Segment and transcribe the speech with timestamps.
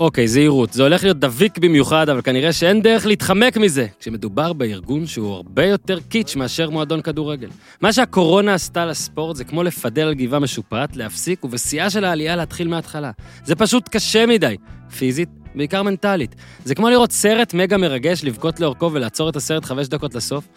[0.00, 5.06] אוקיי, זהירות, זה הולך להיות דביק במיוחד, אבל כנראה שאין דרך להתחמק מזה, כשמדובר בארגון
[5.06, 7.48] שהוא הרבה יותר קיץ' מאשר מועדון כדורגל.
[7.80, 12.68] מה שהקורונה עשתה לספורט זה כמו לפדל על גבעה משופעת, להפסיק, ובשיאה של העלייה להתחיל
[12.68, 13.10] מההתחלה.
[13.44, 14.56] זה פשוט קשה מדי,
[14.98, 16.34] פיזית, בעיקר מנטלית.
[16.64, 20.48] זה כמו לראות סרט מגה מרגש, לבכות לאורכו ולעצור את הסרט חמש דקות לסוף,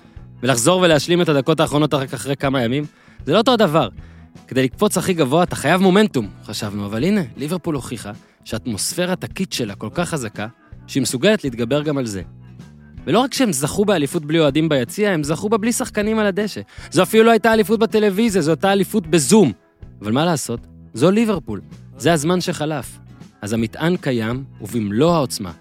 [0.43, 2.85] ולחזור ולהשלים את הדקות האחרונות רק אחרי כמה ימים.
[3.25, 3.89] זה לא אותו הדבר.
[4.47, 8.11] כדי לקפוץ הכי גבוה אתה חייב מומנטום, חשבנו, אבל הנה, ליברפול הוכיחה
[8.45, 10.47] שהאטמוספירת הקיט שלה כל כך חזקה,
[10.87, 12.21] שהיא מסוגלת להתגבר גם על זה.
[13.05, 16.61] ולא רק שהם זכו באליפות בלי אוהדים ביציע, הם זכו בה בלי שחקנים על הדשא.
[16.91, 19.51] זו אפילו לא הייתה אליפות בטלוויזיה, זו הייתה אליפות בזום.
[20.01, 20.67] אבל מה לעשות?
[20.93, 21.61] זו ליברפול.
[21.97, 22.99] זה הזמן שחלף.
[23.41, 25.51] אז המטען קיים, ובמלוא העוצמה.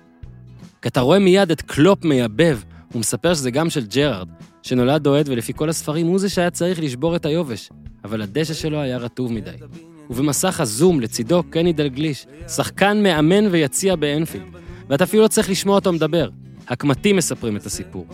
[0.83, 2.61] כי אתה רואה מיד את קלופ מייבב,
[2.93, 4.29] הוא מספר שזה גם של ג'רארד,
[4.63, 7.71] שנולד אוהד ולפי כל הספרים הוא זה שהיה צריך לשבור את היובש,
[8.05, 9.51] אבל הדשא שלו היה רטוב מדי.
[10.11, 14.45] ובמסך הזום לצידו קני דלגליש, שחקן מאמן ויציע באנפילד.
[14.89, 16.29] ואתה אפילו לא צריך לשמוע אותו מדבר.
[16.69, 18.07] הקמטים מספרים את הסיפור.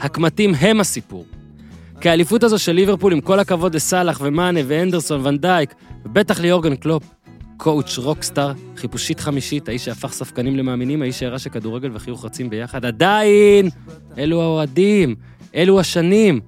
[0.00, 1.26] הקמטים הם הסיפור.
[2.00, 6.76] כי האליפות הזו של ליברפול, עם כל הכבוד לסאלח ומאנה והנדרסון וואן דייק, ובטח ליורגן
[6.76, 7.02] קלופ,
[7.56, 13.68] coach rockstar, חיפושית חמישית, האיש שהפך ספקנים למאמינים, האיש שהראה שכדורגל וחיוך רצים ביחד, עדיין!
[14.18, 15.14] אלו האוהדים,
[15.54, 16.40] אלו השנים.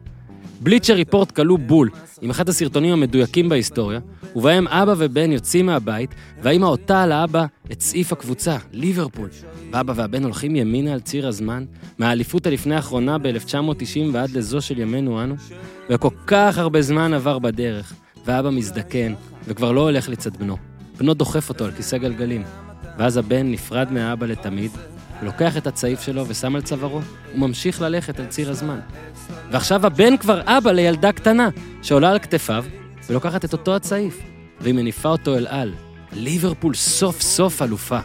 [0.60, 4.00] בליצ'ר ריפורט כלוא בול, עם אחד הסרטונים המדויקים בהיסטוריה,
[4.36, 9.28] ובהם אבא ובן יוצאים מהבית, והאמא עוטה על האבא את סעיף הקבוצה, ליברפול.
[9.72, 11.64] ואבא והבן הולכים ימינה על ציר הזמן,
[11.98, 15.34] מהאליפות הלפני האחרונה ב-1990 ועד לזו של ימינו אנו,
[15.90, 17.94] וכל כך הרבה זמן עבר בדרך,
[18.26, 19.14] ואבא מזדקן,
[19.44, 20.56] וכבר לא הולך לצד בנו.
[20.98, 22.42] בנו דוחף אותו על כיסא גלגלים,
[22.98, 24.70] ואז הבן נפרד מהאבא לתמיד,
[25.22, 27.00] ולוקח את הצעיף שלו ושם על צווארו,
[27.34, 28.78] וממשיך ללכת על ציר הזמן.
[29.50, 31.48] ועכשיו הבן כבר אבא לילדה קטנה,
[31.82, 32.64] שעולה על כתפיו,
[33.10, 34.20] ולוקחת את אותו הצעיף,
[34.60, 35.74] והיא מניפה אותו אל על.
[36.12, 37.98] ליברפול סוף סוף אלופה.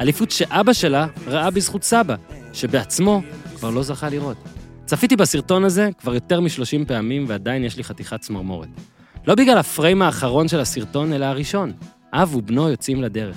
[0.00, 2.14] אליפות שאבא שלה ראה בזכות סבא,
[2.52, 3.22] שבעצמו
[3.56, 4.36] כבר לא זכה לראות.
[4.84, 8.68] צפיתי בסרטון הזה כבר יותר מ-30 פעמים, ועדיין יש לי חתיכת צמרמורת.
[9.26, 11.72] לא בגלל הפריים האחרון של הסרטון, אלא הראשון.
[12.12, 13.36] אב ובנו יוצאים לדרך.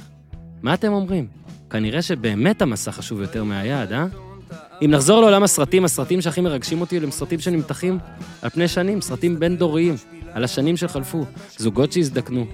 [0.62, 1.28] מה אתם אומרים?
[1.70, 4.06] כנראה שבאמת המסע חשוב יותר מהיעד, אה?
[4.82, 8.00] אם נחזור לעולם הסרטים, הסרטים שהכי מרגשים אותי הם סרטים שנמתחים
[8.42, 9.96] על פני שנים, סרטים בין-דוריים,
[10.36, 11.26] על השנים שחלפו,
[11.58, 12.46] זוגות שהזדקנו,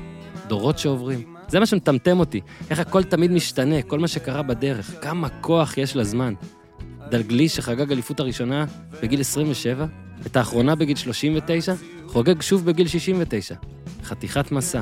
[0.47, 1.23] דורות שעוברים.
[1.47, 5.95] זה מה שמטמטם אותי, איך הכל תמיד משתנה, כל מה שקרה בדרך, כמה כוח יש
[5.95, 6.33] לזמן.
[7.09, 8.65] דלגליש שחגג אליפות הראשונה
[9.03, 9.85] בגיל 27,
[10.25, 11.73] את האחרונה בגיל 39,
[12.07, 13.55] חוגג שוב בגיל 69.
[14.03, 14.81] חתיכת מסע.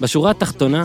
[0.00, 0.84] בשורה התחתונה,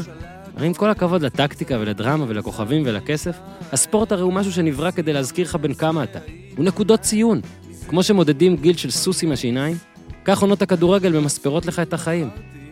[0.55, 3.37] הרי עם כל הכבוד לטקטיקה ולדרמה ולכוכבים ולכסף,
[3.71, 6.19] הספורט הרי הוא משהו שנברא כדי להזכיר לך בין כמה אתה.
[6.57, 7.41] הוא נקודות ציון.
[7.87, 9.77] כמו שמודדים גיל של סוס עם השיניים,
[10.25, 12.29] כך עונות הכדורגל ממספרות לך את החיים.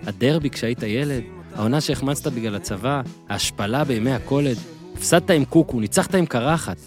[0.08, 1.24] הדרבי כשהיית ילד,
[1.56, 4.58] העונה שהחמצת בגלל הצבא, ההשפלה בימי הקולד,
[4.98, 6.78] הפסדת עם קוקו, ניצחת עם קרחת.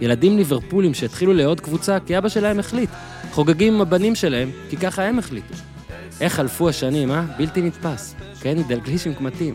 [0.00, 2.90] ילדים ליברפולים שהתחילו לעוד קבוצה כי אבא שלהם החליט.
[3.32, 5.54] חוגגים עם הבנים שלהם כי ככה הם החליטו.
[6.20, 7.22] איך חלפו השנים, אה?
[7.38, 8.14] בלתי נתפס.
[8.40, 9.54] כן, דלגליש עם קמטים.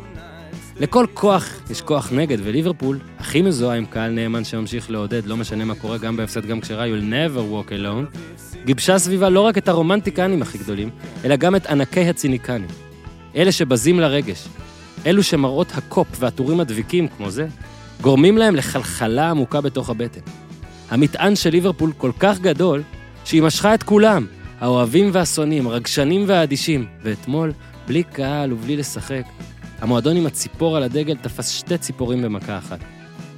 [0.79, 5.65] לכל כוח יש כוח נגד, וליברפול הכי מזוהה עם קהל נאמן שממשיך לעודד, לא משנה
[5.65, 8.17] מה קורה, גם בהפסד, גם כשרע, you'll never walk alone,
[8.65, 10.89] גיבשה סביבה לא רק את הרומנטיקנים הכי גדולים,
[11.25, 12.67] אלא גם את ענקי הציניקנים.
[13.35, 14.47] אלה שבזים לרגש.
[15.05, 17.47] אלו שמראות הקופ והטורים הדביקים, כמו זה,
[18.01, 20.21] גורמים להם לחלחלה עמוקה בתוך הבטן.
[20.89, 22.83] המטען של ליברפול כל כך גדול,
[23.25, 24.25] שהיא משכה את כולם,
[24.59, 27.51] האוהבים והשונאים, הרגשנים והאדישים, ואתמול,
[27.87, 29.23] בלי קהל ובלי לשחק,
[29.81, 32.79] המועדון עם הציפור על הדגל תפס שתי ציפורים במכה אחת.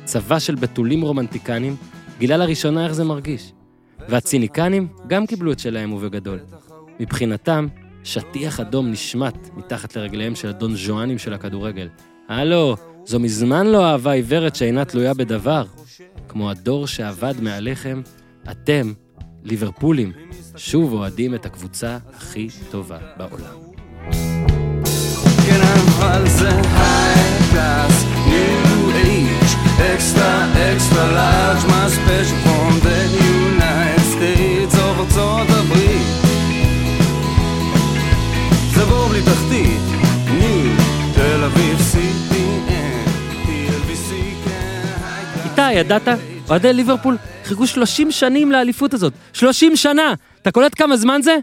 [0.05, 1.75] צבא של בתולים רומנטיקנים
[2.19, 3.51] גילה לראשונה איך זה מרגיש.
[4.09, 6.39] והציניקנים גם קיבלו את שלהם ובגדול.
[6.99, 7.67] מבחינתם,
[8.03, 11.87] שטיח אדום נשמט מתחת לרגליהם של הדון ז'ואנים של הכדורגל.
[12.29, 12.75] הלו,
[13.05, 15.63] זו מזמן לא אהבה עיוורת שאינה תלויה בדבר.
[16.27, 18.01] כמו הדור שעבד מעליכם,
[18.51, 18.93] אתם,
[19.43, 20.11] ליברפולים,
[20.57, 23.57] שוב אוהדים את הקבוצה הכי טובה בעולם.
[25.45, 29.27] כן אבל זה היי קלאס, ניו אייג',
[29.79, 30.51] אקסטרה
[34.91, 36.07] אוף ארצות הברית
[38.73, 39.81] זה בלי תחתית,
[40.39, 40.77] ניו
[41.15, 41.77] תל אביב
[43.45, 44.05] TLBC
[44.45, 44.87] כן
[45.45, 46.07] איתי, ידעת?
[46.49, 49.13] אוהדי ליברפול חיכו 30 שנים לאליפות הזאת.
[49.33, 50.13] 30 שנה!
[50.41, 51.37] אתה קולט כמה זמן זה?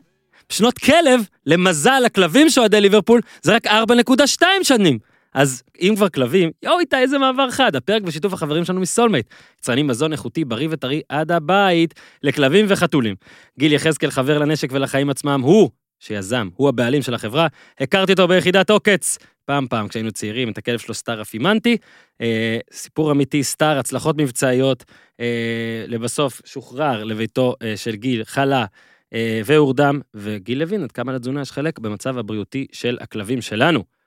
[0.51, 4.99] בשנות כלב, למזל הכלבים של אוהדי ליברפול, זה רק 4.2 שנים.
[5.35, 9.27] אז אם כבר כלבים, יואו איתי, איזה מעבר חד, הפרק בשיתוף החברים שלנו מסולמייט.
[9.59, 13.15] יצרנים מזון איכותי, בריא וטרי עד הבית, לכלבים וחתולים.
[13.59, 15.71] גיל יחזקאל חבר לנשק ולחיים עצמם, הוא
[16.01, 17.47] שיזם, הוא הבעלים של החברה,
[17.81, 19.19] הכרתי אותו ביחידת עוקץ.
[19.45, 21.77] פעם פעם כשהיינו צעירים, את הכלב שלו סטאר אפימנטי.
[22.21, 24.85] אה, סיפור אמיתי, סטאר, הצלחות מבצעיות,
[25.21, 28.65] אה, לבסוף שוחרר לביתו אה, של גיל, חלה
[29.15, 33.98] אה, והורדם, וגיל הבין עד כמה לתזונה יש חלק במצב הבריאותי של הכלבים שלנו.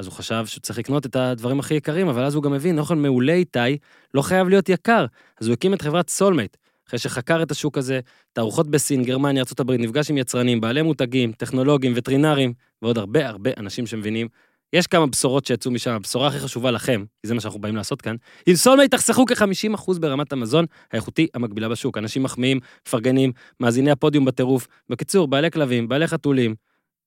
[0.00, 2.78] אז הוא חשב שהוא צריך לקנות את הדברים הכי יקרים, אבל אז הוא גם הבין,
[2.78, 3.78] אוכל מעולה איתי
[4.14, 5.06] לא חייב להיות יקר.
[5.40, 6.56] אז הוא הקים את חברת סולמייט,
[6.88, 8.00] אחרי שחקר את השוק הזה,
[8.32, 12.52] תערוכות בסין, גרמניה, ארה"ב, נפגש עם יצרנים, בעלי מותגים, טכנולוגים, וטרינרים,
[12.82, 14.28] ועוד הרבה הרבה אנשים שמבינים.
[14.72, 18.02] יש כמה בשורות שיצאו משם, הבשורה הכי חשובה לכם, כי זה מה שאנחנו באים לעשות
[18.02, 21.98] כאן, עם סולמייט תחסכו כ-50% ברמת המזון האיכותי המקבילה בשוק.
[21.98, 24.66] אנשים מחמיאים, מפרגנים, מאזיני הפודיום בטירוף.
[24.88, 26.54] בקיצור, בעלי כלבים, בעלי חתולים,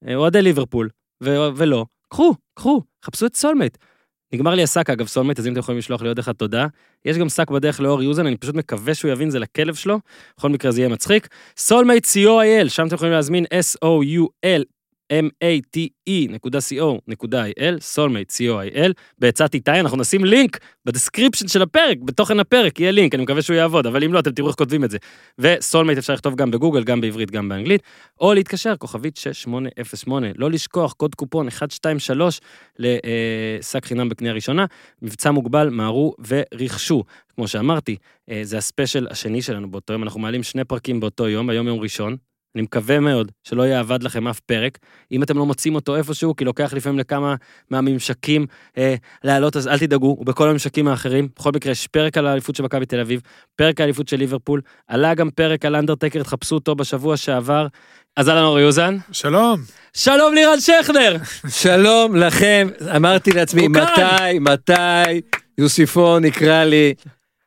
[0.08, 0.90] אה, אוהדי ליברפול,
[1.24, 3.78] ו- ולא, קחו, קחו, חפשו את סולמייט.
[4.34, 6.68] נגמר לי השק, אגב, סולמייט, אז אם אתם יכולים לשלוח לי עוד אחד תודה.
[7.06, 10.00] יש גם שק בדרך לאורי אוזן, אני פשוט מקווה שהוא יבין זה לכלב שלו.
[10.38, 11.28] בכל מקרה זה יהיה מצחיק.
[11.58, 14.64] סולמייט co.il, שם אתם יכולים להזמין S-O-U-L.
[15.12, 16.38] mate.co.il,
[17.80, 23.16] סולמייט co.il, בעצת איתי, אנחנו נשים לינק ב description של הפרק, בתוכן הפרק יהיה לינק,
[23.16, 24.98] אני מקווה שהוא יעבוד, אבל אם לא, אתם תראו איך כותבים את זה.
[25.40, 27.82] וסולמייט אפשר לכתוב גם בגוגל, גם בעברית, גם באנגלית,
[28.20, 32.40] או להתקשר, כוכבית 6808, לא לשכוח, קוד קופון 123
[32.80, 34.66] לשק חינם בקנייה ראשונה,
[35.02, 37.04] מבצע מוגבל, מהרו ורכשו.
[37.36, 37.96] כמו שאמרתי,
[38.30, 41.80] אה, זה הספיישל השני שלנו באותו יום, אנחנו מעלים שני פרקים באותו יום, היום יום
[41.80, 42.18] ראשון,
[42.56, 44.78] אני מקווה מאוד שלא יאבד לכם אף פרק.
[45.12, 47.36] אם אתם לא מוצאים אותו איפשהו, כי לוקח לפעמים לכמה
[47.70, 48.46] מהממשקים
[48.78, 51.28] אה, לעלות, אז אל תדאגו, הוא בכל הממשקים האחרים.
[51.40, 53.22] בכל מקרה, יש פרק על האליפות של מכבי תל אביב,
[53.56, 57.68] פרק האליפות של ליברפול, עלה גם פרק על אנדרטקר, תחפשו אותו בשבוע שעבר.
[58.18, 58.98] אז אהלן אור יוזן.
[59.12, 59.62] שלום.
[59.94, 61.18] שלום לירן שכנר!
[61.64, 63.68] שלום לכם, אמרתי לעצמי.
[63.68, 65.22] מתי, מתי
[65.58, 66.94] יוסיפון יקרא לי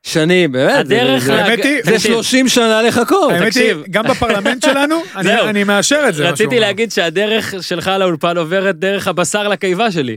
[0.07, 3.33] שנים, באמת, הדרך זה- האמת היא- זה 30 שנה לחכות.
[3.33, 3.75] האמת היא.
[3.91, 6.29] גם בפרלמנט שלנו, אני- מאשר את זה.
[6.29, 6.61] רציתי.
[6.61, 10.17] להגיד שהדרך שלך לאולפן עוברת דרך הבשר לקיבה שלי.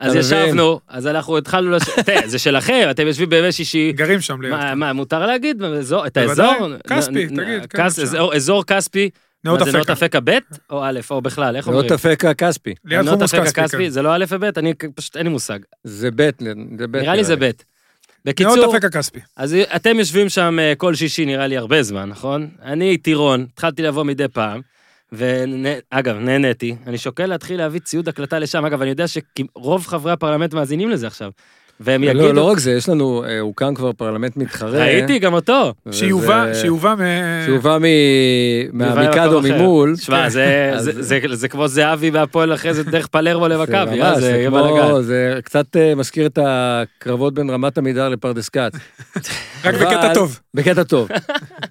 [0.00, 0.14] אז?
[0.16, 1.82] ישבנו, אז אנחנו התחלנו, לש...
[2.06, 4.50] תראה, זה שלכם, אתם יושבים בימי שישי, גרים שם ליד.
[4.50, 5.62] מה, מה, מותר להגיד?
[6.06, 6.16] את.
[6.16, 6.66] האזור?
[6.90, 7.38] כספי, תגיד,
[7.70, 7.98] כן, כס-.
[7.98, 9.10] אזור- אזור כספי,
[9.44, 10.06] נאות מה זה נאות אפקה.
[10.06, 10.38] אפקה ב'
[10.70, 11.88] או א', או בכלל, איך לא אומרים?
[11.88, 13.62] תפק הכספי, ליד נאות אפקה כספי.
[13.62, 13.88] כספי, כן.
[13.90, 15.58] זה לא א' וב', אני פשוט אין לי מושג.
[15.84, 16.42] זה בית,
[16.78, 17.02] זה בית.
[17.02, 17.50] נראה לי זה ב'.
[18.24, 19.20] בקיצור, אפקה כספי.
[19.36, 22.48] אז אתם יושבים שם אה, כל שישי נראה לי הרבה זמן, נכון?
[22.62, 24.60] אני טירון, התחלתי לבוא מדי פעם,
[25.12, 30.54] ואגב, נהניתי, אני שוקל להתחיל להביא ציוד הקלטה לשם, אגב, אני יודע שרוב חברי הפרלמנט
[30.54, 31.30] מאזינים לזה עכשיו,
[31.80, 34.78] והם לא, יגידו, לא רק זה, יש לנו, אה, הוקם כבר פרלמנט מתחרה.
[34.78, 35.74] ראיתי גם אותו.
[35.90, 37.00] שיובא, שיובא מ...
[37.46, 37.78] שיובא
[38.72, 39.40] מהמיקדו.
[39.42, 39.96] ממול.
[39.96, 45.02] שמע, זה- כמו זהבי והפועל אחרי זה דרך פלרמו למכבי, אה, זה יהיה כמו- בלאגן.
[45.02, 48.72] זה קצת אה, מזכיר את הקרבות בין רמת עמידר לפרדס כץ.
[49.64, 50.40] רק בקטע טוב.
[50.54, 51.08] בקטע טוב.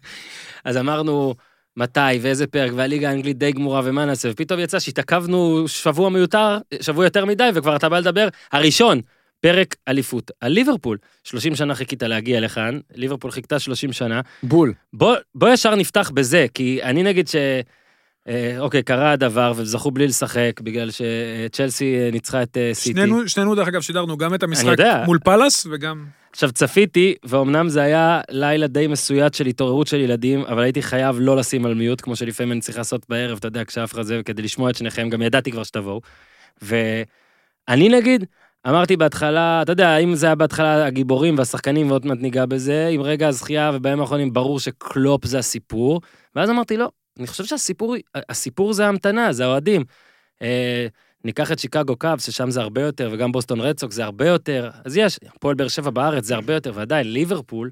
[0.66, 1.36] אז אמרנו,
[1.78, 7.04] מתי ואיזה פרק, והליגה האנגלית די גמורה ומה נעשה, ופתאום יצא שהתעכבנו שבוע מיותר, שבוע
[7.06, 9.02] יותר מדי, וכבר אתה בא לדבר, הראשון,
[9.40, 10.32] פרק אליפות.
[10.42, 14.22] על ליברפול, 30 שנה חיכית להגיע לכאן, ליברפול חיכתה 30 שנה.
[14.44, 14.74] בול.
[14.94, 17.36] בוא, בוא ישר נפתח בזה, כי אני נגיד ש...
[18.28, 23.00] אה, אוקיי, קרה הדבר, וזכו בלי לשחק, בגלל שצ'לסי אה, ניצחה את אה, סיטי.
[23.00, 25.04] שנינו, שנינו דרך אגב שידרנו גם את המשחק יודע.
[25.06, 26.06] מול פאלאס וגם...
[26.32, 31.16] עכשיו צפיתי, ואומנם זה היה לילה די מסויט של התעוררות של ילדים, אבל הייתי חייב
[31.20, 34.22] לא לשים על מיוט, כמו שלפעמים אני צריך לעשות בערב, אתה יודע, כשאף אחד זה,
[34.26, 36.02] כדי לשמוע את שניכם, גם ידעתי כבר שתבואו.
[36.62, 38.26] ואני נגיד,
[38.70, 43.02] אמרתי בהתחלה, אתה יודע, אם זה היה בהתחלה הגיבורים והשחקנים, ועוד מעט ניגע בזה, עם
[43.02, 46.02] רגע הזכייה, ובימים האחרונים ברור שקלופ זה הסיפור,
[46.36, 47.96] ואז אמרתי, לא, אני חושב שהסיפור,
[48.30, 49.84] הסיפור זה ההמתנה, זה האוהדים.
[50.42, 50.88] אה,
[51.26, 54.98] ניקח את שיקגו קאבס, ששם זה הרבה יותר, וגם בוסטון רדסוק זה הרבה יותר, אז
[54.98, 57.72] יש, הפועל באר שבע בארץ זה הרבה יותר, ועדיין, ליברפול,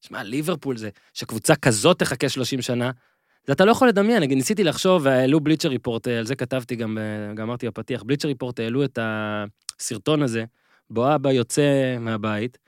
[0.00, 2.90] שמע, ליברפול זה, שקבוצה כזאת תחכה 30 שנה,
[3.52, 7.34] אתה לא יכול לדמיין, נגיד, ניסיתי לחשוב, והעלו בליצ'ר ריפורט, על זה כתבתי גם, אה,
[7.34, 10.44] גם אמרתי בפתיח, בליצ'ר ריפורט העלו את הסרטון הזה,
[10.90, 12.58] בו אבא יוצא מהבית,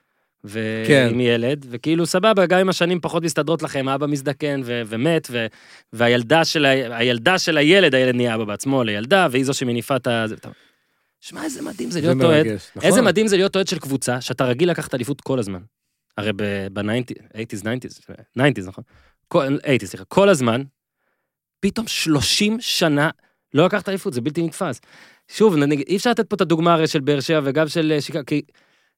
[0.45, 0.85] ו...
[0.87, 1.09] כן.
[1.11, 5.47] עם ילד, וכאילו סבבה, גם אם השנים פחות מסתדרות לכם, האבא מזדקן ו- ומת, ו-
[5.93, 10.07] והילדה של, ה- הילדה של הילד, הילד נהיה אבא בעצמו לילדה, והיא זו שמניפה את
[10.07, 10.25] ה...
[11.21, 12.47] שמע, איזה מדהים זה להיות אוהד.
[12.47, 12.83] נכון.
[12.83, 15.61] איזה מדהים זה להיות אוהד של קבוצה, שאתה רגיל לקחת אליפות כל הזמן.
[16.19, 18.85] הרי ב-90's, 90's, 90's, נכון?
[19.29, 20.63] כל- 80's, סליחה, כל הזמן,
[21.61, 23.11] פתאום 30 שנה
[23.55, 24.81] לא לקחת אליפות, זה בלתי נתפס.
[25.29, 28.01] שוב, נגיד, אי אפשר לתת פה את הדוגמה הרי של באר שבע וגם של אה,
[28.01, 28.43] שיקגו, כי,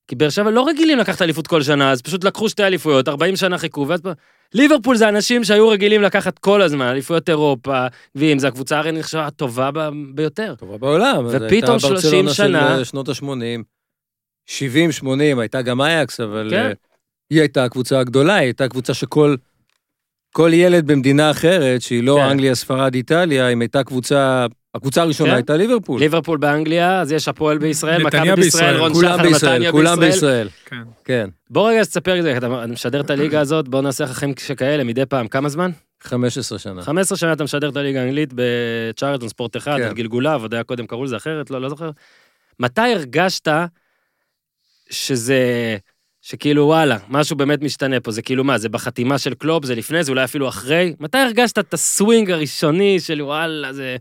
[0.09, 3.37] כי באר שבע לא רגילים לקחת אליפות כל שנה, אז פשוט לקחו שתי אליפויות, 40
[3.37, 4.01] שנה חיכו, ואז...
[4.01, 4.11] פה-
[4.55, 9.27] ליברפול זה אנשים שהיו רגילים לקחת כל הזמן, אליפויות אירופה, ואם זה הקבוצה הרי נחשבה
[9.27, 10.55] הטובה ב- ביותר.
[10.59, 11.27] טובה בעולם.
[11.27, 11.91] ופתאום הייתה 30
[12.25, 13.63] ברצלונה שנה- של שנות ה-80,
[14.47, 15.07] 70-80,
[15.41, 16.57] הייתה גם אייקס, אבל כן.
[16.67, 16.73] אה,
[17.31, 19.35] היא הייתה הקבוצה הגדולה, היא הייתה קבוצה שכל
[20.33, 22.31] כל ילד במדינה אחרת, שהיא לא כן.
[22.31, 25.37] אנגליה, ספרד, איטליה, אם הייתה קבוצה הקבוצה הראשונה כן?
[25.37, 26.01] הייתה ליברפול.
[26.01, 30.11] ליברפול באנגליה, אז יש הפועל בישראל, מכבי בישראל, בישראל, רון שחר, בישראל, נתניה כולם בישראל.
[30.11, 30.49] בישראל.
[30.67, 30.83] כן.
[31.05, 34.85] כן, בוא רגע תספר לי, אתה משדר את הליגה הזאת, בוא נעשה לך חיים שכאלה
[34.85, 35.71] מדי פעם, כמה זמן?
[36.03, 36.83] 15 שנה.
[36.83, 39.83] 15 שנה אתה משדר את הליגה האנגלית בצ'ארלטון ספורט אחד, כן.
[39.83, 41.91] על גלגוליו, עוד היה קודם קראו לזה אחרת, לא, לא זוכר.
[42.61, 43.49] מתי הרגשת
[44.91, 45.77] שזה,
[46.23, 50.05] שכאילו וואלה, משהו באמת משתנה פה, זה כאילו מה, זה בחתימה של קלופ, זה לפני,
[50.05, 50.95] זה אולי אפילו אחרי?
[51.01, 53.97] מתי הרגשת את הסווינג הראשוני של וואלה, זה...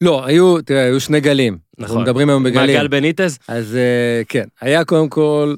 [0.00, 1.58] לא, היו, תראה, היו שני גלים.
[1.78, 2.02] אנחנו נכון.
[2.02, 2.76] מדברים היום מה, בגלים.
[2.76, 3.38] גל בניטז?
[3.48, 5.54] אז אה, כן, היה קודם כל,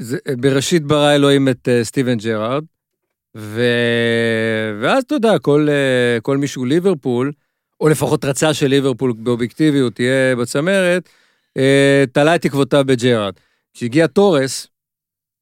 [0.00, 2.64] זה, בראשית ברא אלוהים את אה, סטיבן ג'רארד,
[3.36, 3.62] ו...
[4.80, 7.32] ואז אתה יודע, כל, אה, כל מישהו ליברפול,
[7.80, 11.08] או לפחות רצה שליברפול באובייקטיביות תהיה בצמרת,
[11.56, 13.34] אה, תלה את תקוותיו בג'רארד.
[13.74, 14.69] כשהגיע תורס,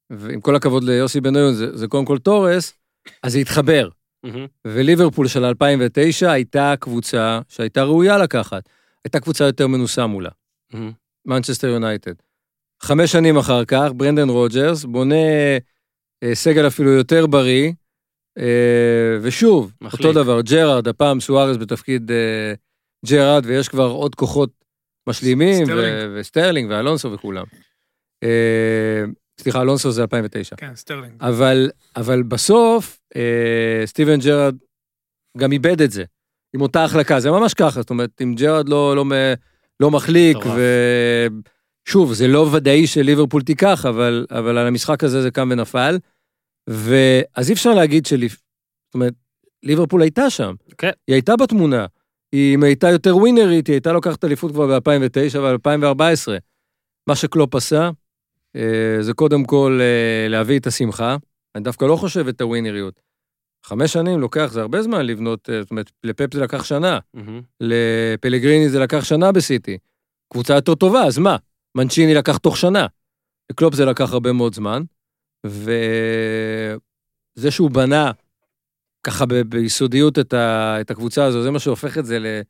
[0.09, 2.73] ועם כל הכבוד ליוסי בניון, זה, זה קודם כל תורס,
[3.23, 3.89] אז זה התחבר.
[4.65, 8.69] וליברפול של 2009 הייתה קבוצה שהייתה ראויה לקחת.
[9.05, 10.29] הייתה קבוצה יותר מנוסה מולה.
[11.25, 12.13] מנצ'סטר יונייטד.
[12.81, 15.15] חמש שנים אחר כך, ברנדן רוג'רס בונה
[16.23, 17.71] אה, סגל אפילו יותר בריא,
[18.37, 20.05] אה, ושוב, מחליק.
[20.05, 22.53] אותו דבר, ג'רארד, הפעם סוארז בתפקיד אה,
[23.05, 24.49] ג'רארד, ויש כבר עוד כוחות
[25.09, 26.11] משלימים, סטרלינג.
[26.15, 27.45] וסטרלינג ואלונסו וכולם.
[29.39, 30.55] סליחה, אלונסו זה 2009.
[30.55, 31.13] כן, סטרלינג.
[31.21, 34.55] אבל, אבל בסוף, אה, סטיבן ג'רארד
[35.37, 36.03] גם איבד את זה,
[36.55, 39.05] עם אותה החלקה, זה ממש ככה, זאת אומרת, אם ג'רארד לא, לא,
[39.79, 40.37] לא מחליק.
[41.87, 45.97] ושוב, זה לא ודאי שליברפול תיקח, אבל, אבל על המשחק הזה זה קם ונפל,
[46.69, 49.13] ואז אי אפשר להגיד שלי, זאת אומרת,
[49.63, 50.91] ליברפול הייתה שם, כן.
[51.07, 51.85] היא הייתה בתמונה,
[52.31, 56.31] היא, אם הייתה יותר ווינרית, היא הייתה לוקחת אליפות כבר ב-2009 ו-2014.
[57.09, 57.89] מה שקלופ עשה,
[59.01, 61.17] זה קודם כל אה, להביא את השמחה.
[61.55, 63.01] אני דווקא לא חושב את הווינריות.
[63.65, 67.41] חמש שנים לוקח, זה הרבה זמן לבנות, אה, זאת אומרת, לפפ זה לקח שנה, מהמם.
[67.61, 69.77] לפלגריני זה לקח שנה בסיטי.
[70.33, 71.37] קבוצה יותר טובה, אז מה?
[71.75, 72.87] מנצ'יני לקח תוך שנה.
[73.51, 74.83] לקלופ זה לקח הרבה מאוד זמן,
[75.45, 76.77] וזה
[77.49, 78.11] שהוא בנה
[79.03, 80.77] ככה ב- ביסודיות את, ה...
[80.81, 82.41] את הקבוצה הזו, זה מה שהופך את זה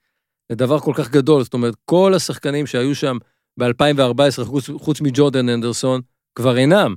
[0.49, 1.43] לדבר כל כך גדול.
[1.43, 3.17] זאת אומרת, כל השחקנים שהיו שם
[3.59, 6.01] ב-2014, חוץ, חוץ מג'ורדן אנדרסון,
[6.35, 6.95] כבר אינם.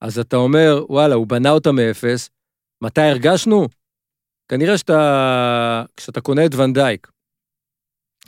[0.00, 2.30] אז אתה אומר, וואלה, הוא בנה אותה מאפס,
[2.82, 3.68] מתי הרגשנו?
[4.48, 7.08] כנראה שאתה, כשאתה קונה את ונדייק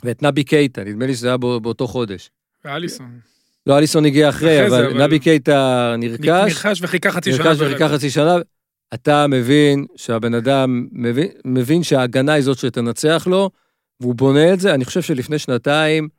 [0.03, 2.29] ואת נבי קייטה, נדמה לי שזה היה בא, באותו חודש.
[2.65, 3.19] ואליסון.
[3.67, 6.25] לא, אליסון הגיע אחרי, אחרי זה, אבל אבל- נבי קייטה נרכש,
[6.65, 7.43] נרכש וחיכה חצי שנה.
[7.45, 7.71] נרכש ברצף.
[7.71, 8.35] וחיכה חצי שנה.
[8.93, 13.49] אתה מבין שהבן אדם מבין, מבין שההגנה היא זאת שתנצח לו,
[13.99, 14.73] והוא בונה את זה.
[14.73, 16.09] אני חושב שלפני שנתיים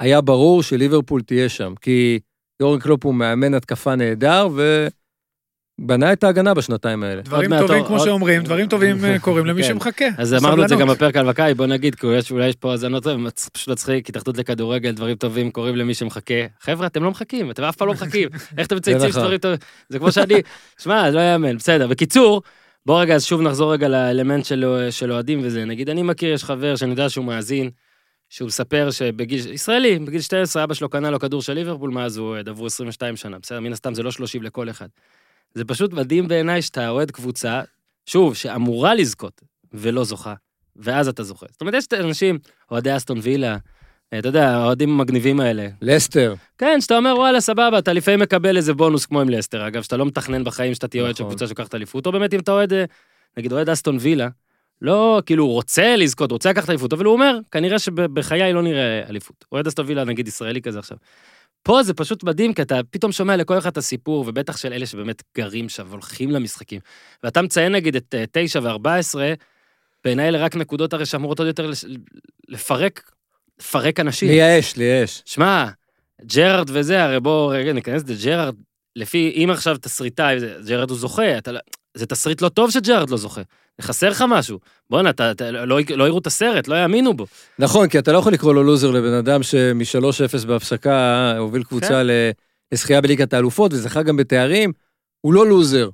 [0.00, 2.18] היה ברור שליברפול תהיה שם, כי
[2.60, 4.48] יורן קלופ הוא מאמן התקפה נהדר,
[5.80, 7.22] ובנה את ההגנה בשנתיים האלה.
[7.22, 9.68] דברים מעט, טובים, עוד- כמו עוד- שאומרים, דברים טובים אה, קורים למי כן.
[9.68, 10.04] שמחכה.
[10.18, 10.88] אז אמרנו את זה גם.
[10.88, 13.06] בפרק על מכבי, בוא נגיד, כי יש, אולי יש פה האזנות,
[13.52, 16.34] פשוט מצחיק, התאחדות לכדורגל, דברים טובים קורים למי שמחכה.
[16.60, 18.28] חבר'ה, אתם לא מחכים, אתם אף פעם לא מחכים.
[18.58, 19.20] איך אתם מצייצים נכון.
[19.22, 19.58] שדברים טובים?
[19.88, 20.34] זה כמו שאני,
[20.82, 21.86] שמע, זה לא יאמן, בסדר.
[21.86, 22.42] בקיצור,
[22.86, 25.64] בוא רגע, אז שוב נחזור רגע לאלמנט של, של אוהדים וזה.
[25.64, 27.70] נגיד, אני מכיר, יש חבר שאני יודע שהוא מאזין,
[28.28, 32.28] שהוא מספר שבגיל, ישראלי, בגיל 12 אבא שלו קנה לו כדור של ליברפול, מאז הוא
[32.28, 34.88] אוהד, עברו 22 שנה, בסדר, מן הסתם זה לא 30 לכל אחד.
[35.54, 37.62] זה פשוט מדהים בעיניי שאתה אוהד קבוצה,
[38.06, 40.34] שוב, שאמורה לזכות, ולא זוכה,
[40.76, 41.46] ואז אתה זוכה.
[41.50, 42.38] זאת אומרת, יש אנשים,
[42.70, 43.56] אוהדי אסטון וילה,
[44.12, 45.68] אה, אתה יודע, האוהדים המגניבים האלה.
[45.82, 49.82] לסטר, כן, שאתה אומר, וואלה, סבבה, אתה לפעמים מקבל איזה בונוס כמו עם לסטר, אגב,
[49.82, 51.32] שאתה לא מתכנן בחיים שאתה תהיה אוהד של נכון.
[51.32, 52.84] קבוצה שלוקחת אליפות, או באמת אם אתה אוהד, אה,
[53.36, 54.28] נגיד אוהד אסטון וילה,
[54.82, 59.02] לא, כאילו, הוא רוצה לזכות, רוצה לקחת אליפות, אבל הוא אומר, כנראה שבחיי לא נראה
[59.08, 59.44] אליפות.
[59.52, 60.98] אוהד אסטון וילה, נגיד, ישראלי כזה עכשיו.
[61.62, 64.86] פה זה פשוט מדהים, כי אתה פתאום שומע לכל אחד את הסיפור, ובטח של אלה
[64.86, 66.80] שבאמת גרים שם והולכים למשחקים.
[67.22, 69.18] ואתה מציין נגיד את אה, 9 ו-14,
[70.04, 71.70] בעיניי אלה רק נקודות הרי שאמורות עוד יותר
[72.48, 73.10] לפרק,
[73.60, 74.28] לפרק אנשים.
[74.28, 75.22] לייאש, לייאש.
[75.24, 75.66] שמע,
[76.22, 78.54] ג'רארד וזה, הרי בואו רגע ניכנס לג'רארד,
[78.96, 80.36] לפי, אם עכשיו תסריטאי,
[80.68, 81.60] ג'רארד הוא זוכה, אתה, לא-
[81.94, 83.40] זה תסריט לא טוב שג'רארד לא זוכה.
[83.80, 84.58] חסר לך משהו.
[84.90, 85.10] בואנה,
[85.52, 87.26] לא, לא יראו את הסרט, לא יאמינו בו.
[87.58, 92.06] נכון, כי אתה לא יכול לקרוא לו לוזר לבן אדם שמ-3-0 בהפסקה הוביל קבוצה כן.
[92.72, 94.72] לזכייה בליגת האלופות וזכה גם בתארים,
[95.20, 95.88] הוא לא לוזר,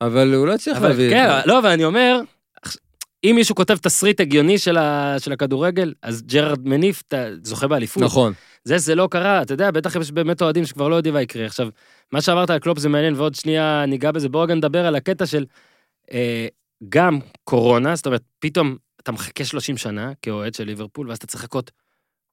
[0.00, 1.10] אבל הוא לא הצליח אבל להביא.
[1.10, 2.20] כן, לא, ואני אומר,
[3.30, 8.02] אם מישהו כותב תסריט הגיוני של, ה, של הכדורגל, אז ג'רארד מניף, אתה זוכה באליפות.
[8.02, 8.32] נכון.
[8.64, 11.46] זה, זה לא קרה, אתה יודע, בטח יש באמת אוהדים שכבר לא יודעים מה יקרה.
[11.46, 11.68] עכשיו,
[12.12, 15.26] מה שאמרת על קלופ זה מעניין, ועוד שנייה ניגע בזה, בואו רגע נדבר על הקטע
[15.26, 15.44] של
[16.12, 16.46] אה,
[16.88, 21.44] גם קורונה, זאת אומרת, פתאום אתה מחכה 30 שנה כאוהד של ליברפול, ואז אתה צריך
[21.44, 21.70] לחכות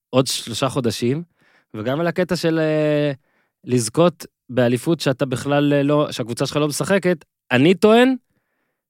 [0.09, 1.23] עוד שלושה חודשים,
[1.73, 3.11] וגם על הקטע של אה,
[3.63, 8.15] לזכות באליפות שאתה בכלל לא, שהקבוצה שלך לא משחקת, אני טוען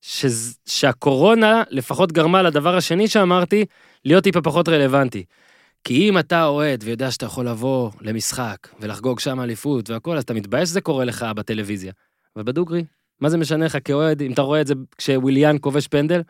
[0.06, 3.66] שז- שהקורונה לפחות גרמה לדבר השני שאמרתי,
[4.06, 5.24] להיות טיפה פחות רלוונטי.
[5.84, 10.34] כי אם אתה אוהד ויודע שאתה יכול לבוא למשחק ולחגוג שם אליפות והכל, אז אתה
[10.34, 11.92] מתבאס שזה קורה לך בטלוויזיה.
[12.36, 12.84] אבל בדוגרי,
[13.22, 16.22] מה זה משנה לך כאוהד, אם אתה רואה את זה כשוויליאן כובש פנדל,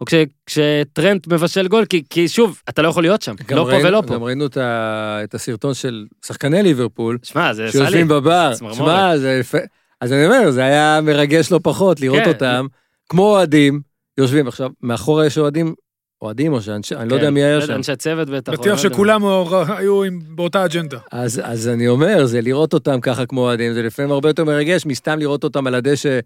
[0.00, 0.14] או כש,
[0.46, 4.02] כשטרנט מבשל גול, כי, כי שוב, אתה לא יכול להיות שם, לא פה ראינו- ולא
[4.06, 4.14] פה.
[4.14, 7.84] גם ראינו את ה- את הסרטון של שחקני ליברפול, שמע, זה עשה לי.
[7.84, 8.52] שיושבים בבר.
[8.72, 9.58] שמע, זה יפה.
[10.00, 12.28] אז אני אומר, זה היה מרגש לא פחות לראות כן.
[12.28, 12.66] אותם,
[13.12, 13.80] כמו אוהדים,
[14.18, 14.48] יושבים.
[14.48, 15.74] עכשיו, מאחורה יש אוהדים,
[16.22, 17.72] אוהדים או שאנשי, אני לא יודע כן, מי היה יודע, שם.
[17.72, 18.52] אנשי הצוות בטח.
[18.52, 18.76] או בטוח לא.
[18.76, 19.22] שכולם
[19.68, 20.98] היו באותה אג'נדה.
[21.12, 24.86] אז, אז אני אומר, זה לראות אותם ככה כמו אוהדים, זה לפעמים הרבה יותר מרגש
[24.86, 26.20] מסתם לראות אותם על הדשא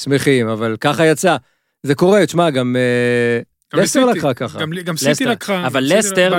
[0.00, 1.36] שמחים, אבל ככה יצא.
[1.82, 4.04] זה קורה, תשמע, גם אה, לסטר.
[4.04, 4.58] לקחה ככה.
[4.84, 4.96] גם-.
[4.96, 5.66] סיטי לקחה.
[5.66, 6.38] אבל לסטר.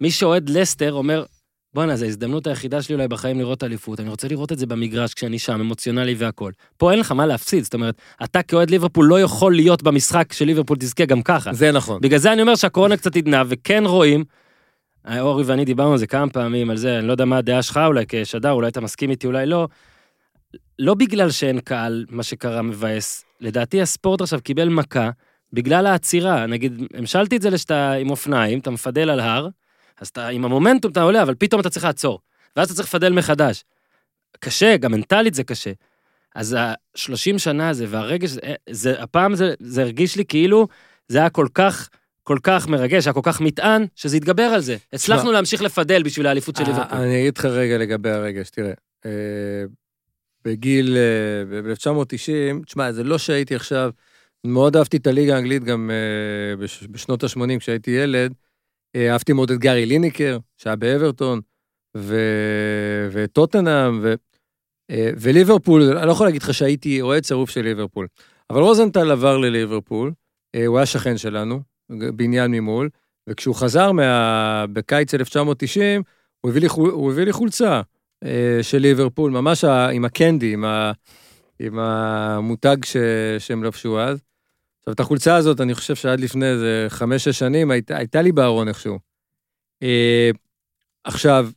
[0.00, 1.24] מי שאוהד לסטר אומר,
[1.74, 5.14] בואנה, זו ההזדמנות היחידה שלי אולי בחיים לראות אליפות, אני רוצה לראות את זה במגרש
[5.14, 6.52] כשאני שם, אמוציונלי והכל.
[6.76, 10.44] פה אין לך מה להפסיד, זאת אומרת, אתה כאוהד ליברפול לא יכול להיות במשחק של
[10.44, 11.52] ליברפול תזכה גם ככה.
[11.52, 12.00] זה נכון.
[12.00, 14.24] בגלל זה אני אומר שהקורונה קצת עדנה, וכן רואים,
[15.08, 17.62] אה, אורי ואני דיברנו על זה כמה פעמים, על זה, אני לא יודע מה הדעה
[17.62, 19.68] שלך אולי כשדר, אולי אתה מסכים איתי, אולי לא.
[20.78, 23.24] לא בגלל שאין קהל, מה שקרה מבאס.
[23.40, 25.10] לדעתי הספורט עכשיו קיבל מכה
[25.52, 26.46] בגלל העצירה.
[26.46, 29.48] נגיד, המשלתי את זה לשאתה עם אופניים, אתה מפדל על הר,
[30.00, 32.20] אז אתה עם המומנטום אתה עולה, אבל פתאום אתה צריך לעצור.
[32.56, 33.64] ואז אתה צריך לפדל מחדש.
[34.40, 35.72] קשה, גם מנטלית זה קשה.
[36.34, 38.40] אז ה-30 שנה הזה והרגש, זה,
[38.70, 40.68] זה, הפעם זה, זה הרגיש לי כאילו
[41.08, 41.88] זה היה כל כך,
[42.22, 44.76] כל כך מרגש, היה כל כך מטען, שזה התגבר על זה.
[44.92, 46.98] הצלחנו להמשיך לפדל בשביל האליפות של ליברפול.
[46.98, 48.72] אה, אני אגיד לך רגע לגבי הרגש, תראה,
[49.06, 49.10] אה,
[50.44, 53.90] בגיל, אה, ב-1990, תשמע, זה לא שהייתי עכשיו,
[54.44, 58.49] מאוד אהבתי את הליגה האנגלית גם אה, בש- בשנות ה-80 כשהייתי ילד, אה,
[58.96, 61.40] אהבתי מאוד את גארי ליניקר, שהיה באברטון,
[61.96, 64.14] ו- וטוטנאם, ו-
[64.90, 68.06] אה, וליברפול, אני לא יכול להגיד לך שהייתי אוהד שרוף של ליברפול,
[68.50, 70.12] אבל רוזנטל עבר לליברפול,
[70.54, 72.88] אה, הוא היה שכן שלנו, בניין ממול,
[73.28, 74.64] וכשהוא חזר מה...
[74.72, 76.02] בקיץ 1990,
[76.40, 77.80] הוא הביא לי, חול- הוא הביא לי חולצה
[78.24, 80.92] אה, של ליברפול, ממש עם הקנדי, עם, ה,
[81.58, 82.96] עם המותג ש,
[83.38, 84.22] שהם לבשו אז.
[84.80, 88.68] עכשיו, את החולצה הזאת, אני חושב שעד לפני איזה חמש-שש שנים, היית, הייתה לי בארון
[88.68, 88.98] איכשהו.
[89.82, 90.30] אה,
[91.04, 91.48] עכשיו,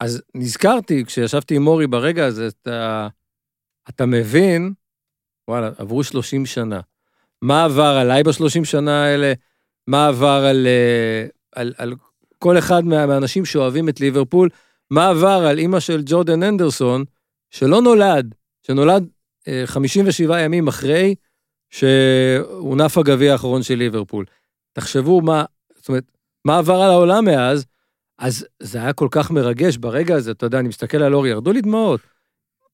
[0.00, 3.08] אז נזכרתי, כשישבתי עם מורי ברגע הזה, אתה,
[3.88, 4.72] אתה מבין,
[5.48, 6.80] וואלה, עברו 30 שנה.
[7.42, 9.32] מה עבר עליי בשלושים שנה האלה?
[9.86, 11.94] מה עבר על, אה, על, על
[12.38, 14.48] כל אחד מה, מהאנשים שאוהבים את ליברפול?
[14.90, 17.04] מה עבר על אימא של ג'ורדן אנדרסון,
[17.50, 18.34] שלא נולד,
[18.66, 19.08] שנולד
[19.48, 21.14] אה, 57 ימים אחרי
[21.70, 24.24] שהונף הגביע האחרון של ליברפול.
[24.72, 25.44] תחשבו מה,
[25.76, 26.04] זאת אומרת,
[26.44, 27.66] מה עבר על העולם מאז,
[28.18, 31.52] אז זה היה כל כך מרגש ברגע הזה, אתה יודע, אני מסתכל על אורי, ירדו
[31.52, 32.00] לי דמעות.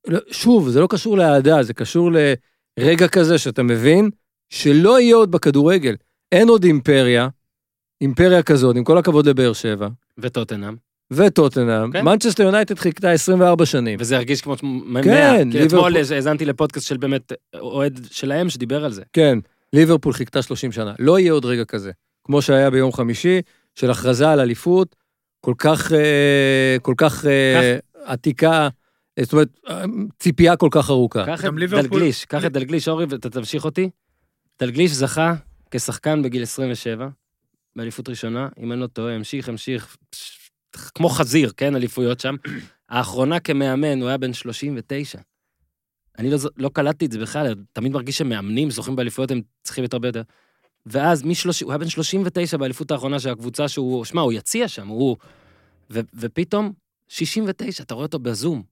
[0.06, 2.10] לא, שוב, זה לא קשור לאהדה, זה קשור
[2.78, 4.10] לרגע כזה שאתה מבין
[4.48, 5.96] שלא יהיה עוד בכדורגל.
[6.32, 7.28] אין עוד אימפריה,
[8.00, 10.76] אימפריה כזאת, עם כל הכבוד לבאר שבע, וטוטנאם.
[11.12, 12.04] וטוטנאם, כן.
[12.04, 13.98] מנצ'סטר יונייטד חיכתה 24 שנים.
[14.00, 15.02] וזה הרגיש כמו מאה.
[15.02, 19.02] כן, כי ליברפול- אתמול האזנתי לפודקאסט של באמת אוהד שלהם שדיבר על זה.
[19.12, 19.38] כן,
[19.72, 20.94] ליברפול חיכתה 30 שנה.
[20.98, 21.90] לא יהיה עוד רגע כזה.
[22.24, 23.40] כמו שהיה ביום חמישי,
[23.74, 24.96] של הכרזה על אליפות,
[25.40, 28.68] כל כך, אה, כל כך אה, עתיקה,
[29.18, 29.84] אה, זאת אומרת, אה,
[30.18, 31.26] ציפייה כל כך ארוכה.
[31.26, 33.90] קח את דלגליש, קח את דלגליש, אורי, ואתה תמשיך אותי.
[34.60, 35.34] דלגליש זכה
[35.70, 37.08] כשחקן בגיל 27,
[37.76, 39.96] באליפות ראשונה, אם אני לא טועה, המשיך, המשיך,
[40.94, 42.34] כמו חזיר, כן, אליפויות שם.
[42.88, 45.18] האחרונה כמאמן, הוא היה בן 39.
[46.18, 49.92] אני לא, לא קלטתי את זה בכלל, תמיד מרגיש שמאמנים זוכים באליפויות, הם צריכים להיות
[49.92, 50.22] הרבה יותר.
[50.86, 54.88] ואז מ-30, הוא היה בן 39 באליפות האחרונה של הקבוצה שהוא, שמע, הוא יציע שם,
[54.88, 55.16] הוא...
[55.90, 56.72] ו, ופתאום,
[57.08, 58.62] 69, אתה רואה אותו בזום.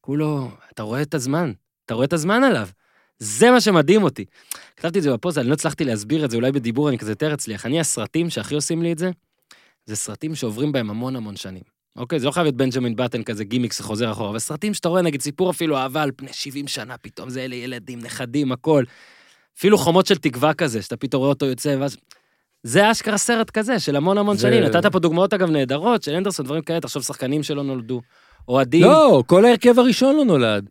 [0.00, 1.52] כולו, אתה רואה את הזמן,
[1.86, 2.68] אתה רואה את הזמן עליו.
[3.18, 4.24] זה מה שמדהים אותי.
[4.76, 7.34] כתבתי את זה בפוסט, אני לא הצלחתי להסביר את זה, אולי בדיבור אני כזה יותר
[7.34, 7.66] אצליח.
[7.66, 9.10] אני, הסרטים שהכי עושים לי את זה,
[9.88, 11.62] זה סרטים שעוברים בהם המון המון שנים.
[11.96, 15.02] אוקיי, זה לא חייב להיות בנג'מין בטן כזה גימיק שחוזר אחורה, אבל סרטים שאתה רואה,
[15.02, 18.84] נגיד סיפור אפילו אהבה על פני 70 שנה, פתאום זה אלה ילדים, נכדים, הכל.
[19.58, 21.96] אפילו חומות של תקווה כזה, שאתה פתאום רואה אותו יוצא, ואז...
[22.62, 24.62] זה אשכרה סרט כזה, של המון המון זה- שנים.
[24.64, 28.00] נתת פה דוגמאות, אגב, נהדרות, של אנדרסון, דברים כאלה, תחשוב, שחקנים שלא נולדו.
[28.48, 28.82] אוהדים.
[28.84, 30.68] לא, כל ההרכב הראשון לא נולד.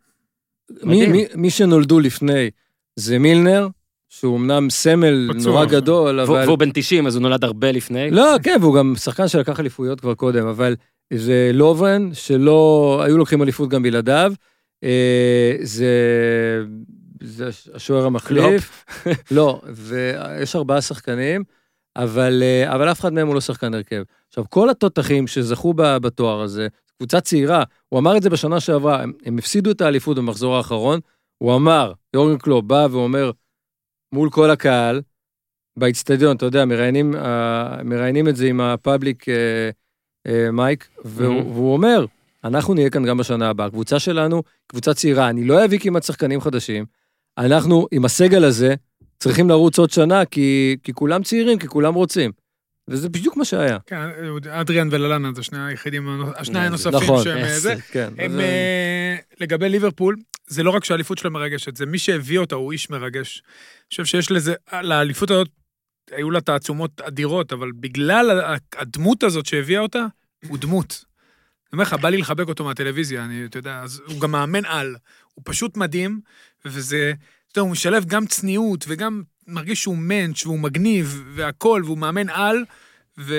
[0.83, 1.07] מי.
[1.07, 2.49] מי, מי שנולדו לפני
[2.95, 3.67] זה מילנר,
[4.09, 5.65] שהוא אמנם סמל פצוע נורא.
[5.65, 6.45] גדול, אבל...
[6.45, 8.11] והוא בן 90, אז הוא נולד הרבה לפני.
[8.11, 10.75] לא, כן, והוא גם שחקן שלקח אליפויות כבר קודם, אבל
[11.13, 14.33] זה לובן, שלא, היו לוקחים אליפות גם בלעדיו.
[14.83, 15.91] אה, זה,
[17.23, 18.85] זה השוער המחליף.
[19.31, 21.43] לא, ויש ארבעה שחקנים,
[21.95, 24.03] אבל, אה, אבל אף אחד מהם הוא לא שחקן הרכב.
[24.27, 26.67] עכשיו, כל התותחים שזכו ב- בתואר הזה,
[26.97, 30.99] קבוצה צעירה, הוא אמר את זה בשנה שעברה, הם, הם הפסידו את האליפות במחזור האחרון,
[31.37, 33.31] הוא אמר, יורגן קלופ בא ואומר,
[34.13, 35.01] מול כל הקהל,
[35.77, 39.69] באיצטדיון, אתה יודע, מראיינים, אה, מראיינים את זה עם הפאבליק אה,
[40.27, 41.45] אה, מייק, והוא, Mhm.
[41.45, 42.05] והוא אומר,
[42.43, 43.65] אנחנו נהיה כאן גם בשנה הבאה.
[43.67, 46.85] הקבוצה שלנו, קבוצה צעירה, אני לא אביא כמעט שחקנים חדשים.
[47.37, 48.75] אנחנו, עם הסגל הזה,
[49.19, 52.31] צריכים לרוץ עוד שנה, כי, כי כולם צעירים, כי כולם רוצים.
[52.89, 53.77] וזה בדיוק מה שהיה.
[53.85, 53.95] כן,
[54.49, 57.23] אדריאן וללנה זה שני היחידים, השני זה- הנוספים נכון.
[57.23, 57.75] שהם זה.
[57.91, 58.09] כן.
[58.17, 58.41] הם, אז,
[59.41, 60.15] לגבי ליברפול,
[60.47, 63.41] זה לא רק שהאליפות שלו מרגשת, זה מי שהביא אותה הוא איש מרגש.
[63.45, 65.49] אני חושב שיש לזה, לאליפות הזאת,
[66.11, 70.05] היו לה תעצומות אדירות, אבל בגלל הדמות הזאת שהביאה אותה,
[70.47, 71.05] הוא דמות.
[71.05, 74.65] אני אומר לך, בא לי לחבק אותו מהטלוויזיה, אני, אתה יודע, אז הוא גם מאמן
[74.65, 74.95] על.
[75.33, 76.19] הוא פשוט מדהים,
[76.65, 77.13] וזה,
[77.51, 82.29] אתה יודע, הוא משלב גם צניעות, וגם מרגיש שהוא מענטש, והוא מגניב, והכול, והוא מאמן
[82.29, 82.65] על,
[83.17, 83.35] ו...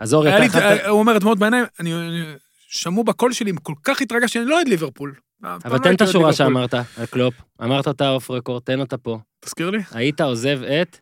[0.00, 0.88] אז אורי, אתה.
[0.88, 2.22] הוא אומר את דמעות בעיניים, אני, אני,
[2.68, 5.14] שמעו בקול שלי, כל כך התרגשתי, שאני לא אוהד ליברפול.
[5.42, 6.32] אבל תן את השורה.
[6.32, 7.34] שאמרת על קלופ.
[7.62, 9.18] אמרת אותה off record, תן אותה פה.
[9.40, 9.78] תזכיר לי.
[9.92, 10.98] היית עוזב את...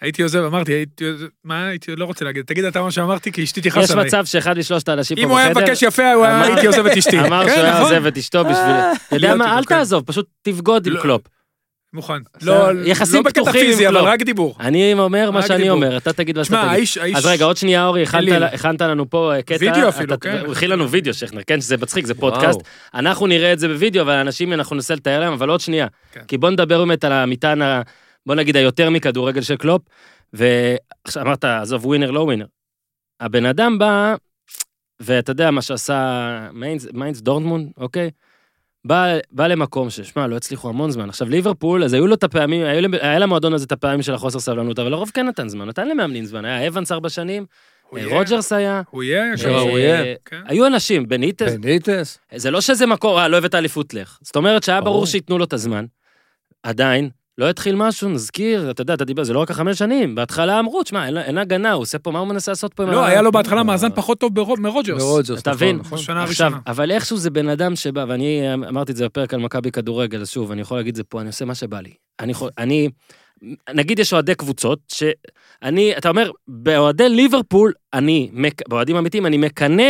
[0.00, 3.44] הייתי עוזב, אמרתי, הייתי עוזב, מה הייתי, לא רוצה להגיד, תגיד אתה מה שאמרתי, כי
[3.44, 4.06] אשתי תכעס יש עליי.
[4.06, 7.20] מצב שאחד משלושת האנשים פה אם הוא היה בחדר מבקש יפה, הייתי עוזב את אשתי.
[7.20, 7.94] אמר כן, שהוא היה נכון.
[7.94, 8.76] עוזב את אשתו בשביל...
[9.08, 9.68] אתה יודע מה, אל כן.
[9.68, 11.02] תעזוב, פשוט תבגוד עם לא.
[11.02, 11.22] קלופ.
[11.92, 12.14] מוכן.
[12.42, 14.08] לא, יחסים לא בקטע פתוחים פיזי, אבל קלופ.
[14.08, 14.56] רק דיבור.
[14.60, 15.70] אני אומר מה שאני דיבור.
[15.76, 16.68] אומר, אתה תגיד מה שאתה תגיד.
[16.70, 17.16] האיש, האיש...
[17.16, 18.02] אז רגע, עוד שנייה, אורי,
[18.52, 19.56] הכנת- לנו פה אה, קטע.
[19.60, 20.42] וידאו אפילו, אתה- כן.
[20.46, 22.32] הוא הכין לנו וידאו, שכנר, כן, שזה מצחיק, זה וואו.
[22.34, 22.60] פודקאסט.
[22.94, 25.86] אנחנו נראה את זה בווידאו, אבל אנשים, אנחנו ננסה לתאר להם, אבל עוד שנייה.
[26.12, 26.20] כן.
[26.28, 27.60] כי בוא נדבר באמת על המטען,
[28.26, 29.82] בוא נגיד, היותר מכדורגל של קלופ.
[30.32, 32.46] ועכשיו אמרת, עזוב, winner, לא winner.
[33.20, 34.14] הבן אדם בא,
[35.00, 35.98] ואתה יודע מה שעשה
[36.52, 38.10] מיינץ, מיינץ דורטמונד, אוקיי?
[38.84, 41.08] בא, בא למקום ששמע, לא הצליחו המון זמן.
[41.08, 44.14] עכשיו ליברפול, אז היו לו את הפעמים, היו, להם- היה למועדון הזה את הפעמים של
[44.14, 46.44] החוסר סבלנות, אבל לרוב כן נתן זמן, נתן למאמנים זמן.
[46.44, 47.46] היה אבנס ארבע שנים,
[47.96, 48.82] אה, רוג'רס היה.
[48.90, 50.14] הוא יהיה, אה, הוא יהיה.
[50.24, 50.40] כן.
[50.46, 52.18] היו אנשים, בניטס, בניטס.
[52.36, 54.18] זה לא שזה מקום, אה, לא הבאת אליפות לך.
[54.22, 55.06] זאת אומרת שהיה ברור.
[55.06, 55.84] שייתנו לו את הזמן.
[56.62, 60.14] עדיין, לא התחיל משהו, נזכיר, אתה יודע, אתה דיבר, זה לא רק החמש שנים.
[60.14, 62.84] בהתחלה אמרו, תשמע, אין, אין הגנה, הוא עושה פה, מה הוא מנסה לעשות פה?
[62.84, 65.02] לא, היה לו בהתחלה מאזן פחות טוב ברוב- מרוג'רס.
[65.02, 65.76] מרוג'רס, אתה נכון, מבין?
[65.76, 65.98] נכון.
[65.98, 66.62] בשנה עכשיו, הראשונה.
[66.66, 70.30] אבל איכשהו זה בן אדם שבא, ואני אמרתי את זה בפרק על מכבי כדורגל, אז
[70.30, 71.90] שוב, אני יכול להגיד את זה פה, אני עושה מה שבא לי.
[72.20, 72.88] אני, אני,
[73.74, 78.30] נגיד יש אוהדי קבוצות, שאני, אתה אומר, באוהדי ליברפול, אני,
[78.68, 79.84] באוהדים אמיתיים, אני מקנא,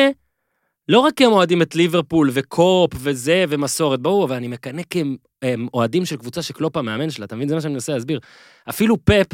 [0.91, 5.01] לא רק כי הם אוהדים את ליברפול וקופ וזה ומסורת, ברור, אבל אני מקנא כי
[5.01, 7.49] הם, הם אוהדים של קבוצה שקלופ המאמן שלה, אתה מבין?
[7.49, 8.21] זה מה שאני מנסה להסביר.
[8.69, 9.27] אפילו פפ,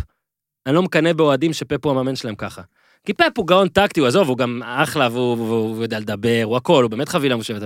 [0.66, 2.62] אני לא מקנא באוהדים שפפ הוא המאמן שלהם ככה.
[3.06, 6.40] כי פפ הוא גאון טקטי, הוא עזוב, הוא גם אחלה, והוא, והוא, והוא יודע לדבר,
[6.44, 7.62] הוא הכל, הוא באמת חבילה מושלמת.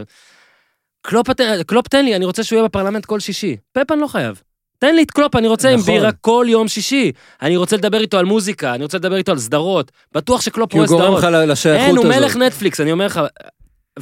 [1.02, 1.26] קלופ,
[1.66, 3.56] קלופ תן לי, אני רוצה שהוא יהיה בפרלמנט כל שישי.
[3.72, 4.42] פפ אני לא חייב.
[4.78, 5.94] תן לי את קלופ, אני רוצה עם נכון.
[5.94, 7.12] בירה כל יום שישי.
[7.42, 9.92] אני רוצה לדבר איתו על מוזיקה, אני רוצה לדבר איתו על סדרות.
[10.14, 11.18] בטוח שקלופ כי הוא חורש סדרות.
[11.18, 12.04] לך לשייכות אין, הזאת.
[12.04, 13.20] הוא מלך נטפליקס, אני אומר לך.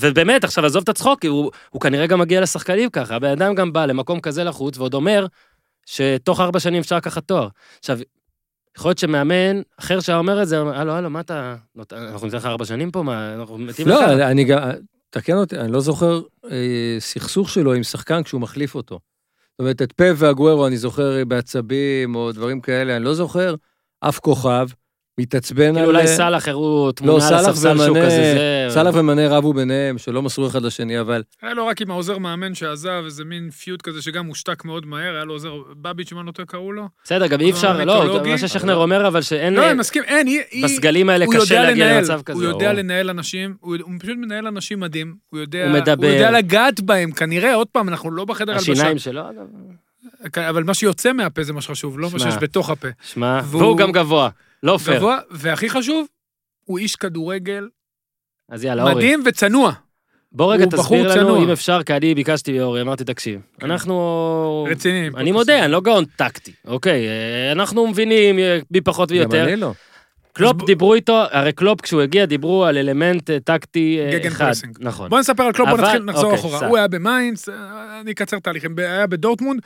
[0.01, 3.17] ובאמת, עכשיו עזוב את הצחוק, הוא, הוא כנראה גם מגיע לשחקנים ככה.
[3.17, 5.27] הבן אדם גם בא למקום כזה לחוץ, ועוד אומר
[5.87, 7.49] שתוך ארבע שנים אפשר לקחת תואר.
[7.79, 7.99] עכשיו,
[8.77, 11.57] יכול להיות שמאמן אחר שהיה אומר את זה, הלו, הלו, מה אתה...
[11.93, 13.03] אנחנו ניתן לך ארבע שנים פה?
[13.03, 14.21] מה, אנחנו מתים לא, לך?
[14.21, 14.59] אני גם,
[15.11, 18.99] תקן אותי, אני לא זוכר אה, סכסוך שלו עם שחקן כשהוא מחליף אותו.
[19.51, 23.55] זאת אומרת, את פפ והגוורו אני זוכר בעצבים או דברים כאלה, אני לא זוכר
[24.01, 24.67] אף כוכב
[25.19, 25.75] מתעצבן על...
[25.75, 28.67] כאילו אולי סאלח הראו תמונה לא, על הספסל שהוא כזה, זה...
[28.75, 32.55] סאלח ומנה רבו ביניהם, שלא מסרו אחד לשני, אבל היה לו רק עם העוזר מאמן
[32.55, 35.53] שעזב, איזה מין פיוט כזה שגם הושתק מאוד מהר, היה לו עוזר
[35.83, 36.89] בביץ', אם אני לא טועה, קראו לו.
[37.05, 38.21] בסדר, גם אי אפשר, לא.
[38.27, 39.55] מה ששכנר אומר, אבל שאין...
[39.55, 40.65] לא, אני מסכים, אין, היא...
[40.65, 42.39] בסגלים האלה הוא קשה יודע להגיע למצב כזה.
[42.39, 42.73] הוא יודע.
[42.73, 45.15] לנהל אנשים, הוא פשוט מנהל אנשים מדהים.
[45.31, 45.65] הוא יודע...
[45.65, 46.07] הוא מדבר.
[46.07, 48.73] הוא יודע לגעת בהם, כנראה, עוד פעם, אנחנו לא בחדר הלבשה.
[48.73, 49.47] השיניים שלו, אגב.
[50.49, 52.89] אבל מה שיוצא מהפה זה מה שחשוב, לא מה שיש בתוך הפה.
[53.13, 54.29] שמע, והוא- והוא גם גבוה,
[54.63, 54.97] לא פייר.
[54.97, 56.07] גבוה, והכי חשוב,
[56.65, 57.69] הוא איש כדורגל
[58.49, 58.95] אז יאללה, אורי.
[58.95, 59.73] מדהים וצנוע.
[60.33, 61.45] בוא רגע תסביר לנו, צנוע.
[61.45, 63.71] אם אפשר, כי אני ביקשתי מאורי, אמרתי, תקשיב, כן.
[63.71, 64.67] אנחנו...
[64.71, 65.09] רציני.
[65.17, 67.09] אני מודה, אני לא גאון טקטי, אוקיי?
[67.09, 68.37] אה, אנחנו מבינים
[68.71, 69.45] בי פחות גם ויותר.
[69.45, 69.73] אני לא.
[70.39, 74.47] קלופ דיברו איתו, הרי קלופ כשהוא הגיע דיברו על אלמנט אה, טקטי אה, אחד.
[74.47, 74.77] פרסינג.
[74.81, 75.11] נכון.
[75.11, 76.59] בוא נספר על קלופ, בוא נתחיל, נחזור אוקיי, אחורה.
[76.59, 76.67] סע.
[76.67, 79.61] הוא היה במיינץ, אה, אני אקצר תהליכים, היה בדורטמונד.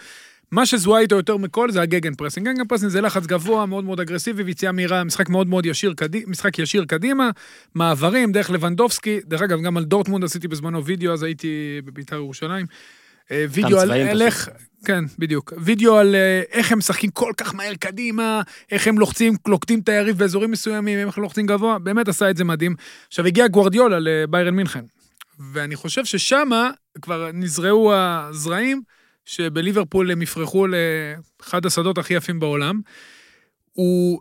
[0.52, 2.48] מה שזוהה איתו יותר מכל זה הגגן פרסינג.
[2.48, 6.24] גגן פרסינג זה לחץ גבוה, מאוד מאוד אגרסיבי, ויציאה מהירה, משחק מאוד מאוד ישיר, קדי-
[6.26, 7.30] משחק ישיר קדימה,
[7.74, 12.66] מעברים דרך לבנדובסקי, דרך אגב, גם על דורטמונד עשיתי בזמנו וידאו, אז הייתי בביתר ירושלים.
[13.30, 14.22] אה, וידאו על.
[14.22, 14.48] איך,
[14.84, 15.52] כן, בדיוק.
[15.58, 19.88] וידאו על אה, איך הם משחקים כל כך מהר קדימה, איך הם לוחצים, לוכדים את
[19.88, 22.74] היריב באזורים מסוימים, איך הם לוחצים גבוה, באמת עשה את זה מדהים.
[23.08, 24.84] עכשיו הגיע גוורדיולה לביירן מינכן,
[25.52, 26.70] ואני חושב ששמה
[27.02, 28.82] כבר נזרעו הזרעים,
[29.26, 32.80] שבליברפול הם יפרחו לאחד השדות הכי יפים בעולם.
[33.72, 34.20] הוא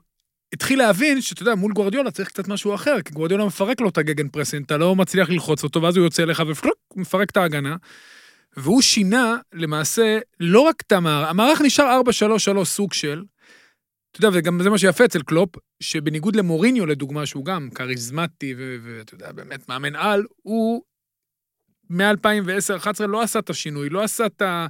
[0.53, 3.97] התחיל להבין שאתה יודע, מול גוורדיולה צריך קצת משהו אחר, כי גוורדיולה מפרק לו את
[3.97, 6.43] הגגן פרסינג, אתה לא מצליח ללחוץ אותו, ואז הוא יוצא לך
[6.95, 7.75] ומפרק את ההגנה.
[8.57, 12.01] והוא שינה למעשה לא רק את המערך, המערך נשאר
[12.61, 13.23] 4-3-3 סוג של,
[14.11, 19.13] אתה יודע, וגם זה מה שיפה אצל קלופ, שבניגוד למוריניו לדוגמה, שהוא גם כריזמטי ואתה
[19.13, 20.83] יודע, באמת מאמן על, הוא
[21.91, 24.67] מ-2010-2011 לא עשה את השינוי, לא עשה את ה-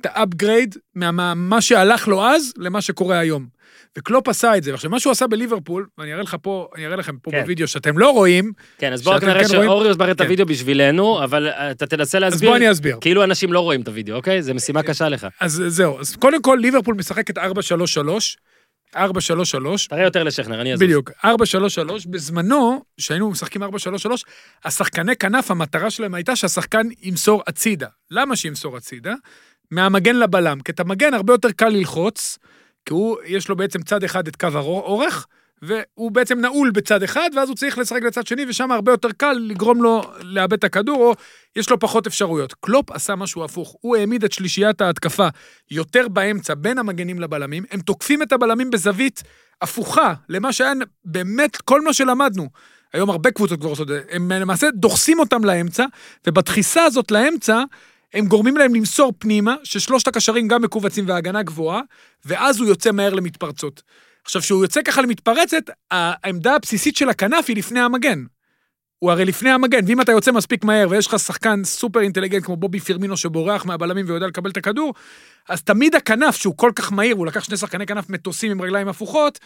[0.00, 3.60] את ה upgrade ממה שהלך לו אז למה שקורה היום.
[3.98, 4.74] וקלופ עשה את זה.
[4.74, 7.40] עכשיו, מה שהוא עשה בליברפול, ואני אראה לך פה, אני אראה לכם פה כן.
[7.40, 10.24] בווידאו שאתם לא רואים, כן, אז בואו רק נראה כן רואים- שאוריוס מראה את כן.
[10.26, 12.98] הוידאו בשבילנו, אבל אה, אתה תנסה אז להסביר, בוא אני אסביר.
[13.00, 14.42] כאילו אנשים לא רואים את הוידאו, אוקיי?
[14.42, 15.26] זו משימה קשה לך.
[15.40, 17.40] אז זהו, אז קודם כל ליברפול משחקת 4-3-3,
[18.96, 18.98] 4-3-3,
[19.88, 20.82] תראה יותר לשכנר, אני אזוז.
[20.82, 21.26] בדיוק, 4-3-3,
[22.06, 23.66] בזמנו, שהיינו משחקים 4-3-3,
[24.64, 27.88] השחקני כנף, המטרה שלהם הייתה שהשחקן ימסור הצידה.
[28.10, 29.14] למה שימסור הצידה?
[29.70, 32.38] מהמגן לבלם, כי את המגן הרבה יותר קל ללחוץ,
[32.84, 35.26] כי הוא, יש לו בעצם צד אחד את קו האורך,
[35.62, 39.32] והוא בעצם נעול בצד אחד, ואז הוא צריך לשחק לצד שני, ושם הרבה יותר קל
[39.32, 41.14] לגרום לו לאבד את הכדור, או
[41.56, 42.54] יש לו פחות אפשרויות.
[42.60, 45.28] קלופ עשה משהו הפוך, הוא העמיד את שלישיית ההתקפה
[45.70, 49.22] יותר באמצע, בין המגנים לבלמים, הם תוקפים את הבלמים בזווית
[49.62, 50.72] הפוכה למה שהיה
[51.04, 52.48] באמת כל מה שלמדנו.
[52.92, 55.84] היום הרבה קבוצות כבר עושות את זה, הם למעשה דוחסים אותם לאמצע,
[56.26, 57.62] ובדחיסה הזאת לאמצע,
[58.14, 61.80] הם גורמים להם למסור פנימה, ששלושת הקשרים גם מכווצים וההגנה גבוהה,
[62.24, 63.82] ואז הוא יוצא מהר למתפרצות.
[64.30, 68.24] עכשיו, כשהוא יוצא ככה למתפרצת, העמדה הבסיסית של הכנף היא לפני המגן.
[68.98, 72.56] הוא הרי לפני המגן, ואם אתה יוצא מספיק מהר ויש לך שחקן סופר אינטליגנט כמו
[72.56, 74.94] בובי פירמינו שבורח מהבלמים ויודע לקבל את הכדור,
[75.48, 78.88] אז תמיד הכנף, שהוא כל כך מהיר, הוא לקח שני שחקני כנף מטוסים עם רגליים
[78.88, 79.38] הפוכות,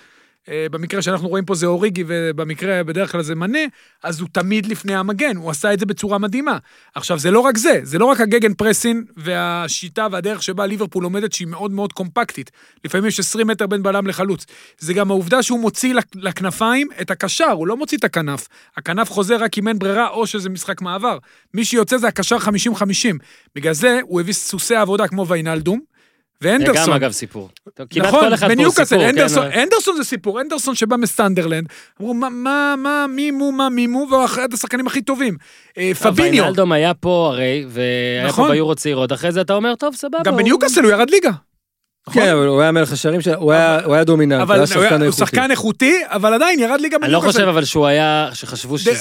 [0.50, 3.58] במקרה שאנחנו רואים פה זה אוריגי ובמקרה בדרך כלל זה מנה,
[4.02, 6.58] אז הוא תמיד לפני המגן, הוא עשה את זה בצורה מדהימה.
[6.94, 11.32] עכשיו, זה לא רק זה, זה לא רק הגגן פרסין והשיטה והדרך שבה ליברפול עומדת
[11.32, 12.50] שהיא מאוד מאוד קומפקטית.
[12.84, 14.46] לפעמים יש 20 מטר בין בלם לחלוץ.
[14.78, 18.48] זה גם העובדה שהוא מוציא לכ- לכנפיים את הקשר, הוא לא מוציא את הכנף.
[18.76, 21.18] הכנף חוזר רק אם אין ברירה או שזה משחק מעבר.
[21.54, 23.18] מי שיוצא זה הקשר 50-50.
[23.54, 25.80] בגלל זה הוא הביא סוסי עבודה כמו ויינלדום,
[26.44, 26.94] זה גם ואנדרסון.
[26.94, 27.48] אגב סיפור.
[27.90, 29.58] כמעט נכון, כל אחד פה הוא בניוקאסל, סיפור, אנדרסון, כן?
[29.60, 31.66] אנדרסון זה סיפור, אנדרסון שבא מסטנדרלנד,
[32.00, 35.36] אמרו מה, מה, מה, מי מו, מה, מי מו, והוא אחד השחקנים הכי טובים.
[35.78, 38.46] אה, פביניו, ויינלדום היה פה הרי, והיה נכון.
[38.46, 40.18] פה ביורו צעירות, אחרי זה אתה אומר, טוב, סבבה.
[40.24, 41.30] גם הוא- בניוקאסל הוא ירד ליגה.
[42.08, 42.22] נכון?
[42.22, 44.60] כן, אבל הוא היה מלך השערים שלו, הוא היה- הוא היה דומיננט, הוא אבל היה
[44.60, 45.12] הוא שחקן הוא איכותי.
[45.26, 47.20] שחקן איכותי, אבל עדיין ירד ליגה אני לא.
[47.20, 48.94] חושב אבל שהוא היה, שחשבו שעד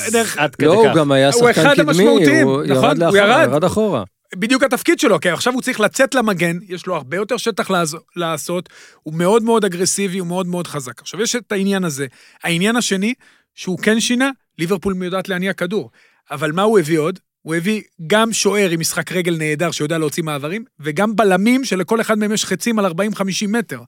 [0.55, 0.89] כדי לא, כך.
[0.89, 2.19] הוא גם היה הוא שחקן אחד קדמי, הוא
[2.67, 3.17] נכון, ירד הוא.
[3.17, 4.03] ירד אחורה.
[4.35, 7.67] בדיוק התפקיד שלו, כי עכשיו הוא צריך לצאת למגן, יש לו הרבה יותר שטח
[8.15, 8.69] לעשות,
[9.03, 11.01] הוא מאוד מאוד אגרסיבי, הוא מאוד מאוד חזק.
[11.01, 12.07] עכשיו, יש את העניין הזה.
[12.43, 13.13] העניין השני,
[13.55, 15.89] שהוא כן שינה, ליברפול יודעת להניע כדור.
[16.31, 17.19] אבל מה הוא הביא עוד?
[17.41, 22.17] הוא הביא גם שוער עם משחק רגל נהדר שיודע להוציא מעברים, וגם בלמים שלכל אחד
[22.17, 22.91] מהם יש חצים על 40-50
[23.47, 23.81] מטר.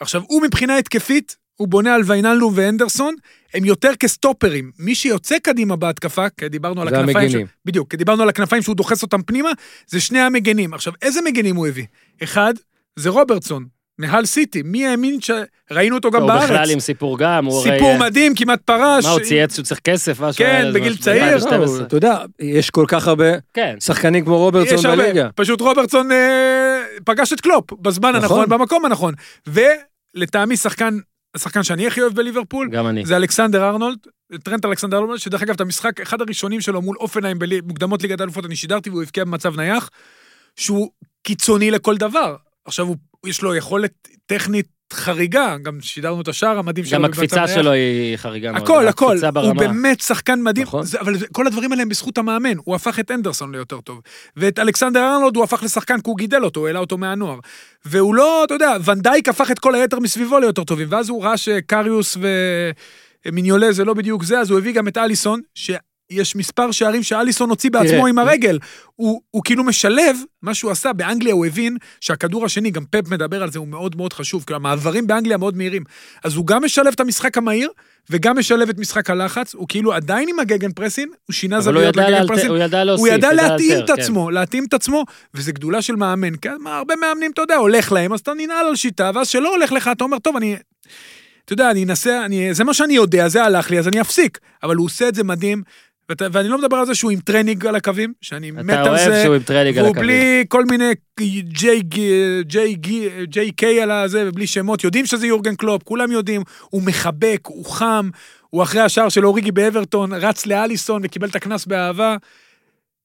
[0.00, 3.14] עכשיו, הוא מבחינה התקפית, הוא בונה על ויינלדום ואנדרסון,
[3.54, 4.70] הם יותר כסטופרים.
[4.78, 7.16] מי שיוצא קדימה בהתקפה, כי דיברנו על זה הכנפיים...
[7.16, 7.46] המגינים.
[7.46, 7.50] ש...
[7.64, 9.50] בדיוק, כי דיברנו על הכנפיים שהוא דוחס אותם פנימה,
[9.86, 10.74] זה שני המגנים.
[10.74, 11.84] עכשיו, איזה מגנים הוא הביא?
[12.22, 12.54] אחד,
[12.96, 13.64] זה רוברטסון,
[13.98, 14.62] מהל סיטי.
[14.62, 16.44] מי האמין שראינו אותו גם הוא בארץ?
[16.44, 17.72] בכלל עם סיפור גם, הוא הרי...
[17.72, 19.04] סיפור מדהים, כמעט פרש.
[19.04, 20.20] מה, הוא צייץ שהוא צריך כסף?
[20.20, 21.22] משהו כן, היה- בגיל משהו צעיר.
[21.24, 21.86] ב- 2012.
[21.86, 23.76] אתה יודע, יש כל כך הרבה כן.
[23.80, 25.02] שחקנים כמו רוברטסון יש הרבה.
[25.02, 25.28] בליגה.
[25.34, 28.22] פשוט רוברטסון אה, פגש את קלופ בזמן נכון.
[28.40, 29.14] הנכון, במקום הנכון.
[29.46, 30.98] ולטעמי שחקן,
[31.34, 33.06] השחקן שאני הכי אוהב בליברפול, גם אני.
[33.06, 33.98] זה אלכסנדר ארנולד,
[34.44, 38.44] טרנט אלכסנדר ארנולד, שדרך אגב, את המשחק, אחד הראשונים שלו מול הופנהיים במוקדמות ליגת האלופות,
[38.44, 39.90] אני שידרתי והוא הבקיע במצב נייח,
[40.56, 40.90] שהוא
[41.22, 42.36] קיצוני לכל דבר.
[42.64, 46.98] עכשיו, הוא, יש לו יכולת טכנית חריגה, גם שידרנו את השער המדהים שלו.
[46.98, 47.48] גם הקפיצה.
[47.48, 48.62] שלו היא חריגה מאוד.
[48.62, 49.16] הכל, הכל.
[49.34, 49.52] הוא.
[49.52, 50.84] באמת שחקן מדהים, נכון.
[50.84, 52.56] זה, אבל כל הדברים האלה הם בזכות המאמן.
[52.64, 54.00] הוא הפך את אנדרסון ליותר טוב.
[54.36, 57.38] ואת אלכסנדר ארנולד הוא הפך לשחקן כי הוא גידל אותו, הוא העלה אותו מהנוער.
[57.84, 60.88] והוא לא, אתה יודע, ונדייק הפך את כל היתר מסביבו ליותר טובים.
[60.90, 62.16] ואז הוא ראה שקריוס
[63.26, 65.40] ומיניולה זה לא בדיוק זה, אז הוא הביא גם את אליסון,
[66.12, 68.06] שיש מספר שערים שאליסון הוציא בעצמו.
[68.06, 68.58] עם הרגל.
[68.96, 70.92] הוא, הוא כאילו משלב מה שהוא עשה.
[70.92, 74.44] באנגליה הוא הבין שהכדור השני, גם פפ מדבר על זה, הוא מאוד מאוד חשוב.
[74.46, 75.82] כאילו, המעברים באנגליה מאוד מהירים.
[76.24, 77.70] אז הוא גם משלב את המשחק המהיר,
[78.10, 82.26] וגם משלב את משחק הלחץ, הוא כאילו עדיין עם הגגן פרסינג, הוא שינה זוויות לגגן
[82.26, 83.06] פרסין, הוא ידע להוסיף.
[83.06, 86.94] הוא ידע להתאים את עצמו, להתאים את עצמו, וזה גדולה של מאמן, כי מה, הרבה
[86.96, 90.04] מאמנים, אתה יודע, הולך להם, אז אתה ננעל על שיטה, ואז שלא הולך לך, אתה
[90.04, 90.56] אומר, טוב, אני,
[91.44, 94.38] אתה יודע, אני אנסה, אני, זה מה שאני יודע, זה הלך לי, אז אני אפסיק,
[94.62, 95.62] אבל הוא עושה את זה מדהים,
[96.32, 98.50] ואני לא מדבר על זה שהוא עם טרנינג על הקווים, שאני.
[98.50, 100.08] מת אתה על אוהב זה, שהוא עם טרנינג על והוא הקווים.
[100.08, 100.90] בלי כל מיני
[101.42, 106.12] ג'יי גי- ג'יי גי- ג'יי קיי על הזה, ובלי שמות, יודעים שזה יורגן קלופ, כולם
[106.12, 108.10] יודעים, הוא מחבק, הוא חם,
[108.50, 112.16] הוא אחרי השער של אוריגי באברטון, רץ לאליסון וקיבל את הקנס באהבה.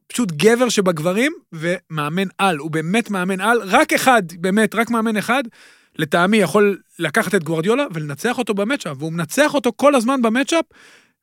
[0.07, 5.43] פשוט גבר שבגברים, ומאמן על, הוא באמת מאמן על, רק אחד, באמת, רק מאמן אחד,
[5.99, 10.65] לטעמי יכול לקחת את גוורדיולה ולנצח אותו במצ'אפ, והוא מנצח אותו כל הזמן במצ'אפ,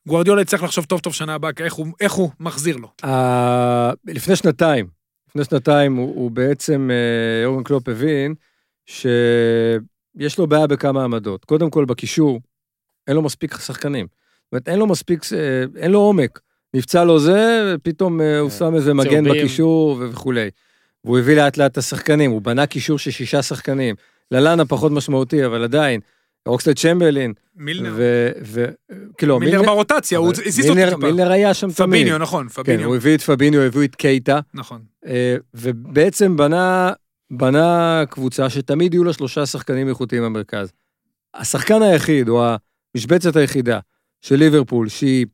[0.09, 2.89] גוורדיולה יצטרך לחשוב טוב טוב שנה הבאה, איך הוא, איך הוא מחזיר לו.
[3.05, 4.87] ה- לפני שנתיים,
[5.29, 8.35] לפני שנתיים הוא, הוא בעצם, אה, יורגן קלופ הבין
[8.87, 11.45] שיש לו בעיה בכמה עמדות.
[11.45, 12.41] קודם כל, בקישור,
[13.07, 14.07] אין לו מספיק שחקנים.
[14.45, 16.41] זאת אומרת, אין לו מספיק, אה, אין לו עומק.
[16.75, 19.25] נפצע לו זה, ופתאום אה, הוא שם איזה מגן צהובים.
[19.43, 20.51] בקישור וכולי.
[21.05, 23.95] והוא הביא לאט לאט את השחקנים, הוא בנה קישור של שישה שחקנים.
[24.31, 26.01] ללאנה פחות משמעותי, אבל עדיין,
[26.49, 27.93] אוקסלייד צ'מברלין, מילנר.
[27.97, 28.29] ו...
[28.45, 28.65] ו...
[29.19, 30.97] כאילו, מילנר ברוטציה, הוא הזיז אותו טיפה.
[30.97, 32.01] מילנר היה שם תמיד.
[32.03, 32.87] פביניו, נכון, כן, פביניו.
[32.87, 34.83] הוא הביא את פביניו, הביא את קייטה, נכון.
[35.07, 36.93] אה, ובעצם בנה,
[37.31, 40.73] בנה קבוצה שתמיד יהיו לה שלושה שחקנים איכותיים במרכז.
[41.35, 42.45] השחקן היחיד, או
[42.95, 43.79] המשבצת היחידה
[44.21, 45.27] של ליברפול, שהיא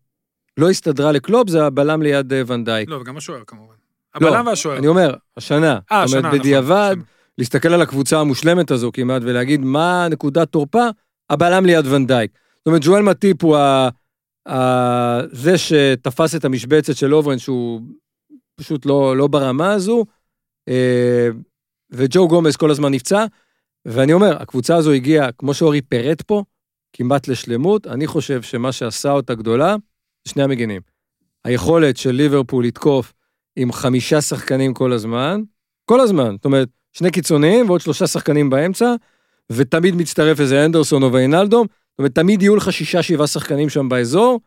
[0.56, 2.88] לא הסתדרה לקלופ, זה הבלם ליד אה, ונדייק.
[2.88, 3.74] לא, וגם השוער כמובן.
[4.20, 4.78] לא, הבלם והשוער.
[4.78, 5.78] אני אומר, השנה.
[5.92, 6.38] אה, זאת השנה, אומרת, נכון.
[6.38, 7.02] בדיעבד, השנה.
[7.38, 10.86] להסתכל על הקבוצה המושלמת הזו כמעט ולהגיד מה נקודת תורפה,
[11.30, 12.30] הבלם ליד ונדייק.
[12.56, 13.88] זאת אומרת, ג'ואל מטיפ הוא ה...
[14.48, 15.20] ה...
[15.32, 17.80] זה שתפס את המשבצת של לוברן, שהוא
[18.56, 20.04] פשוט לא, לא ברמה הזו,
[20.68, 21.28] אה,
[21.90, 23.24] וג'ו גומז כל הזמן נפצע,
[23.86, 26.44] ואני אומר, הקבוצה הזו הגיעה, כמו שאורי פירט פה,
[26.92, 27.86] כמעט לשלמות.
[27.86, 29.76] אני חושב שמה שעשה אותה גדולה,
[30.24, 30.80] זה שני המגינים.
[31.44, 33.12] היכולת של ליברפול לתקוף
[33.56, 35.42] עם חמישה שחקנים כל הזמן,
[35.84, 38.94] כל הזמן, זאת אומרת, שני קיצוניים ועוד שלושה שחקנים באמצע,
[39.52, 43.88] ותמיד מצטרף איזה אנדרסון או ויינלדום, זאת אומרת, תמיד יהיו לך שישה, שבעה שחקנים שם
[43.88, 44.40] באזור,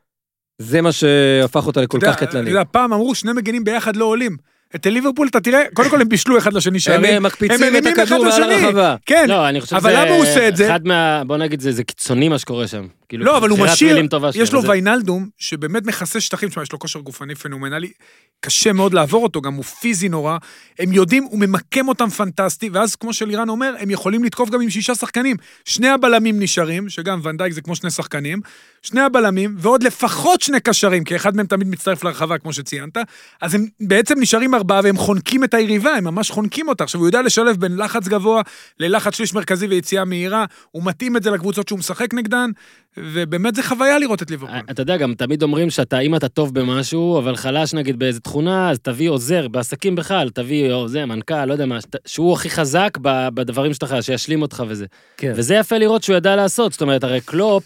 [0.58, 2.48] זה מה שהפך אותה לכל כך קטלנית.
[2.48, 4.38] אתה יודע, פעם אמרו שני מגנים ביחד לא עולים.
[4.76, 7.14] את ליברפול אתה תראה, קודם כל הם בישלו אחד לשני הם שערים.
[7.14, 8.52] אה, מקפיצים הם את הכדור מעל.
[8.52, 8.96] הרחבה.
[9.06, 9.94] כן, לא, אבל.
[9.94, 10.68] למה הוא עושה את זה?
[10.68, 11.24] אחד מה...
[11.28, 12.88] בוא נגיד, זה, זה קיצוני מה שקורה שם.
[13.13, 13.97] כאילו, לא, אבל הוא משאיר,
[14.36, 17.91] יש לו ויינלדום, שבאמת מכסה שטחים, תשמע, יש לו כושר גופני פנומנלי,
[18.39, 20.38] קשה מאוד לעבור אותו, גם הוא פיזי נורא.
[20.80, 24.69] הם יודעים, הוא ממקם אותם פנטסטי, ואז כמו שלירן אומר, הם יכולים לתקוף גם עם
[24.69, 25.38] שישה שחקנים.
[25.65, 28.41] שני הבלמים נשארים, שגם ונדייק זה כמו שני שחקנים,
[28.82, 32.97] שני הבלמים, ועוד לפחות שני קשרים, כי אחד מהם תמיד מצטרף לרחבה, כמו שציינת,
[33.41, 36.84] אז הם בעצם נשארים ארבעה, והם חונקים את היריבה, הם ממש חונקים אותה.
[36.84, 38.41] עכשיו, הוא יודע לשלב בין לחץ גבוה
[38.80, 42.49] ללחץ שליש מרכזי ויציאה מהירה, הוא מתאים את זה לקבוצות שהוא משחק נגדן,
[42.98, 44.56] ובאמת זה חוויה לראות את ליברפול.
[44.72, 48.70] אתה יודע, גם תמיד אומרים שאתה, אם אתה טוב במשהו, אבל חלש נגיד באיזה תכונה,
[48.70, 52.98] אז תביא עוזר, בעסקים בכלל, תביא עוזר, מנכ"ל, לא יודע מה, שהוא הכי חזק
[53.34, 54.86] בדברים שלך, שישלים אותך וזה.
[55.18, 55.34] כן.
[55.36, 57.64] וזה יפה לראות שהוא ידע לעשות, זאת אומרת, הרי קלופ,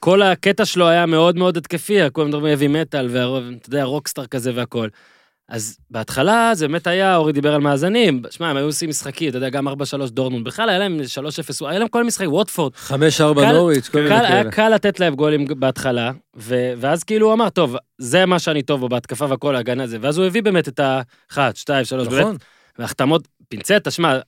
[0.00, 4.52] כל הקטע שלו היה מאוד מאוד התקפי, כולם מדברים heavy metal, ואתה יודע, rockstar כזה
[4.54, 4.88] והכל.
[5.52, 9.36] אז בהתחלה זה באמת היה, אורי דיבר על מאזנים, שמע, הם היו עושים משחקים, אתה
[9.36, 9.72] יודע, גם 4-3
[10.06, 11.00] דורטמונד, בכלל היה להם
[11.62, 14.28] 3-0, היה להם כל משחק, ווטפורד, חמש, ארבע קל- נוריץ', כל מיני כאלה.
[14.28, 18.62] היה קל לתת להם גולים בהתחלה, ו, ואז כאילו הוא אמר, טוב, זה מה שאני
[18.62, 22.20] טוב בו בהתקפה והכל, ההגנה זה, ואז הוא הביא באמת את ה-1, 2, 3, באמת,
[22.20, 22.36] נכון.
[22.78, 24.18] והחתמות, פינצטה, שמע,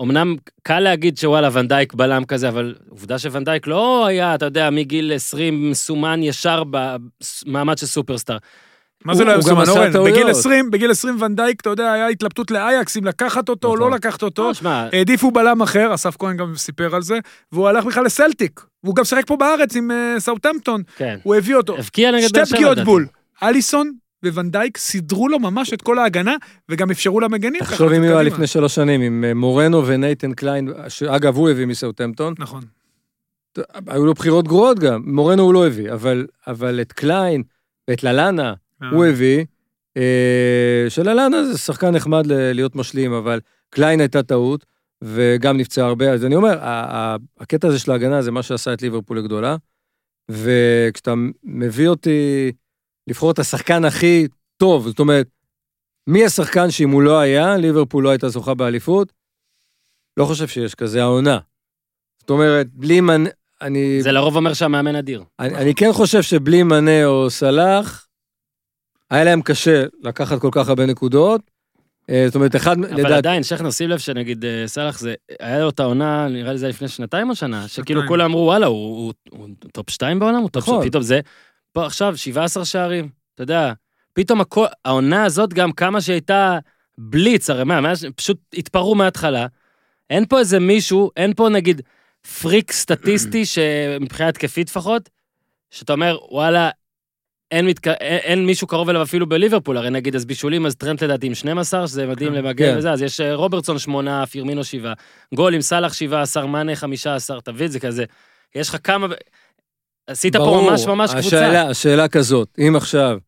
[0.00, 5.12] אמנם קל להגיד שוואלה, ונדייק בלם כזה, אבל עובדה שוונדייק לא היה, אתה יודע, מגיל
[5.14, 8.36] 20 מסומן ישר במעמד של סופרסטאר.
[9.04, 10.12] מה זה לא היה עשה אורן?
[10.12, 13.90] בגיל 20, בגיל 20 ונדייק, אתה יודע, היה התלבטות לאייקס אם לקחת אותו או נכון.
[13.90, 14.42] לא לקחת אותו.
[14.42, 17.18] לא, שמע, העדיפו בלם אחר, אסף כהן גם סיפר על זה,
[17.52, 18.60] והוא הלך בכלל לסלטיק.
[18.84, 21.18] והוא גם שיחק פה בארץ עם אה, סאוטהמפטון, כן.
[21.22, 21.78] הוא הביא אותו.
[21.78, 22.84] הבקיע נגד שתי באר שבע, פגיעות לדעתי.
[22.84, 23.06] בול.
[23.42, 23.92] אליסון
[24.24, 26.36] וונדייק סידרו לו ממש את כל ההגנה,
[26.68, 27.60] וגם אפשרו למגנים.
[27.60, 28.22] תחשוב אם הוא היה.
[28.22, 32.62] לפני שלוש שנים, עם אה, מורנו ונייתן קליין, שאגב, הוא הביא מסאוטהמפטון, נכון.
[33.86, 37.42] היו לו בחירות גרועות גם, מורנו הוא לא הביא, אבל, אבל את קליין
[37.88, 38.54] ואת ללאנה
[38.92, 39.44] הוא הביא,
[39.96, 43.40] אה, שללאנה זה שחקן נחמד להיות משלים, אבל
[43.70, 44.66] קליין הייתה טעות,
[45.02, 46.58] וגם נפצע הרבה, אז אני אומר,
[47.40, 49.56] הקטע הזה של ההגנה זה מה שעשה את ליברפול לגדולה,
[50.30, 51.14] וכשאתה
[51.44, 52.52] מביא אותי
[53.06, 55.26] לבחור את השחקן הכי טוב, זאת אומרת,
[56.06, 59.12] מי השחקן שאם הוא לא היה, ליברפול לא הייתה זוכה באליפות?
[60.16, 61.38] לא חושב שיש כזה העונה.
[62.20, 63.24] זאת אומרת, בלי מנ...
[63.60, 65.24] אני, זה לרוב אומר שהמאמן אדיר.
[65.38, 68.08] אני, אני כן חושב שבלי מנה או סלאח,
[69.10, 71.40] היה להם קשה לקחת כל כך הרבה נקודות.
[72.10, 75.60] אה, זאת אומרת, אחד, אבל לדעת, עדיין, שכנר, שים לב שנגיד אה, סאלח זה, היה
[75.60, 78.08] לו את העונה, נראה לי זה היה לפני שנתיים או שנה, שכאילו שנתיים.
[78.08, 80.74] כולם אמרו, וואלה, הוא, הוא, הוא top 2 בעולם, הוא top נכון.
[80.78, 81.20] 2, פתאום זה,
[81.72, 83.72] פה עכשיו 17 שערים, אתה יודע,
[84.12, 86.58] פתאום הכל, העונה הזאת גם כמה שהייתה
[86.98, 89.46] בליץ, הרי מה, מאז- פשוט התפרעו מההתחלה,
[90.10, 91.80] אין פה איזה מישהו, אין פה נגיד
[92.40, 95.08] פריק סטטיסטי, שמבחינה התקפית לפחות,
[95.70, 96.70] שאתה אומר, וואלה,
[97.50, 97.88] אין, מתק...
[97.88, 101.34] אין, אין מישהו קרוב אליו אפילו בליברפול, הרי נגיד אז בישולים, אז טרנט לדעתי עם
[101.34, 102.38] 12, שזה מדהים כן.
[102.38, 102.78] למגן כן.
[102.78, 104.92] וזה, אז יש אה, רוברטסון 8, פירמינו 7,
[105.34, 108.04] גול עם סאלח 17, מאנה 15, תביא את זה כזה.
[108.54, 109.06] יש לך כמה...
[110.06, 111.26] עשית פה ממש ממש קבוצה.
[111.26, 113.18] השאלה, השאלה כזאת, אם עכשיו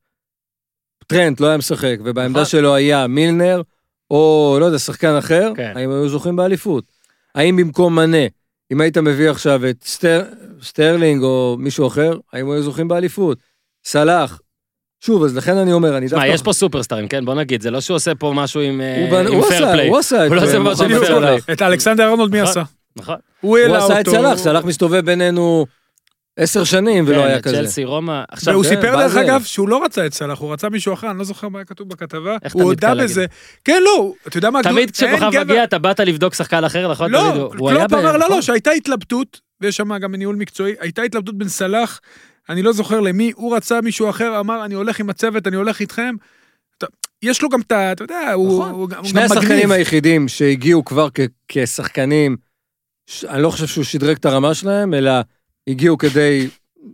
[1.07, 2.45] טרנט לא היה משחק, ובעמדה נכון.
[2.45, 3.63] שלו היה מילנר,
[4.11, 5.73] או לא יודע, שחקן אחר, כן.
[5.77, 6.85] האם היו זוכים באליפות?
[7.35, 8.27] האם במקום מנה,
[8.73, 10.23] אם היית מביא עכשיו את סטר,
[10.63, 13.39] סטרלינג או מישהו אחר, האם היו זוכים באליפות?
[13.85, 14.41] סלאח,
[15.05, 17.25] שוב, אז לכן אני אומר, אני תשמע, יש פה סופרסטארים, כן?
[17.25, 19.89] בוא נגיד, זה לא שהוא עושה פה משהו עם הוא אה, הוא פייר עשה, פליי.
[19.89, 21.45] הוא עשה את הוא לא עושה משהו עם מוחמד פייר סלאח.
[21.45, 21.55] פליי.
[21.55, 22.51] את אלכסנדר ארנולד מי נכון.
[22.51, 22.63] עשה?
[22.97, 23.17] נכון.
[23.41, 24.19] הוא עשה את אותו.
[24.19, 25.67] סלאח, סלאח מסתובב בינינו
[26.37, 27.57] עשר שנים ולא כן, היה כזה.
[27.57, 28.23] צ'לסי, רומא.
[28.29, 29.21] עכשיו, והוא כן, סיפר דרך זה?
[29.21, 31.65] אגב שהוא לא רצה את סלאח, הוא רצה מישהו אחר, אני לא זוכר מה היה
[31.65, 32.37] כתוב בכתבה.
[32.43, 32.95] איך הוא הודה?
[32.95, 33.27] בזה.
[33.65, 34.63] כן, לא, אתה יודע מה?
[34.63, 37.11] תמיד כשכוכב מגיע, אתה באת לבדוק שחקן אחר, נכון?
[37.11, 38.37] לא, קלופ אמר לא, נכון?
[38.37, 42.01] לא, שהייתה התלבטות, ויש שם גם ניהול מקצועי, הייתה התלבטות בין סלאח,
[42.49, 45.81] אני לא זוכר למי, הוא רצה מישהו אחר, אמר, אני הולך עם הצוות, אני הולך
[45.81, 46.15] איתכם.
[47.23, 47.93] יש לו גם את ה...
[47.93, 48.71] אתה יודע, הוא נכון.
[48.71, 49.39] הוא הוא שני גם מגניב.
[49.39, 52.37] השחקנים היחידים שהגיעו כבר כ- כשחקנים,
[53.07, 55.13] ש- אני לא חושב שהוא שדרג את הרמה שלהם, אלא
[55.69, 56.49] הגיעו כדי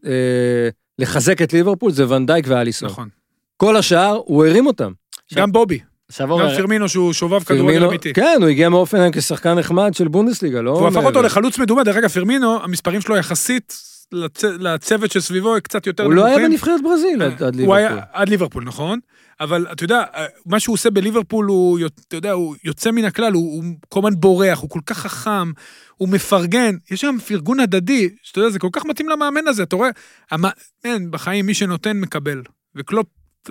[0.07, 0.69] אה,
[0.99, 2.89] לחזק את ליברפול, זה ונדייק ואליסון.
[2.89, 3.09] נכון.
[3.57, 4.93] כל השאר, הוא הרים אותם.
[5.35, 5.79] גם בובי,
[6.09, 8.13] עכשיו גם פרמינו שהוא שובב כדורגל אמיתי.
[8.13, 10.71] כן, הוא הגיע מאופן כשחקן נחמד של בונדסליגה, לא...
[10.71, 11.05] והוא הפך.
[11.05, 13.77] אותו לחלוץ מדומה, דרך אגב, פרמינו, המספרים שלו יחסית
[14.15, 16.51] לצ- לצוות שסביבו קצת יותר הוא לא היה נמוכים.
[16.51, 17.77] בנבחרת ברזיל עד עד הוא ליברפול.
[17.77, 18.99] היה עד ליברפול, נכון?
[19.41, 20.03] אבל אתה יודע,
[20.47, 21.79] מה שהוא עושה בליברפול הוא,
[22.09, 25.53] אתה יודע, הוא יוצא מן הכלל, הוא, הוא כל הזמן בורח, הוא כל כך חכם,
[25.97, 29.77] הוא מפרגן, יש שם פרגון הדדי, שאתה יודע, זה כל כך מתאים למאמן הזה, אתה
[29.77, 29.91] רואה,
[30.31, 30.45] המ...
[30.85, 32.43] אין, בחיים מי שנותן מקבל,
[32.77, 33.07] וקלופ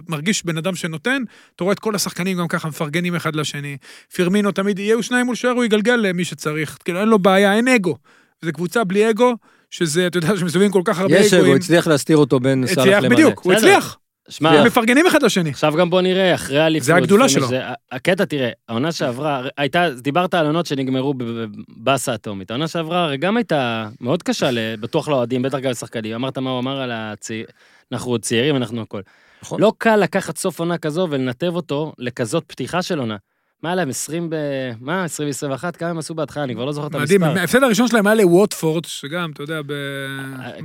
[0.10, 1.24] מרגיש בן אדם שנותן,
[1.56, 3.78] אתה רואה את כל השחקנים גם ככה מפרגנים אחד לשני,
[4.14, 7.68] פירמינו תמיד, יהיו שניים מול שוער, הוא יגלגל למי שצריך, כאילו אין לו בעיה, אין
[7.68, 7.98] אגו.
[8.46, 9.34] זו קבוצה בלי אגו,
[9.72, 11.56] שזה, אתה יודע, שמסתובבים כל כך הרבה יש, הוא אגואים.
[11.56, 13.16] הצליח להסתיר אותו בין סאלח הצליח, למאנה.
[13.16, 13.54] בדיוק, הוא.
[13.54, 13.98] הצליח.
[14.30, 15.50] שמע, הם מפרגנים אחד לשני.
[15.50, 16.86] עכשיו גם בוא נראה, אחרי האליפות.
[16.86, 17.48] זה הגדולה שלו.
[17.48, 17.62] זה-
[17.92, 22.52] הקטע, תראה, העונה שעברה, הייתה, דיברת על עונות שנגמרו בבאסה אטומית.
[22.52, 24.50] העונה שעברה הרי גם הייתה מאוד קשה,
[24.80, 26.14] בטוח לאוהדים, בטח גם לשחקנים.
[26.14, 27.46] אמרת מה הוא אמר על הצעיר...
[27.92, 29.02] אנחנו עוד צעירים, אנחנו הכל.
[29.42, 29.62] נכון.
[29.62, 33.16] לא קל לקחת סוף עונה כזו ולנתב אותו לכזאת פתיחה של עונה.
[33.64, 34.36] מה היה להם, 20 ב...
[34.80, 35.72] מה, 20 ו-21?
[35.72, 36.44] כמה הם עשו בהתחלה?
[36.44, 37.40] אני כבר לא זוכר את מדהים, המספר.
[37.40, 39.60] ההפסד הראשון שלהם היה לווטפורד, שגם, אתה יודע,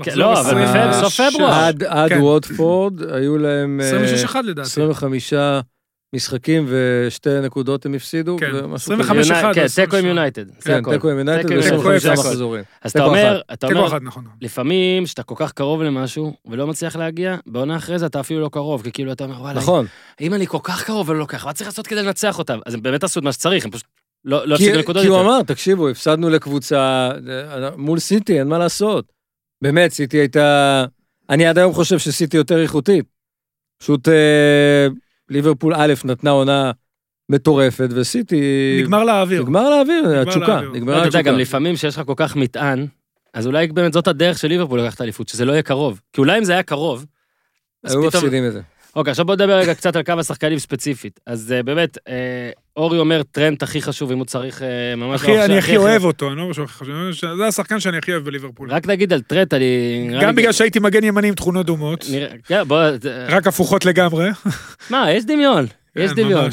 [0.03, 1.53] כן, לא, אבל במחזור בסוף פברואר.
[1.89, 2.21] עד כן.
[2.21, 3.81] ווטפורד, היו להם...
[3.81, 4.69] אה, 26-1 לדעתי.
[4.69, 5.33] 25
[6.15, 8.37] משחקים ושתי נקודות הם הפסידו.
[8.41, 9.41] כן, ומשהו 25 כזה.
[9.41, 10.07] אחד, כן, עשרה תיקו עם.
[10.07, 10.45] יונייטד.
[10.51, 10.83] כן.
[10.93, 12.29] תיקו עם יונייטד תיקו עם יונייטד, ו-25 תיקו אחד.
[12.29, 12.65] מחזורים.
[12.83, 14.25] אז אתה אומר, אתה אומר, נכון.
[14.41, 18.49] לפעמים שאתה כל כך קרוב למשהו ולא מצליח להגיע, בעונה אחרי זה אתה אפילו לא
[18.53, 19.87] קרוב, כי כאילו אתה אומר, וואלה, נכון.
[20.21, 22.59] אם אני כל כך קרוב ולא לוקח, מה צריך לעשות כדי לנצח אותם?
[22.67, 23.87] אז הם באמת עשו את מה שצריך, הם פשוט
[24.25, 25.21] לא לא הפסידו נקודות כי הוא.
[25.21, 29.13] אמר, תקשיבו, הפסדנו לקבוצה אה, מול סיטי, אין מה לעשות.
[29.63, 30.85] באמת, סיטי הייתה...
[31.31, 33.05] אני עד היום חושב שסיטי יותר איכותית.
[33.79, 34.87] פשוט אה,
[35.33, 36.71] ליברפול א' נתנה עונה
[37.29, 38.43] מטורפת, וסיטי...
[38.83, 39.43] נגמר לאוויר.
[39.43, 40.47] נגמר לאוויר, התשוקה.
[40.47, 40.71] לאוויר.
[40.73, 41.33] נגמרה אתה יודע, התשוקה.
[41.33, 42.87] גם לפעמים שיש לך כל כך מטען,
[43.35, 46.01] אז אולי באמת זאת הדרך של ליברפול לקחת אליפות, שזה לא יהיה קרוב.
[46.13, 47.07] כי אולי אם זה היה קרוב,
[47.85, 48.03] היו.
[48.03, 48.61] מפסידים את זה.
[48.97, 51.21] אוקיי, עכשיו בוא נדבר רגע קצת על כמה שחקנים ספציפית.
[51.27, 55.21] אז אה, באמת, אה, אורי אומר טרנט הכי חשוב, אם הוא צריך אה, ממש...
[55.21, 56.95] אחי, לא אני הכי אוהב אותו, אני לא משהו הכי חשוב.
[57.37, 58.71] זה השחקן שאני הכי אוהב בליברפול.
[58.71, 60.09] רק נגיד על טרנט, אני...
[60.23, 62.05] גם בגלל שהייתי מגן ימני עם תכונות דומות,
[62.45, 62.63] כן,
[63.29, 64.29] רק הפוכות לגמרי.
[64.91, 65.67] מה, יש דמיון.
[65.97, 66.49] יש כן, דמיון.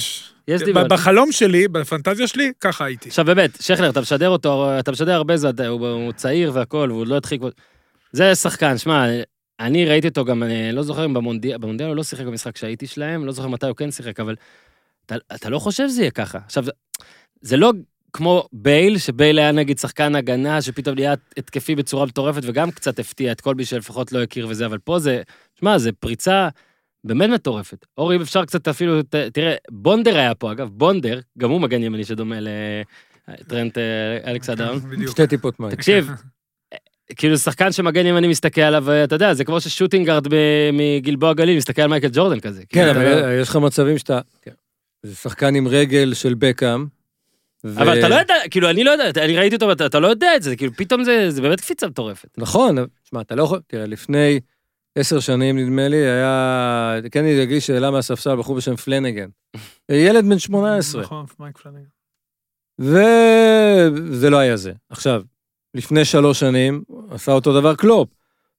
[0.47, 0.87] יש דמיון.
[0.89, 3.09] בחלום שלי, בפנטזיה שלי, ככה הייתי.
[3.09, 7.07] עכשיו באמת, שכלר, אתה משדר אותו, אתה משדר הרבה זמן, הוא, הוא צעיר והכל, והוא
[7.07, 7.39] לא התחיל...
[8.11, 9.05] זה שחקן, שמע,
[9.59, 12.87] אני ראיתי אותו גם, אני לא זוכר אם במונדיאל, במונדיאל הוא לא שיחק במשחק שהייתי
[12.87, 14.35] שלהם, לא זוכר מתי הוא כן שיחק, אבל
[15.15, 16.39] אתה, אתה לא חושב שזה יהיה ככה.
[16.45, 16.65] עכשיו,
[17.41, 17.71] זה, לא
[18.13, 23.31] כמו בייל, שבייל היה נגיד שחקן הגנה, שפתאום נהיה התקפי בצורה מטורפת, וגם קצת הפתיע
[23.31, 25.21] את כל מי שלפחות לא הכיר וזה, אבל פה זה,
[25.59, 26.49] שמע, זה פריצה
[27.03, 27.85] באמת מטורפת.
[27.97, 31.83] אורי, אם אפשר קצת אפילו, ת, תראה, בונדר היה פה, אגב, בונדר, גם הוא מגן
[31.83, 32.35] ימני שדומה
[33.27, 34.73] לטרנט אה, אלכסנדר.
[34.75, 35.11] בדיוק.
[35.11, 35.71] שתי טיפות מים.
[35.71, 36.09] תקשיב,
[37.17, 41.81] כאילו שחקן שמגן ימני מסתכל עליו, אתה יודע, זה כמו ששוטינגארד ב- מגלבוע גליל מסתכל
[41.81, 42.63] על מייקל ג'ורדן כזה.
[42.69, 44.19] כן, כאילו, אבל אתה- יש לך מצבים שאתה...
[45.03, 46.85] זה שחקן עם רגל של בקאם.
[47.63, 50.07] ו- אבל אתה לא יודע, כאילו, אני לא יודע, אני ראיתי אותו, ואתה- אתה לא
[50.07, 52.29] יודע את זה, כאילו, פתאום זה זה באמת קפיצה מטורפת.
[52.37, 53.59] נכון, שמע, אתה לא יכול...
[53.67, 54.39] תראה, לפני
[54.95, 56.95] עשר שנים, נדמה לי, היה...
[57.11, 59.29] כן, אני אגיש שאלה מהספסל, בחור בשם פלנגן.
[59.91, 61.01] ילד בן 18.
[61.01, 61.87] נכון, מייק פלנגן.
[62.79, 64.71] וזה לא היה זה.
[64.89, 65.21] עכשיו,
[65.73, 68.09] לפני שלוש שנים, עשה אותו דבר קלופ.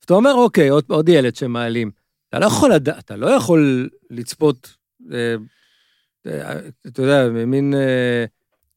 [0.00, 1.90] אז אתה אומר, אוקיי, עוד, עוד ילד שמעלים.
[2.28, 4.76] אתה לא יכול לדעת, אתה לא יכול לצפות,
[5.12, 5.34] אה,
[6.86, 8.24] אתה יודע, מין אה,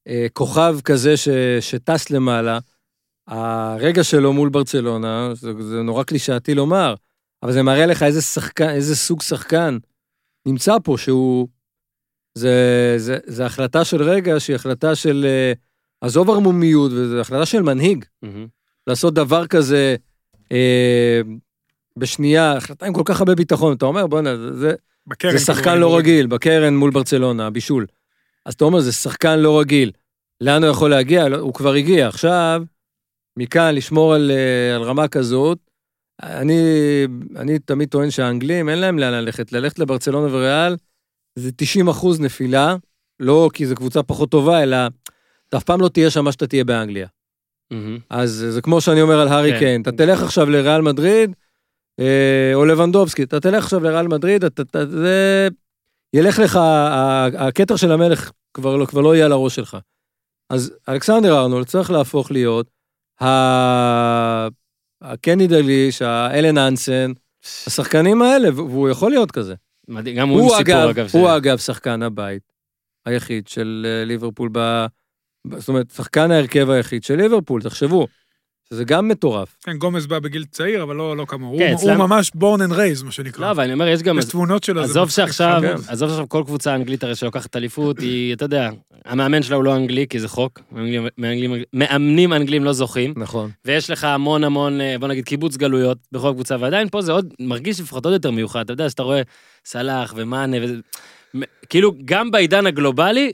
[0.07, 1.29] אה, כוכב כזה ש,
[1.59, 2.59] שטס למעלה.
[3.27, 6.95] הרגע שלו מול ברצלונה, זה, זה נורא קלישאתי לומר,
[7.43, 9.77] אבל זה מראה לך איזה שחקן, איזה סוג שחקן
[10.45, 11.47] נמצא פה, שהוא...
[12.37, 15.25] זה, זה, זה החלטה של רגע שהיא החלטה של...
[15.27, 15.53] אה,
[16.03, 18.47] עזוב ערמומיות, וזו החלטה של מנהיג, מהמם.
[18.87, 19.95] לעשות דבר כזה
[20.51, 21.21] אה,
[21.97, 23.75] בשנייה, החלטה עם כל כך הרבה ביטחון.
[23.75, 24.75] אתה אומר, בוא'נה, זה, זה,
[25.07, 25.79] בקרן זה שחקן כדורגל.
[25.79, 27.85] לא רגיל, בקרן מול ברצלונה, הבישול.
[28.45, 29.91] אז אתה אומר, זה שחקן לא רגיל.
[30.41, 31.29] לאן הוא יכול להגיע?
[31.29, 32.07] לא, הוא כבר הגיע.
[32.07, 32.63] עכשיו,
[33.37, 35.57] מכאן לשמור על, אה, על רמה כזאת,
[36.23, 36.61] אני,
[37.35, 39.51] אני תמיד טוען שהאנגלים, אין להם לאן ללכת.
[39.51, 40.75] ללכת לברצלונה וריאל
[41.35, 42.75] זה 90 אחוז נפילה,
[43.19, 44.77] לא כי זו קבוצה פחות טובה, אלא
[45.49, 47.07] אתה אף פעם לא תהיה שם מה שאתה תהיה באנגליה.
[47.71, 47.97] מהמם.
[48.09, 49.59] אז זה כמו שאני אומר על הארי כן.
[49.59, 51.35] קיין, אתה תלך עכשיו לריאל מדריד,
[52.53, 55.47] או לבנדובסקי, אתה תלך עכשיו לריאל מדריד, אתה, אתה, זה...
[56.13, 56.59] ילך לך,
[57.37, 59.77] הכתר של המלך כבר לא, כבר לא יהיה על הראש שלך.
[60.49, 62.67] אז אלכסנדר ארנולד צריך להפוך להיות
[65.01, 67.11] הקני דליש, האלן אנסן,
[67.67, 69.55] השחקנים האלה, והוא יכול להיות כזה.
[69.87, 71.07] מדהים, גם הוא עם הוא סיפור, אגב, אגב.
[71.13, 72.53] הוא אגב שחקן הבית
[73.05, 74.49] היחיד של אה, ליברפול.
[74.51, 74.85] ב-
[75.57, 78.07] זאת אומרת, שחקן ההרכב היחיד של ליברפול, תחשבו,
[78.73, 79.55] שזה גם מטורף.
[79.63, 81.57] כן, גומז בא בגיל צעיר, אבל לא, לא כמוהו.
[81.59, 83.45] כן, הוא, אצלם- הוא ממש born and raised, מה שנקרא.
[83.45, 84.19] לא, אבל אני אומר, יש גם...
[84.19, 84.85] יש תמונות שלו.
[84.85, 85.09] זה עזוב.
[85.09, 85.75] שעכשיו, כן.
[85.87, 88.69] עזוב שעכשיו כל קבוצה אנגלית הרי שלוקחת אליפות, היא, אתה יודע,
[89.05, 93.49] המאמן שלה הוא לא אנגלי, כי זה חוק, מאמנים- מאמנים- מאמנים אנגלים לא זוכים, נכון.
[93.65, 97.33] ויש לך המון המון, אה, בוא נגיד, קיבוץ גלויות בכל קבוצה, ועדיין פה זה עוד,
[97.39, 99.21] מרגיש לפחות עוד יותר מיוחד, אתה יודע, שאתה רואה
[99.65, 100.75] סלאח ומאנה, וזה,
[101.69, 103.31] כאילו, גם בעידן הגלובלי,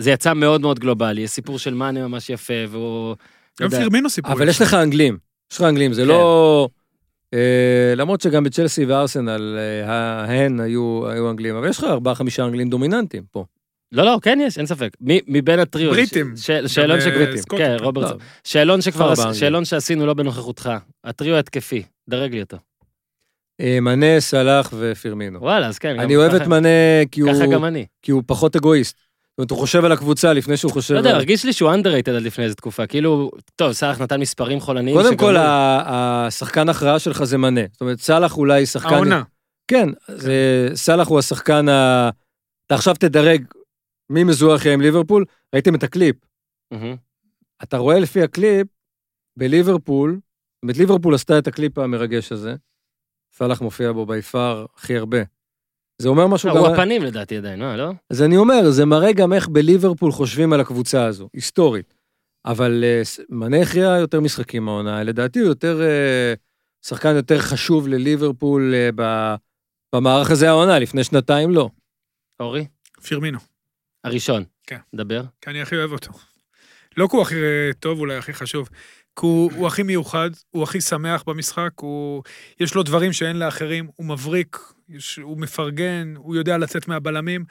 [0.00, 3.14] זה יצא מאוד מאוד גלובלי, יש סיפור של מאנה ממש יפה, והוא...
[3.60, 4.32] גם פירמינו סיפור.
[4.32, 5.18] אבל יש לך אנגלים,
[5.52, 6.08] יש לך אנגלים, זה כן.
[6.08, 6.68] לא...
[7.34, 9.90] אה, למרות שגם בצ'לסי וארסנל, אה,
[10.24, 13.44] ההן היו היו אנגלים, אבל יש לך ארבעה חמישה אנגלים דומיננטיים פה.
[13.92, 14.96] לא, לא, כן יש, אין ספק.
[15.00, 15.90] מבין הטריו.
[15.90, 16.34] בריטים.
[16.66, 16.98] שאלון.
[17.00, 17.66] אה, סקוטים.
[17.66, 18.10] כן, רוברט.
[18.10, 19.32] לא, שאלון שכבר.
[19.32, 20.70] שאלון שעשינו לא בנוכחותך.
[21.04, 22.56] הטריו התקפי, דרג לי אותו.
[23.62, 25.40] מנה, סלאח ופירמינו.
[25.40, 26.00] וואלה, אז כן.
[26.00, 26.68] אני אוהב את מנה
[27.10, 27.86] כי הוא- ככה גם אני.
[28.02, 28.96] כי הוא פחות אגואיסט.
[29.42, 30.94] זאת אומרת, הוא חושב על הקבוצה לפני שהוא חושב...
[30.94, 32.86] לא יודע, הרגיש לי שהוא underrated עד לפני איזה תקופה.
[32.86, 34.96] כאילו, טוב, סאלח נתן מספרים חולניים.
[34.96, 37.60] קודם כל, השחקן הכרעה שלך זה מנה.
[37.72, 38.94] זאת אומרת, סאלח אולי שחקן...
[38.94, 39.22] העונה.
[39.68, 42.10] כן, זה- סאלח הוא השחקן ה...
[42.66, 43.44] אתה עכשיו תדרג
[44.10, 45.24] מי מזוהה הכי עם ליברפול,
[45.54, 46.16] ראיתם את הקליפ.
[47.62, 48.66] אתה רואה לפי הקליפ,
[49.36, 52.54] בליברפול, זאת אומרת, ליברפול עשתה את הקליפ המרגש הזה,
[53.32, 55.18] סאלח מופיע בו בפער הכי הרבה.
[55.98, 56.60] זה אומר משהו לא, גם...
[56.60, 57.76] הוא הפנים לדעתי עדיין, לא?
[57.76, 57.92] לא?
[58.10, 61.94] אז אני אומר, זה מראה גם איך בליברפול חושבים על הקבוצה הזו, היסטורית.
[62.44, 66.34] אבל אה, מנה הכריע יותר משחקים העונה, לדעתי הוא יותר, אה,
[66.86, 68.88] שחקן יותר חשוב לליברפול אה,
[69.94, 71.70] במערך הזה העונה, לפני שנתיים לא.
[72.40, 72.66] אורי?
[73.02, 73.38] פירמינו.
[74.04, 74.44] הראשון.
[74.66, 74.78] כן.
[74.94, 75.22] דבר.
[75.40, 76.10] כי אני הכי אוהב אותו.
[76.96, 78.68] לא כי הוא הכי אה, טוב, אולי הכי חשוב.
[79.16, 82.22] כי הוא, הוא הכי מיוחד, הוא הכי שמח במשחק, הוא,
[82.60, 84.58] יש לו דברים שאין לאחרים, הוא מבריק,
[84.88, 87.44] יש, הוא מפרגן, הוא יודע לצאת מהבלמים.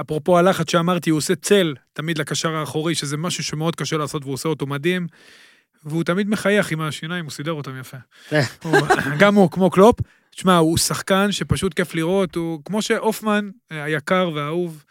[0.00, 4.34] אפרופו הלחץ שאמרתי, הוא עושה צל תמיד לקשר האחורי, שזה משהו שמאוד קשה לעשות והוא
[4.34, 5.06] עושה אותו מדהים.
[5.84, 7.96] והוא תמיד מחייך עם השיניים, הוא סידר אותם יפה.
[9.20, 10.00] גם הוא, כמו קלופ.
[10.30, 14.84] תשמע, הוא שחקן שפשוט כיף לראות, הוא כמו שהופמן, אה, היקר והאהוב,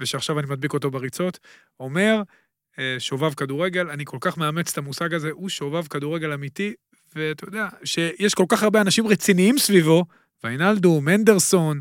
[0.00, 1.38] ושעכשיו אני מדביק אותו בריצות,
[1.80, 2.22] אומר,
[2.98, 6.72] שובב כדורגל, אני כל כך מאמץ את המושג הזה, הוא שובב כדורגל אמיתי,
[7.16, 10.04] ואתה יודע, שיש כל כך הרבה אנשים רציניים סביבו,
[10.44, 11.80] ויינלדו, מנדרסון,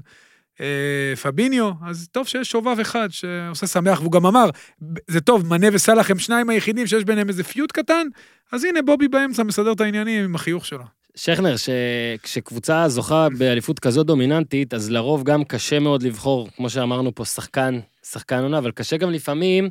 [0.61, 4.49] אה, פביניו, אז טוב שיש שובב אחד שעושה שמח, והוא גם אמר,
[4.81, 8.07] "ב- זה טוב, מנה וסאלח הם שניים היחידים שיש ביניהם איזה פיוט קטן,
[8.51, 10.83] אז הנה בובי באמצע מסדר את העניינים עם החיוך שלו.
[11.15, 17.25] שכנר, שכשקבוצה זוכה באליפות כזאת דומיננטית, אז לרוב גם קשה מאוד לבחור, כמו שאמרנו פה,
[17.25, 17.79] שחקן,
[18.11, 19.69] שחקן עונה, אבל קשה גם לפעמים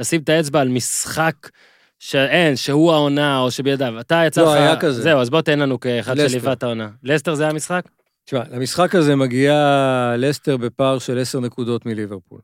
[0.00, 1.34] לשים את האצבע על משחק
[1.98, 4.00] שאין, שהוא העונה או שבידיו.
[4.00, 4.46] אתה יצא לך...
[4.48, 5.02] לא, היה כזה.
[5.02, 6.14] זהו, אז בוא תן לנו כאחד.
[6.28, 6.88] שליווה את העונה.
[7.02, 7.82] לסטר זה המשחק?
[8.24, 9.54] תשמע, למשחק הזה מגיע
[10.18, 12.40] לסטר בפער של 10 נקודות מליברפול.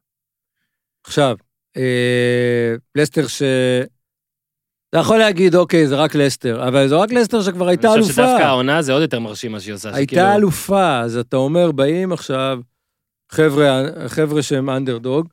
[1.06, 1.36] עכשיו,
[1.76, 3.42] אה, לסטר ש...
[4.90, 8.12] אתה יכול להגיד, אוקיי, זה רק לסטר, אבל זה רק לסטר שכבר הייתה אני חושב
[8.14, 8.44] שדווקא אלופה.
[8.46, 9.88] העונה זה עוד יותר מרשים מה שהיא עושה.
[9.88, 12.58] שכאילו- הייתה אלופה, אז אתה אומר, באים עכשיו
[13.32, 15.28] חבר'ה, חבר'ה שהם אנדרדוג.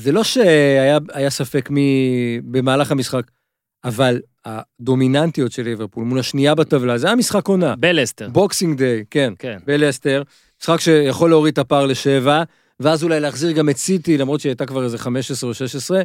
[0.00, 3.22] זה לא שהיה היה ספק מי במהלך המשחק,
[3.84, 7.76] אבל הדומיננטיות של ליברפול מול השנייה בטבלה, זה היה משחק עונה.
[7.76, 8.28] בלסטר.
[8.28, 9.32] Boxing Day, כן.
[9.38, 9.58] כן.
[9.66, 10.22] בלסטר,
[10.62, 12.42] משחק שיכול להוריד את הפער לשבע,
[12.80, 16.02] ואז אולי להחזיר גם את סיטי, למרות שהיא הייתה כבר איזה 15 או 16.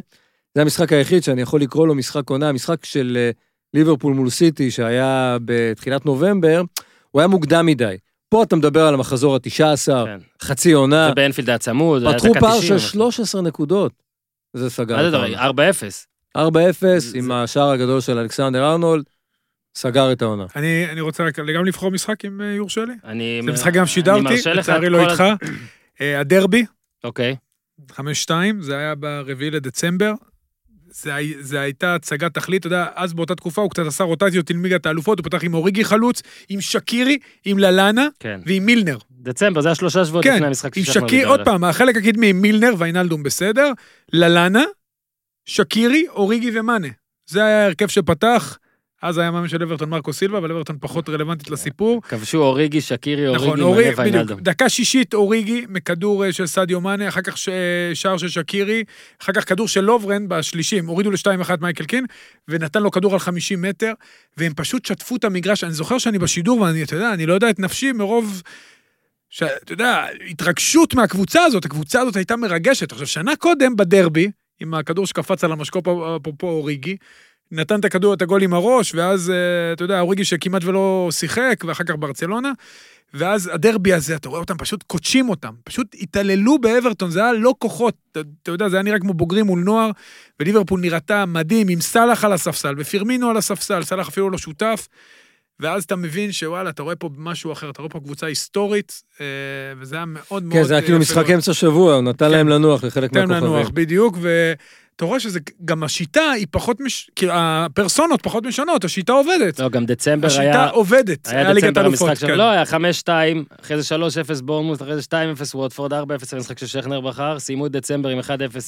[0.54, 3.30] זה המשחק היחיד שאני יכול לקרוא לו משחק עונה, המשחק של אה,
[3.74, 6.62] ליברפול מול סיטי, שהיה בתחילת נובמבר,
[7.10, 7.96] הוא היה מוקדם מדי.
[8.28, 10.18] פה אתה מדבר על המחזור ה-19, כן.
[10.42, 13.92] חצי עונה, ובאנפילד היה צמוד, זה היה פתחו דקה פער 90, של אבל- 13 נקודות.
[14.54, 15.22] זה סגר מה זה דבר?
[15.22, 15.70] העונה.
[15.72, 16.06] 4-0.
[16.38, 16.40] 4-0
[16.98, 19.04] זה- עם השער הגדול של אלכסנדר ארנולד,
[19.76, 20.46] סגר את העונה.
[20.56, 22.92] אני, אני רוצה רק גם לבחור משחק, אם אה, יורשה לי.
[23.04, 23.40] אני...
[23.44, 24.22] זה משחק גם אני שידרתי,
[24.54, 25.22] לצערי לא איתך.
[26.00, 26.64] אה, הדרבי,
[27.04, 27.36] אוקיי.
[27.92, 27.96] 5-2,
[28.60, 30.12] זה היה ברביעי לדצמבר.
[31.02, 34.62] זה, זה הייתה הצגת תכלית, אתה יודע, אז באותה תקופה הוא קצת עשה רוטציות עם
[34.62, 38.40] ליגת האלופות, הוא פתח עם אוריגי חלוץ, עם שקירי, עם ללאנה כן.
[38.46, 38.98] ועם מילנר.
[39.10, 41.44] דצמבר, זה היה שלושה שבועות כן, לפני המשחק עם ששחר שקיר, דיבר עוד.
[41.44, 43.72] פעם, החלק הקדמי עם מילנר ויינלדום בסדר,
[44.12, 44.64] ללאנה,
[45.44, 46.88] שקירי, אוריגי ומאנה.
[47.26, 48.58] זה היה ההרכב שפתח,
[49.08, 52.02] אז היה מאמן של אברטון מרקו סילבה, אבל אברטון פחות רלוונטית לסיפור.
[52.02, 54.24] כבשו אוריגי, שקירי, נכון, אוריגי, אוריגי, מנה ויינלדום.
[54.26, 54.40] בדיוק.
[54.40, 57.48] דקה שישית אוריגי מכדור אה, של סדיו מאנה, אחר כך ש-
[57.94, 58.84] שער של שקירי,
[59.22, 62.06] אחר כך כדור של לוברן בשלישים, הורידו ל-2-1 מייקל קין,
[62.48, 63.92] ונתן לו כדור על 50 מטר,
[64.36, 65.64] והם פשוט שטפו את המגרש.
[65.64, 68.42] אני זוכר שאני בשידור, ואני, אתה יודע, אני לא יודע את נפשי מרוב...
[69.30, 72.92] ש- אתה יודע, התרגשות מהקבוצה הזאת, הקבוצה הזאת הייתה מרגשת.
[72.92, 74.30] עכשיו, שנה קודם בדרבי,
[74.60, 75.84] עם הכדור שקפץ על המשקוף,
[76.16, 76.96] אפרופו אוריגי,
[77.52, 81.64] נתן את הכדור, את הגול עם הראש, ואז, אה, אתה יודע, אוריגי שכמעט ולא שיחק,
[81.66, 82.52] ואחר כך ברצלונה,
[83.14, 87.54] ואז הדרבי הזה, אתה רואה אותם פשוט קודשים אותם, פשוט התעללו באברטון, זה היה לא
[87.58, 89.90] כוחות, אתה, אתה יודע, זה היה נראה כמו בוגרים מול נוער,
[90.40, 94.88] וליברפול נראתה מדהים, עם סאלח על הספסל, ופירמינו על הספסל, סאלח אפילו לא שותף,
[95.60, 99.26] ואז אתה מבין שוואלה, אתה רואה פה משהו אחר, אתה רואה פה קבוצה היסטורית, אה,
[99.78, 100.58] וזה היה מאוד מאוד...
[100.58, 101.30] כן, זה היה כאילו יפה משחק.
[101.30, 102.30] אמצע שבוע, הוא נתן כן.
[102.30, 103.74] להם לנוח לחלק תן לנוח, מהכוכבים.
[103.74, 104.18] בדיוק,
[104.96, 107.10] ואתה רואה שזה, גם השיטה היא פחות, מש...
[107.16, 109.58] כאילו, הפרסונות פחות משנות, השיטה עובדת.
[109.58, 110.68] לא, גם דצמבר השיטה היה...
[110.68, 112.38] עובדת, היה ליגת דצמבר האלופות, המשחק שם, כן.
[112.38, 113.08] לא, היה 5-2,
[113.60, 113.96] אחרי זה
[114.38, 115.14] 3-0 בורנמוט, אחרי זה 2-0
[115.54, 115.96] ווטפורד, 4-0
[116.32, 118.22] המשחק ששכנר בחר, סיימו את דצמבר עם 1-0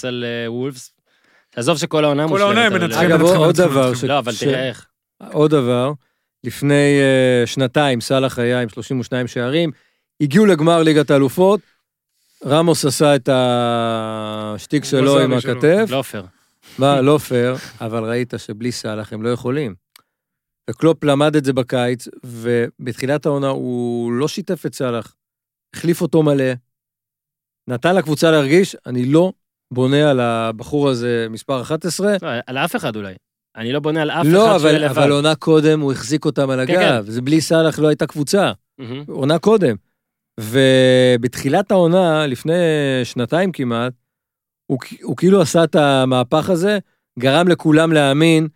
[0.08, 0.92] על אה, וולפס.
[1.56, 2.44] עזוב שכל העונה כל מושלמת.
[2.46, 3.10] העונה הם מנצחים.
[3.10, 4.08] אגב, עוד מנצחים, דבר, מנצחים.
[4.08, 4.86] ש- לא, אבל ש- תראה איך.
[5.32, 5.92] עוד דבר,
[6.44, 9.70] לפני אה, שנתיים סאלח היה עם 32 שערים,
[10.20, 11.60] הגיעו לגמר ליגת האלופות,
[12.46, 15.32] רמוס עשה את השטיק שלו עם.
[15.32, 16.26] הכתף, לא פייר.
[16.78, 19.74] מה, לא פייר, אבל ראית שבלי סאלח הם לא יכולים.
[20.70, 25.14] וקלופ למד את זה בקיץ, ובתחילת העונה הוא לא שיתף את סאלח,
[25.76, 26.52] החליף אותו מלא,
[27.68, 29.32] נתן לקבוצה להרגיש, אני לא
[29.70, 33.14] בונה על הבחור הזה מספר 11, לא, על אף אחד אולי.
[33.56, 36.66] אני לא בונה על אף לא, אחד שיהיה אבל, עונה קודם הוא החזיק אותם על
[36.66, 39.04] כן, הגב, זה בלי סאלח לא הייתה קבוצה, מהמם.
[39.08, 39.76] עונה קודם.
[40.38, 42.54] ובתחילת העונה, לפני
[43.04, 43.92] שנתיים כמעט,
[44.66, 46.78] הוא, הוא כאילו עשה את המהפך הזה,
[47.18, 48.48] גרם לכולם להאמין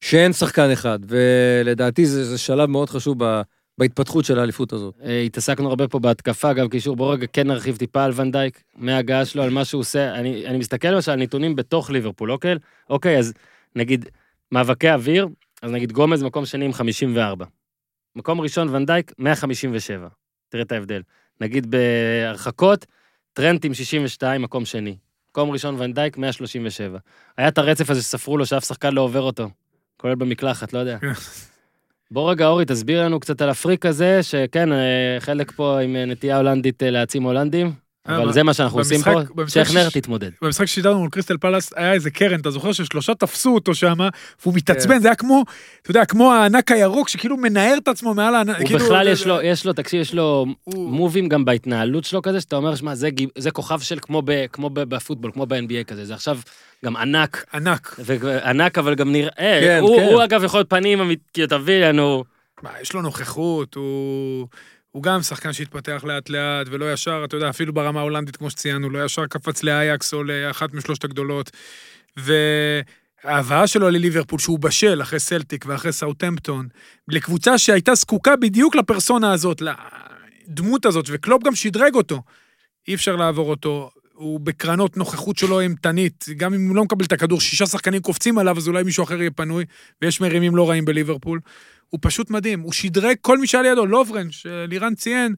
[0.00, 3.42] שאין שחקן אחד, ולדעתי זה, זה שלב מאוד חשוב ב,
[3.78, 4.94] בהתפתחות של האליפות הזאת.
[5.04, 6.96] אה, התעסקנו הרבה פה בהתקפה, גם קישור.
[6.96, 10.14] בוא רגע כן נרחיב טיפה על ונדייק, מההגעה שלו, על מה שהוא עושה.
[10.14, 12.54] אני, אני מסתכל למשל על נתונים בתוך ליברפול, אוקיי?
[12.90, 13.32] אוקיי, אז
[13.76, 14.08] נגיד,
[14.52, 15.28] מאבקי אוויר,
[15.62, 17.46] אז נגיד גומז מקום שני עם 54.
[18.16, 20.08] מקום ראשון ונדייק, 157.
[20.48, 21.02] תראה את ההבדל.
[21.40, 22.86] נגיד בהרחקות,
[23.32, 24.96] טרנט עם 62, מקום שני.
[25.30, 26.98] מקום ראשון ונדייק, 137.
[27.36, 29.48] היה את הרצף הזה שספרו לו שאף שחקן לא עובר אותו,
[29.96, 30.98] כולל במקלחת, לא יודע.
[30.98, 31.12] כן.
[32.10, 36.04] בוא רגע, אורי, תסביר לנו קצת על הפריק הזה, שכן, אה, חלק פה עם אה,
[36.04, 37.72] נטייה הולנדית אה, להעצים הולנדים,
[38.08, 39.20] אבל אה, זה מה שאנחנו עושים פה.
[39.46, 40.30] שכנר, תתמודד.
[40.42, 44.52] במשחק ששידרנו מול קריסטל פלאס, היה איזה קרן, אתה זוכר ששלושה תפסו אותו שם, והוא
[44.52, 44.56] כן.
[44.56, 45.44] מתעצבן, זה היה כמו,
[45.82, 49.26] אתה יודע, כמו הענק הירוק, שכאילו מנער את עצמו מעל הענק, הוא כאילו, בכלל, יש
[49.26, 52.94] לו, יש לו, תקשיב, יש לו מובים גם בהתנהלות שלו כזה, שאתה אומר, שמע,
[53.38, 54.22] זה, כוכב של כמו,
[54.74, 56.38] בפוטבול, כמו ב-NBA כזה, זה עכשיו
[56.84, 57.96] גם ענק, ענק.
[57.98, 60.22] וענק, אבל גם נראה, כן, הוא, כן.
[60.24, 61.00] אגב יכול להיות פנים,
[61.32, 62.24] כאילו, תביא לנו,
[62.80, 64.46] יש לו נוכחות, הוא...
[64.90, 68.90] הוא גם שחקן שהתפתח לאט לאט, ולא ישר, אתה יודע, אפילו ברמה ההולנדית, כמו שציינו,
[68.90, 71.50] לא ישר קפץ לאייקס או לאחת משלושת הגדולות.
[72.16, 76.68] וההבאה שלו לליברפול, שהוא בשל אחרי סלטיק ואחרי סאוטהמפטון,
[77.08, 79.62] לקבוצה שהייתה זקוקה בדיוק לפרסונה הזאת,
[80.48, 82.22] לדמות הזאת, וקלופ גם שדרג אותו.
[82.88, 83.90] אי אפשר לעבור אותו.
[84.18, 88.38] הוא בקרנות נוכחות שלו אימתנית, גם אם הוא לא מקבל את הכדור, שישה שחקנים קופצים
[88.38, 89.64] עליו, אז אולי מישהו אחר יהיה פנוי,
[90.02, 91.40] ויש מרימים לא רעים בליברפול.
[91.88, 95.34] הוא פשוט מדהים, הוא שדרג כל מי שהיה לידו, לוברן, שלירן ציין,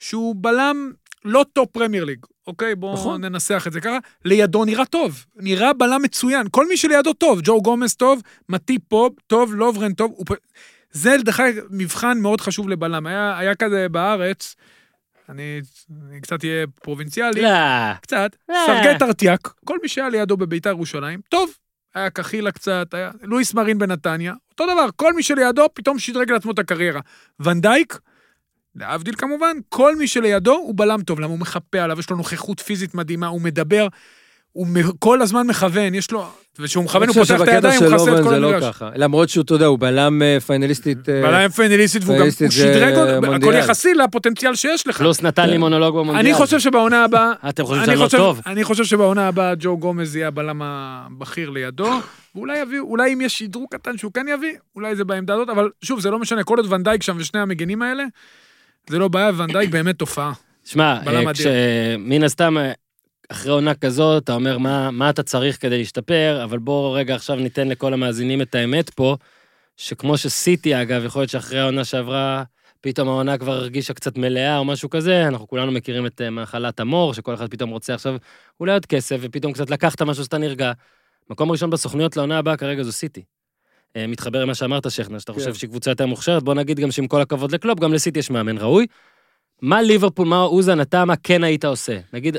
[0.00, 0.92] שהוא בלם
[1.24, 2.74] לא top Premier League, אוקיי?
[2.74, 3.24] בואו נכון.
[3.24, 3.98] ננסח את זה ככה.
[4.24, 9.54] לידו נראה טוב, נראה בלם מצוין, כל מי שלידו טוב, ג'ו גומז טוב, מאטיפ טוב,
[9.54, 10.26] לוברן טוב, הוא...
[10.90, 13.06] זה דרך אגב מבחן מאוד חשוב לבלם.
[13.06, 14.56] היה, היה כזה בארץ,
[15.28, 15.60] אני,
[16.10, 17.48] אני קצת אהיה פרובינציאלי, לא,
[18.02, 18.54] קצת, אה.
[18.66, 21.50] סרגי טרטיאק, כל מי שהיה לידו בביתר ירושלים, טוב,
[21.94, 26.52] היה קחילה קצת, היה לואיס מרין בנתניה, אותו דבר, כל מי שלידו פתאום שדרג לעצמו
[26.52, 27.00] את הקריירה.
[27.40, 27.98] ונדייק,
[28.74, 32.60] להבדיל כמובן, כל מי שלידו הוא בלם טוב, למה הוא מחפה עליו, יש לו נוכחות
[32.60, 33.88] פיזית מדהימה, הוא מדבר,
[34.54, 34.66] הוא
[34.98, 36.26] כל הזמן מכוון, יש לו,
[36.58, 38.74] וכשהוא מכוון הוא פותח את הידיים, הוא מכסה את כל זה לא המגרש.
[38.74, 38.90] ככה.
[38.94, 41.08] למרות שהוא, אתה יודע, הוא בלם אה, פיינליסטית.
[41.08, 43.54] אה, בלם פיינליסטית, והוא גם, הוא שדרג, אותו, הכל.
[43.54, 44.98] יחסי לפוטנציאל שיש לך.
[44.98, 46.26] פלוס נתן לי מונולוג במונדיאל.
[46.26, 48.40] אני חושב שבעונה הבאה, אתם חושבים שאני לא טוב?
[48.46, 51.90] אני חושב שבעונה הבאה ג'ו גומז יהיה הבלם הבכיר לידו,
[52.34, 55.70] ואולי יביאו, אולי אם יש שדרוג קטן שהוא כן יביא, אולי זה בעמדה הזאת, אבל
[55.82, 58.04] שוב, זה לא משנה, כל עוד ונדייק שם ושני המגנים האלה,
[58.90, 60.32] זה לא בעיה, ונדייק באמת תופעה.
[60.64, 61.32] שמע, אה.
[61.34, 62.56] כשמן הסתם,
[63.28, 67.36] אחרי עונה כזאת, אתה אומר, מה, מה אתה צריך כדי להשתפר, אבל בוא רגע עכשיו
[67.36, 69.16] ניתן לכל המאזינים את האמת פה,
[69.76, 72.42] שכמו שסיטי, אגב, יכול להיות שאחרי העונה שעברה,
[72.80, 76.80] פתאום העונה כבר הרגישה קצת מלאה או משהו כזה, אנחנו כולנו מכירים את אה, מחלת
[76.80, 78.16] המור, שכל אחד פתאום רוצה עכשיו
[78.60, 80.72] אולי עוד כסף, ופתאום קצת לקחת משהו שאתה נרגע.
[81.30, 83.22] מקום ראשון בסוכניות לעונה הבאה כרגע זו סיטי.
[83.96, 85.38] אה, מתחבר למה שאמרת, שכנר, שאתה כן.
[85.38, 88.30] חושב שהיא קבוצה יותר מוכשרת, בוא נגיד גם שעם כל הכבוד לקלופ, גם לסיטי יש
[88.30, 88.86] מאמן ראוי.
[89.62, 91.98] מה ליברפול, מה אוזן, אתה, מה כן היית עושה?
[92.12, 92.36] נגיד,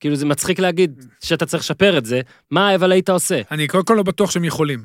[0.00, 3.40] כאילו זה מצחיק להגיד שאתה צריך לשפר את זה, מה אבל היית עושה?
[3.50, 4.84] אני קודם כל לא בטוח שהם יכולים.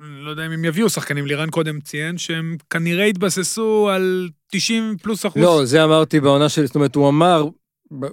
[0.00, 5.26] לא יודע אם הם יביאו שחקנים, לירן קודם ציין שהם כנראה התבססו על 90 פלוס
[5.26, 5.42] אחוז.
[5.42, 7.48] לא, זה אמרתי בעונה שלי, זאת אומרת, הוא אמר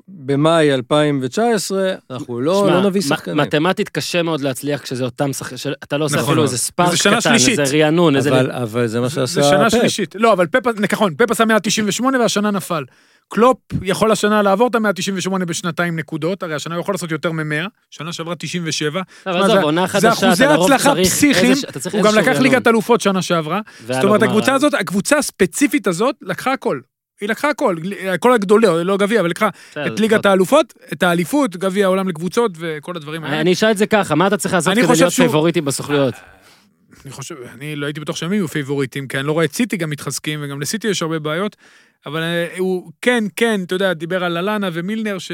[0.07, 1.79] במאי 2019,
[2.11, 3.37] אנחנו לא שמע, לא נביא שחקנים.
[3.37, 6.43] מתמטית קשה מאוד להצליח כשזה אותם שחקנים, אתה לא עושה נכון אפילו.
[6.43, 7.59] איזה ספארק קטן, שלישית.
[7.59, 8.29] איזה רענון, איזה...
[8.29, 9.77] אבל אבל זה מה זה שעשה שנה פפ.
[9.79, 10.15] שלישית.
[10.15, 12.83] לא, אבל פפ, נכון, פפ עשה 198 והשנה נפל.
[13.29, 17.67] קלופ יכול השנה לעבור את ה-198 בשנתיים נקודות, הרי השנה הוא יכול לעשות יותר מ-100,
[17.89, 19.01] שנה שעברה 97.
[19.25, 21.79] אבל שמע, עזוב, זה- עונה זה חדשה, אחוזי אתה לרוב הצלחה צריך פסיכיים, איזה- אתה
[21.79, 22.39] צריך הוא גם לקח.
[22.39, 23.59] ליגת אלופות שנה שעברה.
[23.87, 24.23] זאת אומרת.
[24.23, 26.79] הקבוצה הזאת, הקבוצה הספציפית הזאת, לקחה הכל.
[27.23, 27.75] היא לקחה הכל,
[28.19, 29.49] כל הגדולי, לא גביע, אבל לקחה
[29.87, 33.41] את ליגת האלופות, את האליפות, גביע העולם לקבוצות וכל הדברים האלה.
[33.41, 35.61] אני אשאל את זה ככה, מה אתה צריך לעשות אני כדי חושב להיות שהוא- פייבוריטי
[35.61, 36.13] בסוכנויות?
[37.05, 39.77] אני חושב, אני לא הייתי בטוח שהם יהיו פייבוריטים, כי אני לא רואה את סיטי
[39.77, 41.55] גם מתחזקים, וגם לסיטי יש הרבה בעיות,
[42.05, 45.31] אבל אה, הוא כן, כן, אתה יודע, דיבר על ללאנה ומילנר, ש...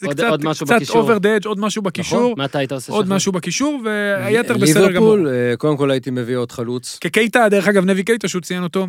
[0.00, 0.96] זה עוד- קצת, עוד משהו קצת בקישור.
[0.96, 3.14] over the edge, עוד משהו בקישור, מה אתה היית עושה עוד שחר?
[3.14, 5.16] משהו בקישור, והיתר בסדר גמור.
[5.16, 6.98] ליברפול, אה, קודם כל הייתי מביא עוד חלוץ.
[7.00, 8.86] כקייטה, דרך אגב, נבי קייטה, שהוא ציין אותו,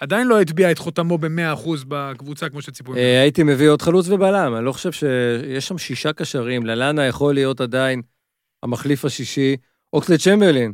[0.00, 2.94] עדיין לא הטביע את חותמו ב-100% בקבוצה, כמו שציפו.
[2.94, 7.34] אה, הייתי מביא עוד חלוץ ובלם, אני לא חושב שיש שם שישה קשרים, ללאנה יכול
[7.34, 8.02] להיות עדיין
[8.62, 9.56] המחליף השישי.
[9.92, 10.72] אוקסלד צ'מברלין,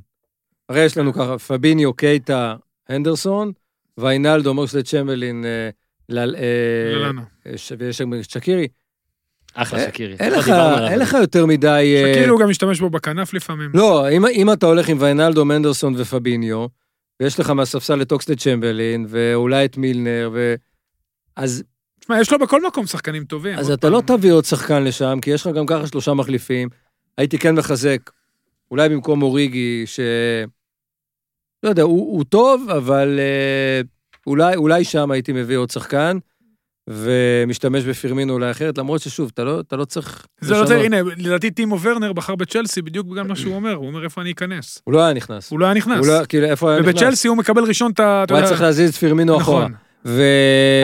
[0.69, 2.57] הרי יש לנו ככה, פביניו, קייטה,
[2.89, 3.53] הנדרסון,
[3.99, 5.71] ויינלדו, אוקסלד צ'מברלין, אה,
[6.17, 8.69] אה, ש- ויש שם שקירי.
[9.55, 10.17] אחלה שקירי.
[10.21, 10.39] אין לא
[10.97, 11.97] לך, יותר מדי...
[12.13, 13.71] שכאילו הוא גם משתמש בו בכנף לפעמים.
[13.75, 16.67] לא, אם אתה הולך עם ויינלדו, מנדרסון ופביניו,
[17.21, 20.55] ויש לך מהספסל את אוקסלד צ'מברלין, ואולי את מילנר, ו...
[21.37, 21.65] אז,
[22.01, 23.59] תשמע, יש לו בכל מקום שחקנים טובים.
[23.59, 24.17] אז אתה לא פעם.
[24.17, 26.69] תביא עוד שחקן לשם, כי יש לך גם ככה שלושה מחליפים.
[27.19, 28.11] הייתי כן מחזק,
[28.71, 30.01] אולי במקום אוריגי, ש...
[31.63, 33.81] לא יודע, הוא, הוא טוב, אבל אה,
[34.27, 36.19] אולי, אולי שם הייתי מביא עוד שחקן,
[36.91, 40.27] ומשתמש בפירמינו אולי אחרת, למרות ששוב, אתה לא, אתה לא צריך...
[40.41, 40.69] זה לא לשנות.
[40.81, 44.21] זה, הנה, לדעתי טימו ורנר בחר בצ'לסי בדיוק בגלל מה שהוא אומר, הוא אומר איפה
[44.21, 44.79] אני אכנס.
[44.85, 45.51] הוא לא היה נכנס.
[45.51, 45.99] הוא לא היה נכנס.
[45.99, 46.95] הוא לא, כאילו, איפה היה נכנס?
[46.95, 48.25] ובצ'לסי הוא מקבל ראשון את ה...
[48.31, 49.61] הוא היה צריך להזיז את פירמינו אחורה.
[49.61, 49.75] נכון.
[50.05, 50.23] ו...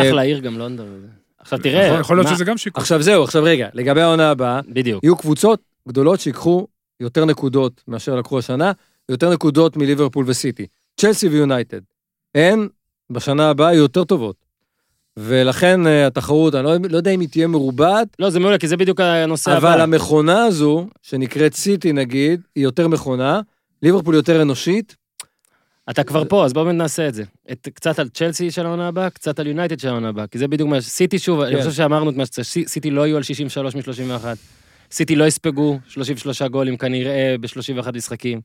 [0.09, 0.86] אחלה עיר גם לונדון.
[1.38, 2.80] עכשיו תראה, יכול- יכול להיות מה- שזה גם שיקול.
[2.80, 5.05] עכשיו זהו, עכשיו רגע, לגבי העונה הבאה, בדיוק.
[5.05, 6.66] יהיו קבוצות גדולות שיקחו
[7.00, 8.72] יותר נקודות מאשר לקחו השנה,
[9.09, 10.66] ויותר נקודות מליברפול וסיטי.
[11.00, 11.80] צ'לסי ויונייטד.
[12.34, 12.68] הן
[13.11, 14.36] בשנה הבאה יותר טובות.
[15.19, 18.69] ולכן אה, התחרות, אני לא, לא יודע אם היא תהיה מרובעת, לא, זה מעולה, כי
[18.69, 19.83] זה בדיוק הנושא אבל הבא.
[19.83, 23.41] המכונה הזו, שנקראת סיטי נגיד, היא יותר מכונה,
[23.83, 24.97] ליברפול יותר אנושית,
[25.91, 27.25] אתה כבר פה, אז בואו באמת נעשה את זה.
[27.53, 30.49] את, קצת על צ'לסי של העונה הבאה, קצת על יונייטד של העונה הבאה, כי זה
[30.49, 30.81] בדיוק מה...
[30.81, 31.59] סיטי, שוב, אני כן.
[31.59, 34.25] חושב שאמרנו את מה שצריך, סי- סיטי לא יהיו על 63 מ-31.
[34.93, 38.41] סיטי לא יספגו 33 גולים כנראה ב-31 משחקים.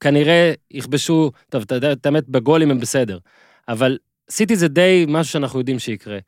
[0.00, 3.18] כנראה יכבשו, טוב, אתה יודע, את האמת, בגולים הם בסדר.
[3.68, 3.98] אבל
[4.30, 6.18] סיטי זה די משהו שאנחנו יודעים שיקרה.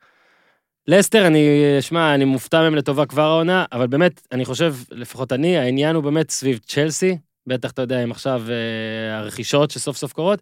[0.87, 1.47] לסטר, אני,
[1.81, 6.03] שמע, אני מופתע מהם לטובה כבר העונה, אבל באמת, אני חושב, לפחות אני, העניין הוא
[6.03, 7.17] באמת סביב צ'לסי,
[7.47, 10.41] בטח אתה יודע, עם עכשיו אה, הרכישות שסוף סוף קורות.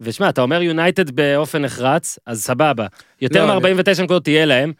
[0.00, 2.86] ושמע, אתה אומר יונייטד באופן נחרץ, אז סבבה.
[3.20, 4.72] יותר לא, מ-49 נקודות תהיה להם,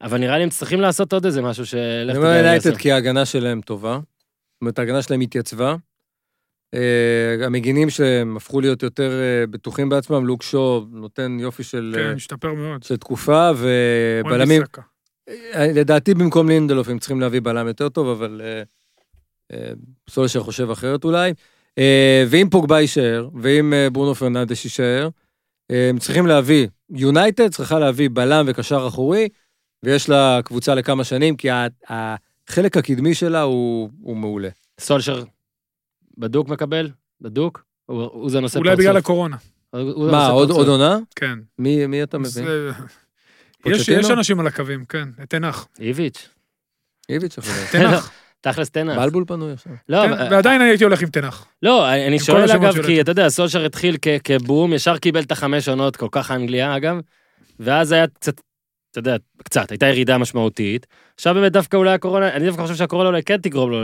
[0.00, 2.76] אבל נראה לי הם צריכים לעשות עוד איזה משהו שלך אני אומר יונייטד.
[2.76, 3.92] כי ההגנה שלהם טובה.
[3.92, 5.74] זאת אומרת, ההגנה שלהם התייצבה.
[6.74, 12.02] אה, המגינים שלהם הפכו להיות יותר אה, בטוחים בעצמם, לוק שו נותן יופי של, אה,
[12.02, 12.82] כן, השתפר מאוד.
[12.82, 14.62] של תקופה, ובלמים.
[15.28, 18.62] אה, לדעתי במקום לינדלוף הם צריכים להביא בלם יותר טוב, אבל אה,
[19.52, 19.72] אה,
[20.10, 21.32] סולשר חושב אחרת אולי.
[21.78, 25.08] אה, ואם פוגבה יישאר, ואם אה, ברונו פרננדס יישאר,
[25.70, 29.28] אה, הם צריכים להביא, יונייטד צריכה להביא בלם וקשר אחורי,
[29.82, 31.48] ויש לה קבוצה לכמה שנים, כי
[31.88, 34.48] החלק הקדמי שלה הוא, הוא מעולה.
[34.80, 35.22] סולשר
[36.18, 36.90] בדוק מקבל?
[37.20, 37.64] בדוק?
[37.86, 39.36] הוא הוא זה נושא אולי בגלל הקורונה,
[39.70, 40.58] הוא- הוא מה, עוד, פרצוף.
[40.58, 40.98] עוד עונה?
[41.16, 41.38] כן.
[41.58, 42.46] מי, מי אתה מבין?
[42.46, 42.70] אה,
[43.66, 43.88] יש?
[43.88, 45.08] יש אנשים על הקווים, כן.
[45.28, 45.68] תנח.
[45.80, 46.28] איביץ'.
[47.08, 47.68] איביץ' יכול להיות.
[47.90, 48.10] תנח.
[48.40, 48.98] תכלס תנח.
[48.98, 49.72] בלבול פנוי עכשיו.
[49.88, 51.46] לא, אבל- ועדיין הייתי הולך עם תנח.
[51.62, 53.00] לא, אני אני כל שואל אגב, כי.
[53.00, 56.96] אתה יודע, סולשר התחיל כ- כבום, ישר קיבל את החמש עונות, כל כך האנגליה אגב,
[57.60, 58.40] ואז היה קצת,
[58.90, 60.86] אתה יודע, קצת, הייתה ירידה משמעותית.
[61.14, 63.82] עכשיו באמת דווקא אולי הקורונה, אני דווקא חושב שהקורונה אולי כן תגרום לו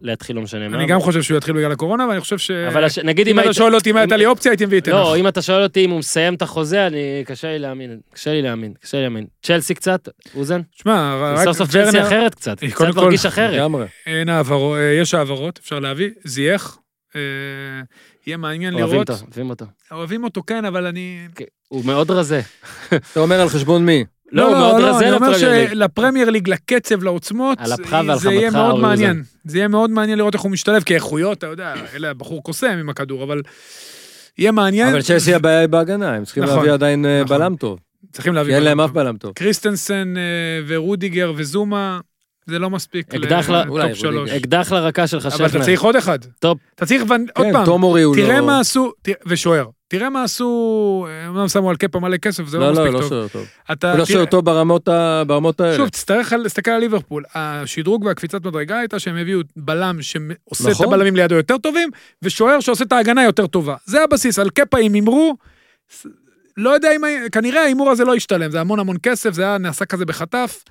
[0.00, 0.76] להתחיל, לא משנה מה.
[0.76, 2.50] אני גם חושב שהוא יתחיל בגלל הקורונה, ואני חושב ש...
[2.50, 3.52] אבל הש- נגיד אם אם אתה.
[3.52, 4.94] שואל אותי מה הייתה לי אופציה, הייתי מביא את תנח.
[4.94, 6.96] לא, אם אתה שואל אותי אם הוא מסיים את החוזה, אני...
[7.26, 9.26] קשה לי להאמין, קשה לי להאמין, קשה לי להאמין.
[9.42, 10.60] צ'לסי קצת, אוזן?
[10.72, 13.54] שמע, רק סוף סוף צ'לסי אחרת קצת, אה, קצת מרגיש אחרת.
[13.54, 13.86] לגמרי.
[14.06, 16.10] אין העברות, אה, יש העברות, אפשר להביא.
[16.24, 16.78] זייח.
[17.16, 17.20] אה,
[18.26, 19.10] יהיה מעניין אוהבים לראות.
[19.10, 19.64] אותו, אוהבים אותו.
[19.92, 21.28] אוהבים אותו, כן, אבל אני...
[21.68, 22.40] הוא מאוד רזה.
[23.12, 24.04] אתה אומר על חשבון מי?
[24.32, 25.38] לא, לא, מאוד לא, רזה אני אומר.
[25.38, 29.22] שלפרמייר ליג, לקצב, לעוצמות, על אפך ועל זה יהיה מאוד מעניין.
[29.44, 32.76] זה יהיה מאוד מעניין לראות איך הוא משתלב, כי איכויות, אתה יודע, אלה הבחור קוסם
[32.80, 33.42] עם הכדור, אבל
[34.38, 34.88] יהיה מעניין.
[34.88, 37.38] אבל צ'לסי הבעיה היא בהגנה, הם צריכים נכון, להביא עדיין אה, נכון.
[37.38, 37.78] בלם טוב.
[38.12, 38.54] צריכים כי להביא...
[38.54, 39.02] אין להם בלם אף טוב.
[39.02, 39.32] בלם טוב.
[39.32, 40.22] קריסטנסן אה,
[40.66, 42.00] ורודיגר וזומה,
[42.46, 43.46] זה לא מספיק לטופ
[43.94, 44.30] שלוש.
[44.30, 45.64] אקדח לרקה שלך, אבל אתה שכנר.
[45.64, 46.18] צריך עוד אחד.
[46.38, 46.58] טוב.
[46.74, 48.22] אתה צריך, ון- עוד כן, פעם, תומורי הוא לא...
[48.22, 48.92] תראה מה עשו,
[49.26, 49.66] ושוער.
[49.88, 52.92] תראה מה עשו, אה, אומנם שמו על קפה מלא כסף, זה לא לא, מספיק לא,
[52.92, 53.08] לא טוב.
[53.08, 53.46] שוער טוב.
[53.72, 54.44] אתה הוא לא שוער טוב
[55.26, 55.76] ברמות האלה.
[55.76, 57.24] שוב, תצטרך להסתכל על ליברפול.
[57.34, 60.86] השדרוג והקפיצת מדרגה הייתה שהם הביאו בלם שעושה את נכון.
[60.86, 61.88] הבלמים לידו יותר טובים,
[62.22, 63.76] ושוער שעושה את ההגנה יותר טובה.
[63.84, 65.36] זה הבסיס, על קפה הם הימרו,
[66.56, 69.84] לא יודע אם, כנראה ההימור הזה לא ישתלם, זה המון המון כסף, זה היה נעשה
[69.84, 70.62] כזה בחטף,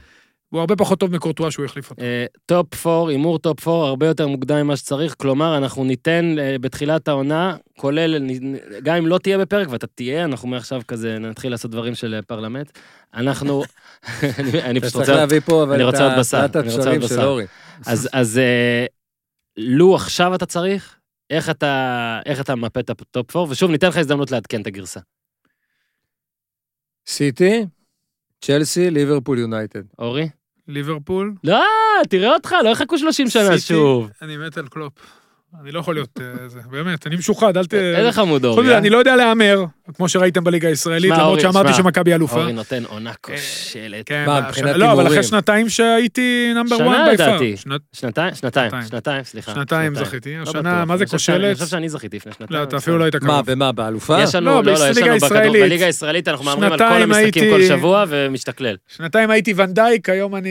[0.55, 2.01] והוא הרבה פחות טוב מקורטואה שהוא החליף אותו.
[2.01, 6.55] אה, top 4, הימור top 4, הרבה יותר מוקדם ממה שצריך, כלומר, אנחנו ניתן אה,
[6.61, 11.51] בתחילת העונה, כולל, נ- גם אם לא תהיה בפרק, ואתה תהיה, אנחנו מעכשיו כזה נתחיל
[11.51, 12.71] לעשות דברים של אה, פרלמנט.
[13.13, 13.63] אנחנו,
[14.39, 16.73] אני- אני אתה פשוט צריך רוצה, להביא פה, אבל אני את רוצה עוד בשר, אני
[16.75, 17.25] רוצה עוד של בשר.
[17.25, 17.45] אורי.
[17.85, 18.39] אז, אז
[19.57, 20.95] לו עכשיו אתה צריך,
[21.29, 24.67] איך אתה, איך אתה ממפה את ה top 4, ושוב, ניתן לך הזדמנות לעדכן את
[24.67, 24.99] הגרסה.
[27.07, 27.65] סיטי,
[28.41, 29.81] צ'לסי, ליברפול יונייטד.
[29.99, 30.29] אורי?
[30.67, 31.63] ליברפול, לא,
[32.09, 34.09] תראה אותך, לא יחכו 30 שנה סיטי, שוב.
[34.21, 34.93] אני מת על קלופ.
[35.63, 37.73] אני לא יכול להיות אה, זה, באמת, אני משוחד, אל ת...
[37.73, 38.73] איזה חמוד אורי.
[38.73, 38.77] אה?
[38.77, 42.39] אני לא יודע להמר, כמו שראיתם בליגה הישראלית, למרות שאמרתי שמכבי אלופה.
[42.41, 44.05] אורי נותן עונה כושלת.
[44.05, 45.07] כן, מה, מה, מבחינת ש- לא, אבל הימורים?
[45.07, 47.11] אחרי שנתיים שהייתי number 1 ביפר.
[47.11, 47.55] לדעתי.
[47.93, 48.35] שנתיים?
[48.35, 49.23] שנתיים, שנתיים.
[49.23, 49.53] סליחה.
[49.53, 50.85] שנתיים זכיתי, לא השנה.
[50.85, 51.57] מה זה שאני- אני כושלת?
[51.57, 52.59] חושב שאני זכיתי לפני שנתיים.
[52.59, 53.51] לא, אתה אפילו לא היית מה, קרוב.
[53.51, 54.21] במה, באלופה?
[54.23, 55.53] יש לנו, לא, לא, לא, יש בליגה לנו בכדור.
[55.53, 58.75] בליגה הישראלית אנחנו מהמרים על כל המשחקים כל שבוע ומשתכלל.
[58.87, 60.49] שנתיים הייתי ונדייק, היום אני...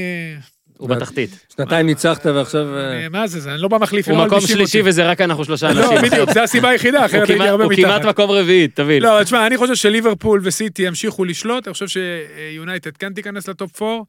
[0.78, 1.46] הוא בתחתית.
[1.56, 2.76] שנתיים ניצחת ועכשיו...
[2.76, 4.08] אה, אני- מה זה, זה, אני לא במחליף.
[4.08, 4.82] הוא לא מקום שלישי.
[4.84, 6.10] וזה רק אנחנו שלושה לא, אנשים.
[6.10, 7.84] בדיוק, זו הסיבה היחידה, הוא אחרת הייתי הרבה הוא מתחת.
[7.84, 9.02] כמעט מקום רביעי, תבין.
[9.02, 14.02] לא, תשמע, אני חושב שליברפול וסיטי ימשיכו לשלוט, אני חושב שיונייטד כן תיכנס לטופ 4,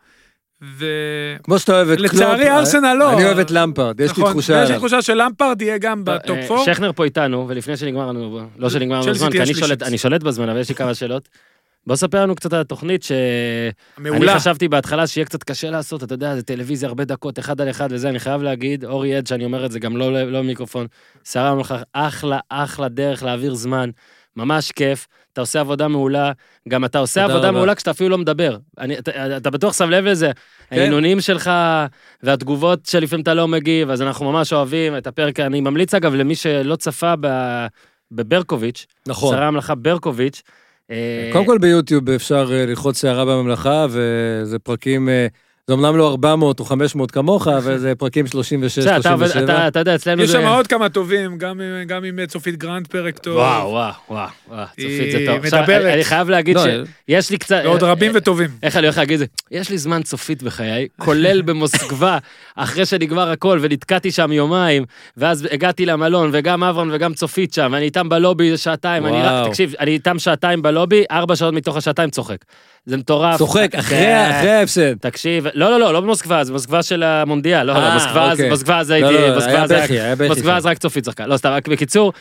[0.77, 0.85] ו...
[1.43, 2.13] כמו שאתה אוהב את קלופ.
[2.13, 3.13] לצערי, אה, ארסנל לא.
[3.13, 4.77] אני אוהב את למפרד, יש לי נכון, תחושה ויש לי.
[4.77, 6.73] תחושה שלמפרד יהיה גם ב top אה, 4.
[6.73, 9.41] שכנר פה איתנו, ולפני שנגמר לנו, לא שנגמר לנו הזמן, כי
[9.81, 11.29] אני שולט בזמן, אבל יש לי כמה שאלות.
[11.87, 13.19] בוא ספר לנו קצת על התוכנית שאני
[14.09, 14.35] מעולה.
[14.39, 17.87] חשבתי בהתחלה שיהיה קצת קשה לעשות, אתה יודע, זה טלוויזיה הרבה דקות, אחד על אחד
[17.91, 20.87] וזה, אני חייב להגיד, אורי עד שאני אומר את זה גם לא לא במיקרופון,
[21.23, 23.89] שרה לך אחלה, אחלה דרך להעביר זמן,
[24.35, 26.31] ממש כיף, אתה עושה עבודה מעולה,
[26.69, 27.51] גם אתה עושה עבודה רבה.
[27.51, 28.57] מעולה כשאתה אפילו לא מדבר.
[28.77, 30.31] אני- אתה- אתה בטוח שם לב לזה,
[30.69, 30.75] כן.
[30.79, 31.51] העינונים שלך
[32.23, 36.35] והתגובות שלפעמים אתה לא מגיב, אז אנחנו ממש אוהבים את הפרק, אני ממליץ אגב למי
[36.35, 37.65] שלא צפה ב-
[38.11, 39.35] בברקוביץ', נכון.
[39.35, 40.41] שרה המלאכה ברקוביץ',
[41.33, 45.27] קודם כל ביוטיוב אפשר אה, ללחוץ שערה בממלכה, וזה פרקים, אה,
[45.67, 49.43] זה אמנם לא 400 או 500 כמוך, אבל זה פרקים 36, בסדר, אתה עובד- 37.
[49.57, 50.37] אתה אתה יודע, אצלנו יש זה...
[50.41, 53.35] שם עוד כמה טובים, גם עם- גם עם צופית גרנד פרק טוב.
[53.35, 55.43] וואו, וואו, וואו, וואו, צופית זה היא טוב.
[55.45, 55.81] עכשיו, מדברת.
[55.85, 56.63] אני- אני חייב להגיד לא,
[57.09, 57.61] שיש לי קצת...
[57.65, 58.49] ועוד אה, רבים אה, וטובים.
[58.63, 59.25] איך אני הולך להגיד את זה?
[59.51, 62.17] יש לי זמן צופית בחיי, כולל במוסקבה,
[62.55, 64.83] אחרי שנגמר הכל, ונתקעתי שם יומיים,
[65.17, 69.47] ואז הגעתי למלון, וגם אברהם וגם צופית שם, ואני איתם בלובי שעתיים, אני רק, וואו.
[69.49, 72.37] תקשיב, אני איתם שעתיים בלובי, ארבע שעות מתוך השעתיים צוחק.
[72.85, 73.37] זה מטורף.
[73.37, 74.29] צוחק, אחרי כן.
[74.33, 74.97] ההפסד.
[74.97, 78.31] תקשיב, לא, לא, לא, לא במוסקבה, זה במוסקבה של המונדיאל, לא, אה, לא, מוסקבה, אז-
[78.31, 78.49] אוקיי.
[78.49, 79.71] מוסקבה אז לא, הייתי, לא, מוסקבה היה אז
[80.57, 81.27] אז רק צופית צחקה.
[81.27, 82.13] לא, סתם, רק בקיצור,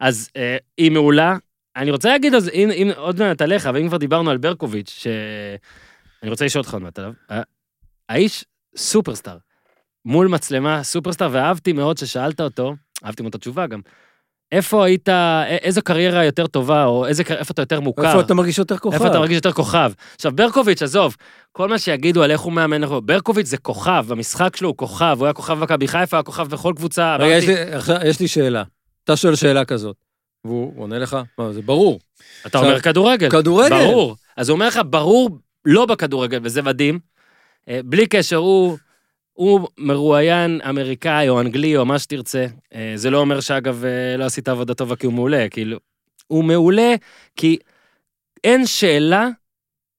[0.00, 1.36] אז אה, היא מעולה.
[1.76, 5.06] אני רוצה להגיד, אז אם, עוד מעט עליך, ואם כבר דיברנו על ברקוביץ', ש...
[6.22, 7.12] אני רוצה לשאול אותך עוד מעט עליו.
[8.08, 8.44] האיש
[8.76, 9.36] סופרסטאר.
[10.04, 13.80] מול מצלמה, סופרסטאר, ואהבתי מאוד ששאלת אותו, אהבתי מאוד את התשובה גם,
[14.52, 15.08] איפה היית,
[15.62, 18.08] איזו קריירה יותר טובה, או איזה, איפה אתה יותר מוכר?
[18.08, 18.94] איפה אתה מרגיש יותר כוכב?
[18.94, 19.92] איפה אתה מרגיש יותר כוכב?
[20.16, 21.16] עכשיו, ברקוביץ', עזוב,
[21.52, 25.26] כל מה שיגידו על איך הוא מאמן, ברקוביץ' זה כוכב, במשחק שלו הוא כוכב, הוא
[25.26, 27.16] היה כוכב במכבי חיפה, היה כוכב בכל קבוצה.
[27.16, 28.62] רגע, יש אמרתי- לי- עכשיו, יש לי שאלה.
[29.04, 29.96] אתה שואל שאלה כזאת,
[30.44, 31.16] והוא עונה לך?
[31.38, 32.00] מה, זה ברור.
[32.40, 33.30] אתה עכשיו, אומר כדורגל.
[33.30, 33.84] כדורגל.
[33.84, 34.16] ברור.
[34.36, 35.30] אז הוא אומר לך, ברור,
[35.64, 36.98] לא בכדורגל, וזה מדהים.
[37.68, 38.76] אה, בלי קשר, הוא,
[39.40, 42.46] הוא מרואיין אמריקאי או אנגלי או מה שתרצה.
[42.74, 45.78] אה, זה לא אומר שאגב, אה, לא עשית עבודה טובה כי הוא מעולה, כאילו,
[46.26, 46.94] הוא מעולה
[47.36, 47.58] כי
[48.44, 49.28] אין שאלה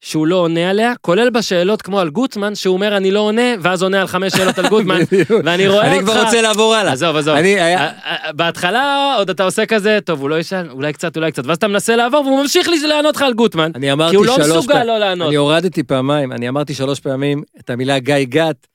[0.02, 3.84] שהוא לא עונה עליה, כולל בשאלות כמו על גוטמן, שהוא אומר אני לא עונה, ואז
[3.84, 5.00] עונה על חמש שאלות על גוטמן.
[5.46, 6.12] ואני רואה אני אותך.
[6.12, 6.94] כבר רוצה לעבור הלאה.
[6.94, 7.36] עזוב, עזוב.
[7.36, 7.92] אני, אה,
[8.36, 11.68] בהתחלה עוד אתה עושה כזה, טוב, הוא לא ישאל, אולי קצת, אולי קצת, ואז אתה
[11.68, 14.50] מנסה לעבור, והוא ממשיך לי לענות לך על גוטמן, אני אמרתי כי הוא לא שלוש
[14.50, 15.28] מסוגל פעמים, לא לענות.
[15.28, 18.68] אני הורדתי פעמיים, אני אמרתי שלוש פעמים את המילה גיא גת,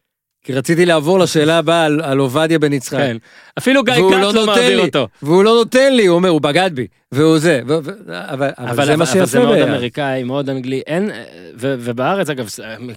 [0.47, 2.99] כי רציתי לעבור לשאלה הבאה על- על עובדיה בן יצחק.
[2.99, 3.17] כן.
[3.59, 4.87] אפילו גיא והוא כץ לא לא מעביר לי.
[4.87, 5.09] אותו.
[5.23, 8.69] והוא לא נותן לי, הוא אומר, הוא בגד בי, והוא זה, ו- ו- אבל אבל
[8.69, 9.59] אבל זה מה אבל זה שיפה מאוד.
[9.59, 11.11] אמריקאי, מאוד אנגלי, אין,
[11.57, 12.49] ו- ובארץ, אגב,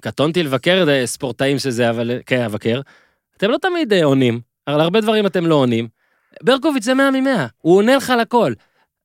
[0.02, 2.82] קטונתי לבקר אה, ספורטאים שזה, אבל כן, אבקר.
[3.38, 5.88] אתם לא תמיד אה, עונים, על הרבה דברים אתם לא עונים.
[6.44, 7.28] ברקוביץ' זה 100 מ-100,
[7.58, 8.54] הוא עונה לך על הכל.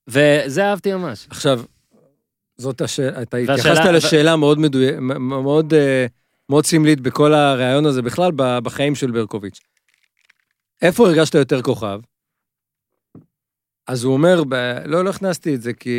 [0.09, 1.27] וזה אהבתי ממש.
[1.31, 1.61] עכשיו,
[2.57, 6.07] זאת השאלה, אתה התייחסת לשאלה מאוד מדויקת, מאוד, אה,
[6.55, 9.61] מאוד סמלית בכל הרעיון הזה, בכלל בחיים של ברקוביץ'.
[10.83, 12.01] איפה הרגשת יותר כוכב?
[13.87, 14.55] אז הוא אומר, ב...
[14.85, 15.99] לא, לא הכנסתי את זה כי...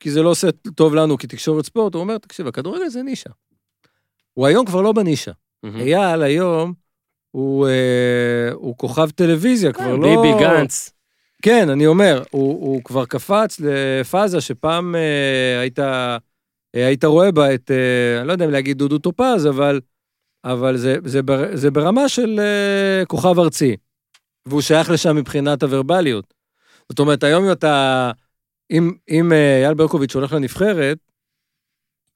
[0.00, 3.30] כי זה לא עושה טוב לנו כתקשורת ספורט, הוא אומר, תקשיב, הכדורגל זה נישה.
[4.34, 5.32] הוא היום כבר לא בנישה.
[5.62, 5.80] מהמם.
[5.80, 6.72] אייל היום
[7.30, 10.22] הוא, אה, הוא כוכב טלוויזיה, כבר לא...
[10.22, 10.92] ביבי גנץ.
[11.42, 16.16] כן, אני אומר, הוא, הוא כבר קפץ לפאזה שפעם אה, היית, אה,
[16.74, 19.80] היית רואה בה את, אה, אני לא יודע אם להגיד דודו טופז, אבל,
[20.44, 23.76] אבל זה, זה, בר, זה ברמה של אה, כוכב ארצי,
[24.46, 26.34] והוא שייך לשם מבחינת הוורבליות.
[26.88, 28.10] זאת אומרת, היום אם אתה,
[28.70, 30.98] אם, אם אה, אייל ברקוביץ' הולך לנבחרת,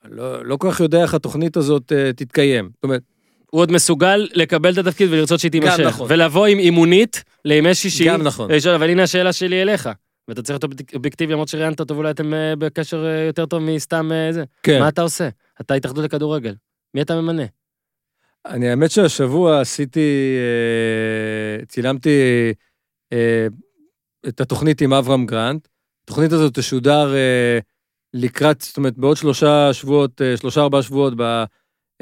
[0.05, 2.71] לא, לא כל כך יודע איך התוכנית הזאת אה, תתקיים.
[2.75, 3.03] זאת אומרת,
[3.51, 5.81] הוא עוד מסוגל לקבל את התפקיד ולרצות שהיא תימשך.
[5.81, 6.07] נכון.
[6.11, 8.05] ולבוא עם אימונית לימי שישי.
[8.05, 8.51] גם נכון.
[8.51, 9.89] ולשאול, אבל הנה השאלה שלי אליך.
[10.29, 14.13] ואתה צריך להיות אובייקטיבי למרות שראיינת אותו ואולי אתם אה, בקשר אה, יותר טוב מסתם
[14.13, 14.45] אה, זה.
[14.63, 14.81] כן.
[14.81, 15.29] מה אתה עושה?
[15.61, 16.55] אתה התאחדות לכדורגל.
[16.95, 17.43] מי אתה ממנה?
[18.47, 20.37] אני, האמת שהשבוע עשיתי,
[21.69, 22.21] צילמתי
[24.29, 25.69] את התוכנית עם אברהם גרנט.
[26.05, 27.15] התוכנית הזאת תשודר
[28.15, 31.15] לקראת, זאת אומרת, בעוד שלושה שבועות, שלושה ארבעה שבועות,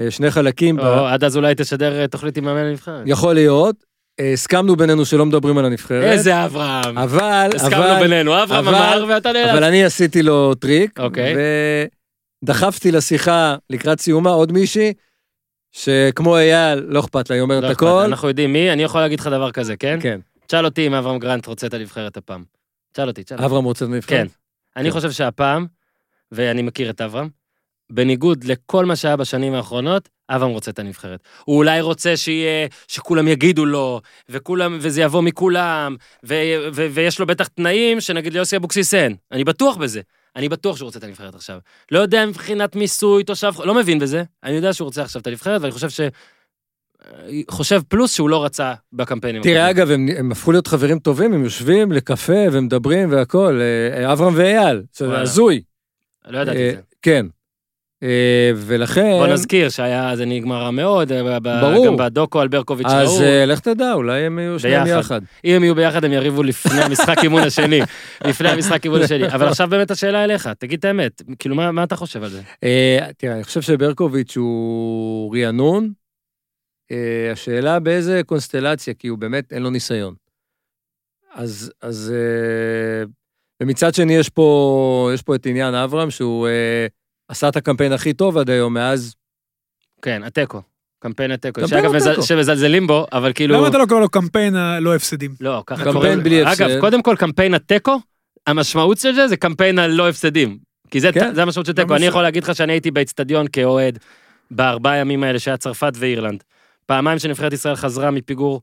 [0.00, 0.76] בשני חלקים.
[0.76, 3.02] ב- או עד אז אולי תשדר תוכנית עם מאמן הנבחרת.
[3.06, 3.84] יכול להיות.
[4.20, 6.04] אה, הסכמנו בינינו שלא מדברים על הנבחרת.
[6.04, 6.98] איזה אברהם.
[6.98, 9.62] אבל, הסכמנו אבל, בינינו, אברהם אבל- אמר ואתה אבל נאלץ.
[9.62, 11.00] אני עשיתי לו טריק.
[11.00, 11.34] אוקיי.
[12.42, 14.92] ודחפתי לשיחה לקראת סיומה עוד מישהי,
[15.72, 18.02] שכמו אייל, לא אכפת לה, היא אומרת לא אכפת, הכל.
[18.04, 19.98] אנחנו יודעים מי, אני יכול להגיד לך דבר כזה, כן?
[20.02, 20.20] כן.
[20.46, 22.44] תשאל אותי אם אברהם גרנט רוצה את הנבחרת הפעם.
[22.92, 23.46] תשאל אותי, תשאל אותי.
[23.46, 24.08] אברהם רוצה את הנבחרת?
[24.18, 24.26] כן.
[24.76, 24.90] אני כן.
[24.94, 25.66] חושב שהפעם,
[26.32, 27.28] ואני מכיר את אברהם,
[27.92, 31.20] בניגוד לכל מה שהיה בשנים האחרונות, אברהם רוצה את הנבחרת.
[31.44, 36.34] הוא אולי רוצה שיהיה, שכולם יגידו לו, וכולם, וזה יבוא מכולם, ו,
[36.72, 39.16] ו, ויש לו בטח תנאים שנגיד ליוסי אבוקסיס אין.
[39.32, 40.00] אני בטוח בזה.
[40.36, 41.58] אני בטוח שהוא רוצה את הנבחרת עכשיו.
[41.92, 44.22] לא יודע מבחינת מיסוי, תושב, לא מבין בזה.
[44.44, 46.00] אני יודע שהוא רוצה עכשיו את הנבחרת, ואני חושב ש...
[47.50, 49.42] חושב פלוס שהוא לא רצה בקמפיינים.
[49.42, 49.70] תראה.
[49.70, 53.60] אגב, הם, הם הפכו להיות חברים טובים, הם יושבים לקפה ומדברים והכול.
[53.60, 55.20] אה, אברהם ואייל, זה.
[55.20, 55.62] הזוי.
[56.26, 56.80] לא ידעתי אה, את זה.
[57.02, 57.26] כן.
[58.06, 59.12] אה, ולכן...
[59.18, 61.86] בוא נזכיר שהיה, זה נגמר רע מאוד, אה, ברור.
[61.86, 63.22] גם בדוקו על ברקוביץ' אז ראו.
[63.22, 65.00] אה, לך תדע, אולי הם יהיו שניהם ביחד.
[65.00, 65.20] יחד.
[65.44, 67.80] אם הם יהיו ביחד הם יריבו לפני המשחק אימון השני.
[68.28, 69.28] לפני המשחק אימון השני.
[69.28, 72.42] אבל עכשיו באמת השאלה אליך, תגיד את האמת, כאילו מה מה אתה חושב על זה?
[72.64, 75.92] אה, תראה, אני חושב שברקוביץ' הוא רענון.
[77.32, 80.14] השאלה באיזה קונסטלציה, כי הוא באמת, אין לו ניסיון.
[81.34, 82.12] אז, אז...
[83.62, 86.48] ומצד שני, יש פה, יש פה את עניין אברהם, שהוא
[87.28, 89.14] עשה את הקמפיין הכי טוב עד היום, מאז...
[90.02, 90.62] כן, התיקו.
[90.98, 91.60] קמפיין התיקו.
[91.60, 92.22] קמפיין שאגב, התיקו.
[92.22, 93.54] שמזלזלים בו, אבל כאילו...
[93.54, 95.34] למה אתה לא קורא לו קמפיין הלא הפסדים?
[95.40, 96.22] לא, ככה קמפיין קוראים.
[96.22, 96.62] בלי הפסד.
[96.62, 98.00] אגב, קודם כל קמפיין התיקו,
[98.46, 100.58] המשמעות של זה זה קמפיין הלא הפסדים.
[100.90, 101.34] כי זה כן.
[101.34, 101.96] זה המשמעות של לא תיקו.
[101.96, 103.98] אני יכול להגיד לך שאני הייתי באצטדיון כאוהד
[104.50, 106.44] בארבעה ימים האלה שהיה צרפת ואירלנד.
[106.86, 108.62] פעמיים שנבחרת ישראל חזרה מפיגור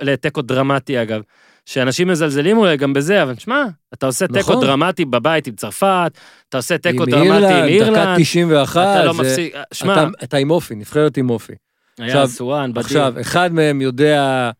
[0.00, 1.22] לתיקו דרמטי אגב.
[1.68, 3.64] שאנשים מזלזלים אולי גם בזה, אבל שמע,
[3.94, 4.64] אתה עושה תיקו נכון.
[4.66, 9.12] דרמטי בבית עם צרפת, אתה עושה תיקו עם דרמטי עם דקה אירלנד, 91, אתה לא
[9.12, 11.52] זה- מפסיק, שמע, אתה, אתה עם אופי, נבחרת עם אופי.
[11.98, 12.80] היה סואן, בדין.
[12.84, 14.50] עכשיו, אחד מהם יודע,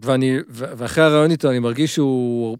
[0.00, 2.56] ואני, ואחרי הריאיון איתו אני מרגיש שהוא,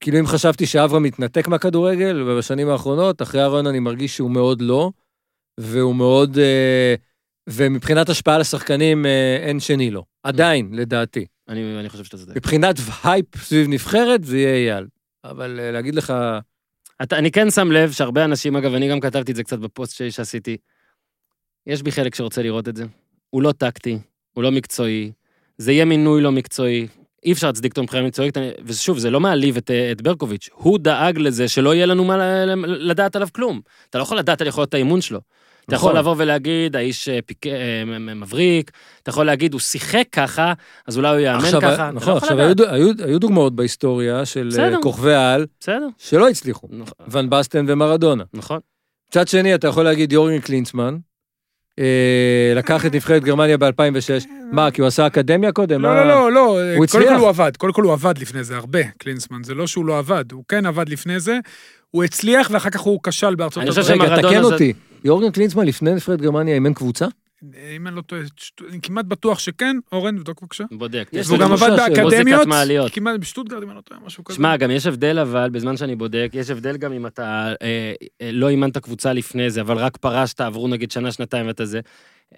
[0.00, 4.90] כאילו אם חשבתי שאברהם מתנתק מהכדורגל בשנים האחרונות, אחרי הריאיון אני מרגיש שהוא מאוד לא,
[5.60, 6.94] והוא מאוד, אה,
[7.50, 10.04] ומבחינת השפעה על השחקנים אה, אין שני לו.
[10.22, 11.26] עדיין, לדעתי.
[11.48, 12.36] אני אני חושב שאתה צודק.
[12.36, 14.86] מבחינת הייפ סביב נבחרת, זה יהיה אייל.
[15.24, 16.12] אבל אה, להגיד לך,
[17.02, 19.96] אתה, אני כן שם לב שהרבה אנשים, אגב, אני גם כתבתי את זה קצת בפוסט
[19.96, 20.56] שלי שעשיתי,
[21.66, 22.84] יש בי חלק שרוצה לראות את זה.
[23.30, 23.98] הוא לא טקטי,
[24.32, 25.12] הוא לא מקצועי,
[25.58, 26.86] זה יהיה מינוי לא מקצועי,
[27.24, 31.18] אי אפשר להצדיק אותו מבחינה מקצועית, ושוב, זה לא מעליב את, את ברקוביץ', הוא דאג
[31.18, 33.60] לזה שלא יהיה לנו מה לדעת עליו כלום.
[33.90, 35.20] אתה לא יכול לדעת על יכולות האימון שלו.
[35.66, 36.00] אתה יכול נכון.
[36.00, 37.46] לבוא ולהגיד, האיש אה, פיק...
[37.46, 38.70] אה, מבריק,
[39.02, 40.52] אתה יכול להגיד, הוא שיחק ככה,
[40.86, 41.74] אז אולי הוא יאמן עכשיו, ככה.
[41.74, 42.40] אתה לא נכון, עכשיו.
[42.40, 44.82] היו, היו, היו דוגמאות בהיסטוריה של אה.
[44.82, 45.46] כוכבי על
[45.98, 46.68] שלא הצליחו.
[46.70, 48.24] נכון, ון בסטן ומרדונה.
[48.34, 48.60] נכון.
[49.08, 50.96] מצד שני, אתה יכול להגיד יורגן קלינסמן,
[51.78, 55.82] אה, לקח את נבחרת גרמניה ב-2006, מה, כי הוא עשה אקדמיה קודם?
[55.82, 55.94] לא?
[55.94, 57.20] לא, לא, לא, הוא קודם כל הצליח.
[57.20, 60.32] הוא עבד, קודם כל הוא עבד לפני זה הרבה, קלינסמן, זה לא שהוא לא עבד,
[60.32, 61.38] הוא כן עבד לפני זה,
[61.90, 64.12] הוא הצליח ואחר כך הוא כשל בארצות אני חושב הברית.
[64.12, 64.72] רגע, תקן אותי,
[65.04, 67.06] יורגן קלינסמן לפני נבחרת גרמניה אימן קבוצה?
[67.76, 70.64] אם אני לא טועה, שט- אני כמעט בטוח שכן, אורן, תבדוק בבקשה.
[70.72, 71.08] בודק.
[71.12, 72.90] יש והוא גם עבד באקדמיות.
[72.92, 74.36] כמעט בשטוטגרד, אם אני לא טועה, משהו כזה.
[74.36, 77.92] שמע, גם יש הבדל אבל, בזמן שאני בודק, יש הבדל גם אם אתה אה,
[78.22, 81.80] אה, לא אימנת קבוצה לפני זה, אבל רק פרשת, עברו נגיד שנה, שנתיים ואתה זה.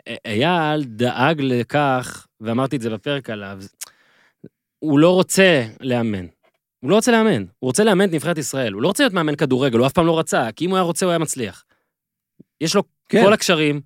[0.08, 3.58] אה, אייל דאג לכך, ואמרתי את זה בפרק עליו,
[4.78, 6.26] הוא לא רוצה לאמן.
[6.80, 9.34] הוא לא רוצה לאמן, הוא רוצה לאמן את נבחרת ישראל, הוא לא רוצה להיות מאמן
[9.36, 11.64] כדורגל, הוא אף פעם לא רצה, כי אם הוא היה רוצה הוא היה מצליח.
[12.60, 13.24] יש לו כן.
[13.24, 13.80] כל הקשרים,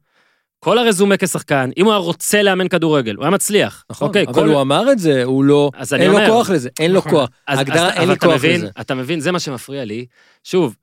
[0.59, 3.85] כל הרזומה כשחקן, אם הוא היה רוצה לאמן כדורגל, הוא היה מצליח.
[3.91, 6.29] נכון, אוקיי, אבל כל- הוא אמר את זה, הוא לא, אז אני אין לו אומר-
[6.29, 7.13] כוח לזה, אין לו נכון.
[7.13, 7.29] כוח.
[7.47, 8.69] אז- ההגדרה, אז- אין לי אתה כוח מבין, לזה.
[8.81, 10.07] אתה מבין, זה מה שמפריע לי.
[10.45, 10.77] שוב,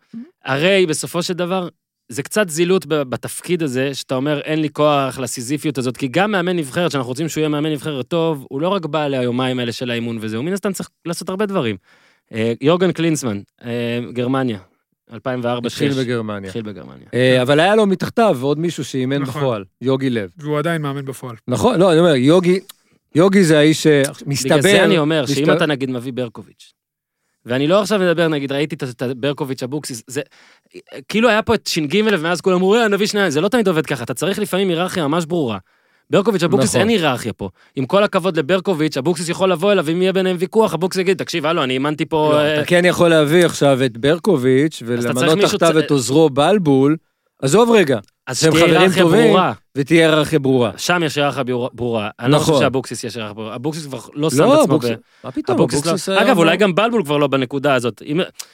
[0.45, 1.67] הרי בסופו של דבר,
[2.09, 6.55] זה קצת זילות בתפקיד הזה, שאתה אומר, אין לי כוח לסיזיפיות הזאת, כי גם מאמן
[6.57, 9.91] נבחרת, שאנחנו רוצים שהוא יהיה מאמן נבחרת טוב, הוא לא רק בא ליומיים האלה של
[9.91, 11.75] האימון וזה, הוא מן הסתם צריך לעשות הרבה דברים.
[12.33, 13.69] אה, יורגן קלינסמן, אה,
[14.13, 14.59] גרמניה,
[15.13, 16.47] 2004 התחיל 2006 בגרמניה.
[16.47, 17.07] התחיל בגרמניה.
[17.13, 19.41] אה, אבל היה לו מתחתיו עוד מישהו שאימן נכון.
[19.41, 20.29] בפועל, יוגי לב.
[20.37, 21.35] והוא עדיין מאמן בפועל.
[21.47, 22.59] נכון, לא, אני אומר, יוגי,
[23.15, 24.57] יוגי זה האיש שמסתבר...
[24.57, 26.73] בגלל זה אני אומר, שאם אתה נגיד מביא ברקוביץ',
[27.45, 30.21] ואני לא עכשיו מדבר, נגיד, ראיתי את- את ברקוביץ' אבוקסיס, זה,
[31.09, 33.85] כאילו היה פה את ש"ג ומאז כולם אמרו, "אה, נביא שניים, זה לא תמיד עובד
[33.85, 35.57] ככה, אתה צריך לפעמים היררכיה ממש ברורה.
[36.09, 36.81] ברקוביץ' אבוקסיס נכון.
[36.81, 37.49] אין היררכיה פה.
[37.75, 41.45] עם כל הכבוד לברקוביץ', אבוקסיס יכול לבוא אליו, אם יהיה ביניהם ויכוח, אבוקסיס יגיד, תקשיב,
[41.45, 42.29] הלו, אני אימנתי פה...
[42.33, 46.95] לא, אה, אתה כן יכול להביא עכשיו את ברקוביץ' ולמנות תחתיו צ- את עוזרו בלבול,
[47.41, 49.23] עזוב רגע, אז שהם שתהיה חברים היררכיה טובים.
[49.23, 49.53] ברורה.
[49.75, 50.71] ותהיה היררכיה ברורה.
[50.77, 51.43] שם יש היררכיה
[51.73, 52.09] ברורה-.
[52.19, 52.53] אני לא נכון.
[52.53, 53.55] חושב שאבוקסיס יש היררכיה ברורה.
[53.55, 54.85] אבוקסיס כבר לא שם לא, את עצמו ב...
[55.23, 56.21] מה פתאום, אבוקסיס לא...
[56.21, 58.01] אגב, אולי גם בלבול כבר לא בנקודה הזאת.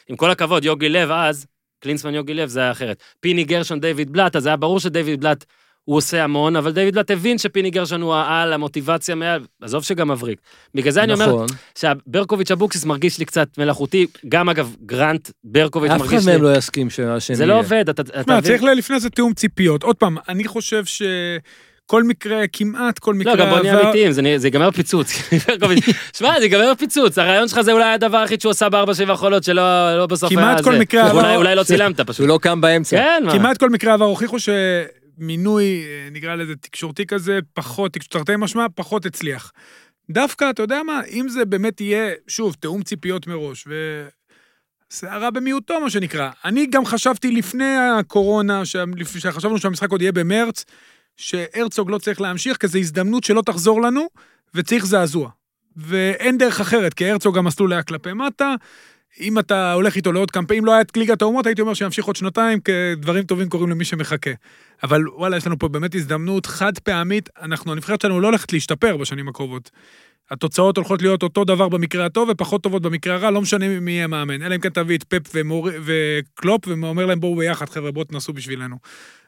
[0.09, 1.45] עם כל הכבוד, יוגי לב אז,
[1.79, 3.03] קלינסמן יוגי לב זה היה אחרת.
[3.19, 5.45] פיני גרשון, דיוויד בלאט, אז היה ברור שדיוויד בלאט
[5.85, 10.11] הוא עושה המון, אבל דיוויד בלאט הבין שפיני גרשון הוא העל, המוטיבציה מעל, עזוב שגם
[10.11, 10.39] מבריק.
[10.75, 11.47] בגלל זה אני אומר נכון.
[11.77, 16.31] שהברקוביץ' אבוקסיס מרגיש לי קצת מלאכותי, גם אגב גרנט ברקוביץ' אף אחד מרגיש לי...
[16.33, 17.63] מהם לא יסכים שהשני זה לא יהיה.
[17.63, 18.41] עובד, אתה אתה?
[18.41, 19.83] צריך לפני זה תיאום ציפיות.
[19.83, 24.47] עוד פעם, אני חושב שכל מקרה, כמעט כל מקרה לא, גם בוא נהיה אמיתיים, זה
[24.47, 25.11] ייגמר פיצוץ.
[26.17, 29.43] שמע, זה ייגמר פיצוץ, הרעיון שלך זה אולי הדבר היחיד שהוא עשה בארבע שבע חולות
[29.43, 29.61] שלא
[29.97, 30.63] לא בסוף היה כמעט זה.
[30.63, 32.15] כל מקרה אולי- עבר- אולי לא צילמת פשוט.
[32.15, 32.97] שהוא לא קם באמצע.
[32.97, 33.31] כן, מה?
[33.31, 34.37] כמעט כל מקרה עבר הוכיחו
[35.17, 39.51] שמינוי, אה, נקרא לזה תקשורתי כזה, פחות, תרתי משמע, פחות הצליח.
[40.09, 44.03] דווקא, אתה יודע מה, אם זה באמת יהיה, שוב, תיאום ציפיות מראש, ו...
[44.93, 46.29] שערה במיעוטו, מה שנקרא.
[46.45, 48.61] אני גם חשבתי לפני הקורונה,
[49.05, 50.65] שחשבנו שהמשחק עוד יהיה במרץ,
[51.17, 54.07] שהרצוג לא צריך להמשיך, כי זו הזדמנות שלא תחזור לנו,
[54.53, 55.29] וצריך זעזוע.
[55.75, 58.55] ואין דרך אחרת, כי הרצוג המסלול היה כלפי מטה.
[59.19, 62.15] אם אתה הולך איתו לעוד קמפיין, לא היה את ליגת האומות, הייתי אומר שימשיך עוד
[62.15, 64.31] שנתיים, כי דברים טובים קורים למי שמחכה.
[64.83, 68.97] אבל וואלה, יש לנו פה באמת הזדמנות חד פעמית, אנחנו, הנבחרת שלנו לא הולכת להשתפר
[68.97, 69.71] בשנים הקרובות.
[70.31, 74.07] התוצאות הולכות להיות אותו דבר במקרה הטוב ופחות טובות במקרה הרע, לא משנה מי יהיה
[74.07, 74.41] מאמן.
[74.41, 75.69] אלא אם כן תביא את פפ ומור...
[75.85, 78.75] וקלופ ואומר להם בואו ביחד, חבר'ה, בואו תנסו בשבילנו.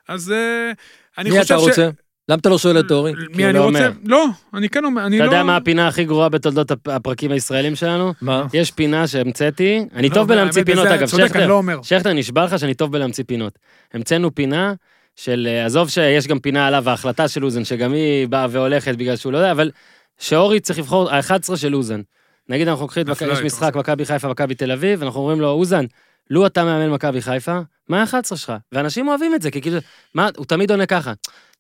[0.07, 0.71] אז אה,
[1.17, 1.89] אני מי חושב אתה רוצה?
[2.29, 3.13] למה אתה לא שואל את אורי?
[3.35, 3.87] מי אני לא רוצה?
[3.87, 3.91] אומר.
[4.03, 5.31] לא, אני כן אומר, אני אתה לא...
[5.31, 8.13] יודע מה הפינה הכי גרועה בתולדות הפ- הפרקים הישראלים שלנו?
[8.21, 8.45] מה?
[8.53, 11.79] יש פינה שהמצאתי, אני לא, טוב בלהמציא פינות אגב, שכטר, לא אומר.
[11.81, 13.59] שכטר נשבע לך שאני טוב בלהמציא פינות.
[13.93, 14.73] המצאנו פינה
[15.15, 19.15] של, אה, עזוב שיש גם פינה עליו, ההחלטה של אוזן, שגם היא באה והולכת בגלל
[19.15, 19.71] שהוא לא יודע, אבל
[20.19, 22.01] שאורי צריך לבחור, ה-11 של אוזן.
[22.49, 23.75] נגיד אנחנו לוקחים, יש אתה משחק.
[23.75, 25.85] מכבי חיפה, מכבי תל אביב, ואנחנו אומרים לו, אוזן,
[26.29, 27.59] לו אתה מאמן מכבי חיפה,
[27.89, 28.53] מה ה-11 שלך?
[28.71, 29.77] ואנשים אוהבים את זה, כי כאילו,
[30.15, 31.13] מה, הוא תמיד עונה ככה.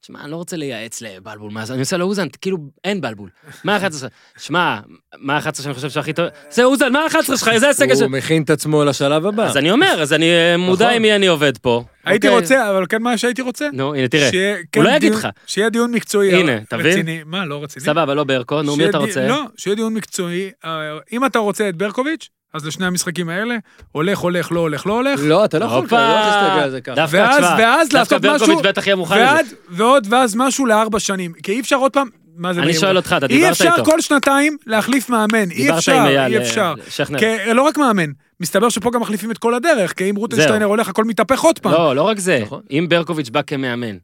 [0.05, 3.29] שמע, אני לא רוצה לייעץ לבלבול, מה זה, אני עושה לו אוזן, כאילו, אין בלבול.
[3.63, 4.11] מה ה-11 שלך?
[4.37, 4.79] שמע,
[5.17, 6.25] מה ה-11 שאני חושב שהכי טוב?
[6.49, 7.47] זה אוזן, מה ה-11 שלך?
[7.47, 8.03] איזה הסגל של...
[8.03, 9.45] הוא מכין את עצמו לשלב הבא.
[9.45, 10.95] אז אני אומר, אז אני אה, מודע נכון.
[10.95, 11.83] עם מי אני עובד פה.
[12.05, 12.39] הייתי אוקיי?
[12.39, 13.67] רוצה, אבל כן מה שהייתי רוצה?
[13.73, 14.29] נו, הנה, תראה.
[14.29, 15.27] הוא כן לא יגיד לך.
[15.45, 16.85] שיהיה דיון מקצועי הנה, תבין?
[16.85, 17.21] רציני.
[17.25, 17.85] מה, לא רציני?
[17.85, 19.27] סבבה, לא ברקו, נו, מי אתה רוצה?
[19.27, 20.51] לא, שיהיה דיון מקצועי.
[20.65, 23.55] אה, אם אתה רוצה את ברקוביץ', אז לשני המשחקים האלה,
[23.91, 25.19] הולך, הולך, לא הולך, לא הולך.
[25.23, 25.95] לא, אתה לא יכול הופה!
[26.09, 26.95] לא להסתכל על זה ככה.
[26.95, 29.55] דווקא, ואז- תשמע, ואז דווקא לעשות משהו- ברקוביץ' בטח יהיה מוכן לזה.
[29.69, 31.33] ועוד, ואז משהו לארבע שנים.
[31.43, 32.73] כי אי אפשר עוד פעם, מה זה אני?
[32.73, 33.85] שואל אותך, אתה אי דיברת אפשר איתו.
[33.85, 35.51] כל שנתיים להחליף מאמן.
[35.51, 36.73] אי אפשר, אי אה, אפשר.
[36.89, 37.19] שכנר.
[37.19, 40.89] כי לא רק מאמן, מסתבר שפה גם מחליפים את כל הדרך, כי אם רוטנשטיינר הולך,
[40.89, 41.71] הכל מתהפך עוד פעם.
[41.71, 42.39] לא, לא רק זה.
[42.41, 42.61] נכון.
[42.71, 43.95] אם ברקוביץ' בא כמאמן,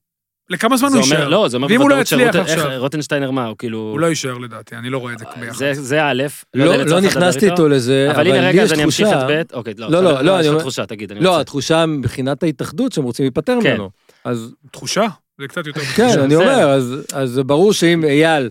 [0.52, 1.28] לכמה זמן הוא אומר, יישאר?
[1.30, 2.72] לא, זה אומר ואם הוא לא בוודאות יצליח עכשיו?
[2.78, 3.78] רוטנשטיינר מה, הוא כאילו...
[3.78, 5.58] הוא לא יישאר לדעתי, אני לא רואה את זה ביחד.
[5.58, 6.24] זה- זה א',
[6.54, 9.08] לא יודע, לא לצורך נכנסתי איתו לזה, אבל הנה רגע, אז אני אמשיך.
[9.08, 11.42] את ב', אוקיי, לא, לא, לא, לא, יש אני לך תחושה, תגיד, אני לא, רוצה.
[11.42, 13.70] התחושה מבחינת ההתאחדות שהם רוצים להיפטר כן.
[13.72, 13.90] ממנו.
[14.26, 15.06] אז תחושה?
[15.42, 16.20] זה קצת יותר כן.
[16.20, 16.36] אני.
[16.36, 16.70] אומר,
[17.14, 18.50] אז- ברור שאם אייל,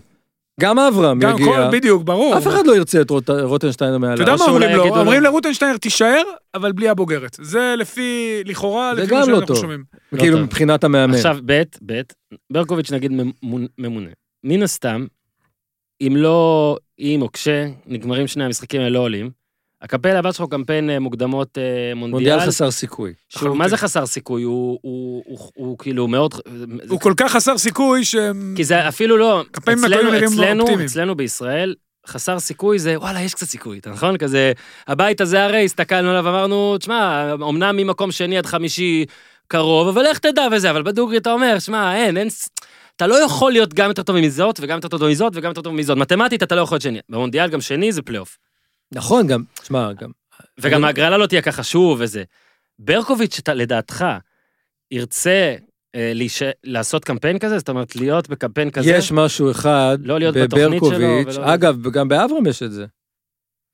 [0.61, 2.37] גם אברהם גם יגיע, כל, בדיוק, ברור.
[2.37, 4.13] אף אחד לא ירצה את רוט- רוטנשטיינר מעליו.
[4.15, 4.83] אתה יודע מה אומרים לו?
[4.99, 6.21] אומרים לרוטנשטיינר, תישאר,
[6.55, 7.37] אבל בלי הבוגרת.
[7.41, 9.57] זה לפי, לכאורה, זה לפי גם מה לא שאנחנו טוב.
[9.57, 9.83] שומעים.
[10.17, 10.45] כאילו טוב.
[10.45, 11.13] מבחינת המאמן.
[11.13, 12.01] עכשיו, ב', ב',
[12.53, 14.09] ברקוביץ' נגיד ממונה- ממונה.
[14.43, 15.05] מן הסתם,
[16.01, 19.29] אם לא, אם או כשנגמרים שני המשחקים האלה לא עולים,
[19.81, 21.63] הקמפיין הבא שלך הוא קמפיין אה, מוקדמות אה,
[21.95, 22.11] מונדיאל.
[22.11, 23.13] מונדיאל חסר סיכוי.
[23.29, 23.69] שהוא, מה.
[23.69, 24.43] זה חסר סיכוי?
[24.43, 26.33] הוא, הוא, הוא, הוא כאילו מאוד...
[26.89, 28.15] הוא כל כך חסר סיכוי ש...
[28.55, 29.43] כי זה אפילו לא...
[29.57, 30.85] אצלנו, נראים אצלנו, אופטימיים.
[30.85, 31.75] אצלנו בישראל,
[32.07, 34.17] חסר סיכוי זה, וואלה, יש קצת סיכוי, אתה נכון?
[34.17, 34.51] כזה,
[34.87, 39.05] הבית הזה הרי, הסתכלנו עליו, אמרנו, תשמע, אמנם ממקום שני עד חמישי
[39.47, 42.27] קרוב, אבל איך תדע וזה, אבל בדוגרי אתה אומר, שמע, אין, אין...
[42.95, 45.73] אתה לא יכול להיות גם יותר טוב מזאת, וגם יותר טוב מזאת, וגם יותר טוב
[45.73, 45.97] מזאת.
[45.97, 46.99] מתמטית אתה לא יכול להיות שני.
[47.09, 48.37] במונדיאל גם שני זה פלייאוף.
[48.93, 50.11] נכון, גם, תשמע, גם...
[50.59, 52.23] וגם ההגרלה לא תהיה ככה שוב וזה.
[52.79, 54.05] ברקוביץ', לדעתך,
[54.91, 55.55] ירצה
[55.95, 56.43] אה, להיש...
[56.63, 57.57] לעשות קמפיין כזה?
[57.59, 58.89] זאת אומרת, להיות בקמפיין כזה?
[58.89, 62.85] יש משהו אחד לא להיות בברקוביץ', ולא- אגב, גם באברהם יש את זה.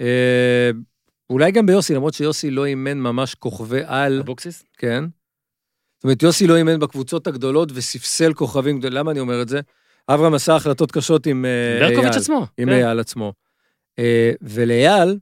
[0.01, 0.69] אה,
[1.29, 4.63] אולי גם ביוסי, למרות שיוסי לא אימן ממש כוכבי על, אבוקסיס?
[4.77, 5.03] כן?
[5.97, 9.59] זאת אומרת, יוסי לא אימן בקבוצות הגדולות וספסל כוכבים גדולים, למה אני אומר את זה?
[10.09, 11.95] אברהם עשה החלטות קשות עם אה, אייל.
[11.95, 12.45] ברקוביץ' עצמו.
[12.57, 12.75] עם כן.
[12.75, 13.33] אייל עצמו.
[13.99, 15.17] אה, ולאייל,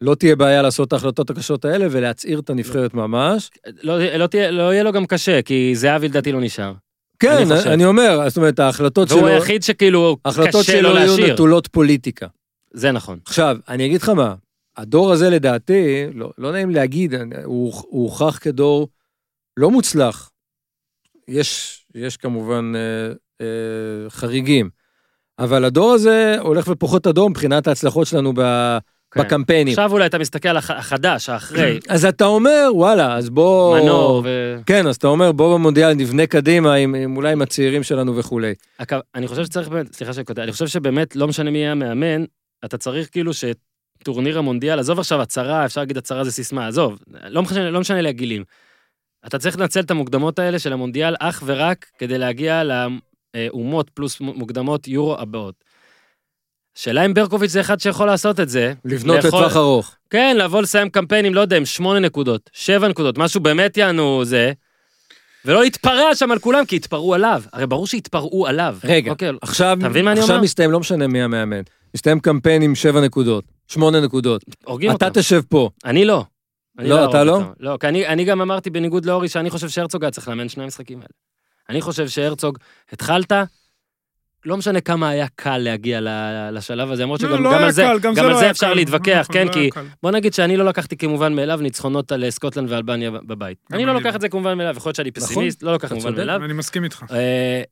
[0.00, 3.50] לא תהיה בעיה לעשות את ההחלטות הקשות האלה ולהצעיר את הנבחרת ממש.
[3.82, 6.72] לא, לא, תהיה, לא יהיה לו גם קשה, כי זהבי לדעתי לא נשאר.
[7.18, 7.70] כן, אני חושב.
[7.70, 11.34] אני אומר, זאת אומרת, ההחלטות שלו, והוא היחיד שכאילו ההחלטות קשה לו שלו יהיו להשאיר.
[11.34, 12.26] נטולות פוליטיקה.
[12.72, 13.18] זה נכון.
[13.26, 14.34] עכשיו, אני אגיד לך מה,
[14.76, 17.14] הדור הזה לדעתי, לא, לא נעים להגיד,
[17.44, 18.88] הוא, הוא הוכח כדור
[19.56, 20.30] לא מוצלח.
[21.28, 24.70] יש, יש כמובן אה, אה, חריגים,
[25.40, 28.40] אבל הדור הזה הולך ופוחת אדום מבחינת ההצלחות שלנו ב,
[29.10, 29.20] כן.
[29.20, 29.72] בקמפיינים.
[29.72, 33.78] עכשיו אולי אתה מסתכל על הח- החדש, האחרי, אז אתה אומר, וואלה, אז בוא...
[33.80, 34.56] מנור ו...
[34.66, 38.54] כן, אז אתה אומר, בוא במונדיאל נבנה קדימה עם, עם אולי עם הצעירים שלנו וכולי.
[38.78, 41.72] הקו- אני חושב שצריך באמת, סליחה שאני קוטע, אני חושב שבאמת, לא משנה מי יהיה
[41.72, 42.24] המאמן,
[42.64, 46.98] אתה צריך כאילו שטורניר המונדיאל, עזוב עכשיו הצהרה, אפשר להגיד הצהרה זה סיסמה, עזוב,
[47.28, 48.44] לא משנה, לא משנה לי הגילים.
[49.26, 52.62] אתה צריך לנצל את המוקדמות האלה של המונדיאל אך ורק כדי להגיע
[53.36, 55.54] לאומות פלוס מוקדמות יורו הבאות.
[56.74, 58.72] שאלה אם ברקוביץ' זה אחד שיכול לעשות את זה.
[58.84, 59.96] לבנות לאכול- לטווח ארוך.
[60.10, 64.52] כן, לבוא לסיים קמפיינים, לא יודע, עם שמונה נקודות, שבע נקודות, משהו באמת יענו זה,
[65.44, 67.42] ולא להתפרע שם על כולם, כי יתפרעו עליו.
[67.52, 68.76] הרי ברור שיתפרעו עליו.
[68.84, 70.44] רגע, אוקיי, עכשיו, אתה מבין מה אני עכשיו אומר?
[70.44, 71.60] מסתיים, לא משנה מי המאמן.
[71.94, 74.44] מסתיים קמפיין עם שבע נקודות, שמונה נקודות.
[74.64, 75.20] הורגים אתה אותו.
[75.20, 75.70] תשב פה.
[75.84, 76.24] אני לא.
[76.78, 77.36] אני לא, אהרוג אתה לא?
[77.36, 77.46] אותו.
[77.60, 80.64] לא, כי אני, אני גם אמרתי בניגוד לאורי שאני חושב שהרצוג היה צריך לאמן שני
[80.64, 81.08] המשחקים האלה.
[81.70, 82.58] אני חושב שהרצוג,
[82.92, 83.32] התחלת,
[84.44, 86.00] לא משנה כמה היה קל להגיע
[86.52, 88.36] לשלב הזה, למרות לא, שגם לא גם על זה, קל, גם זה גם על לא
[88.38, 88.74] זה היה אפשר קל.
[88.74, 89.70] להתווכח, נכון, כן, לא כי.
[90.02, 93.58] בוא נגיד שאני לא לקחתי כמובן מאליו ניצחונות על סקוטלנד ואלבניה בבית.
[93.72, 94.14] אני לא לוקח לא.
[94.16, 96.14] את זה כמובן מאליו, יכול להיות שאני נכון, פסימיסט, לא לוקח כמובן.
[96.14, 96.44] מאליו.
[96.44, 97.04] אני מסכים איתך.
[97.12, 97.62] אה,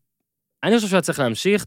[0.64, 1.64] אני חושב שהוא היה צריך להמשיך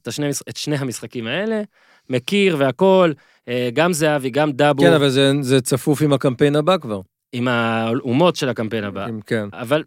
[0.49, 1.61] את שני המשחקים האלה,
[2.09, 3.11] מכיר והכל,
[3.47, 7.01] אה, גם זהבי, גם דאבו, כן, אבל זה- זה צפוף עם הקמפיין הבא כבר.
[7.33, 9.07] עם האומות של הקמפיין הבא.
[9.25, 9.47] כן.
[9.53, 9.83] אבל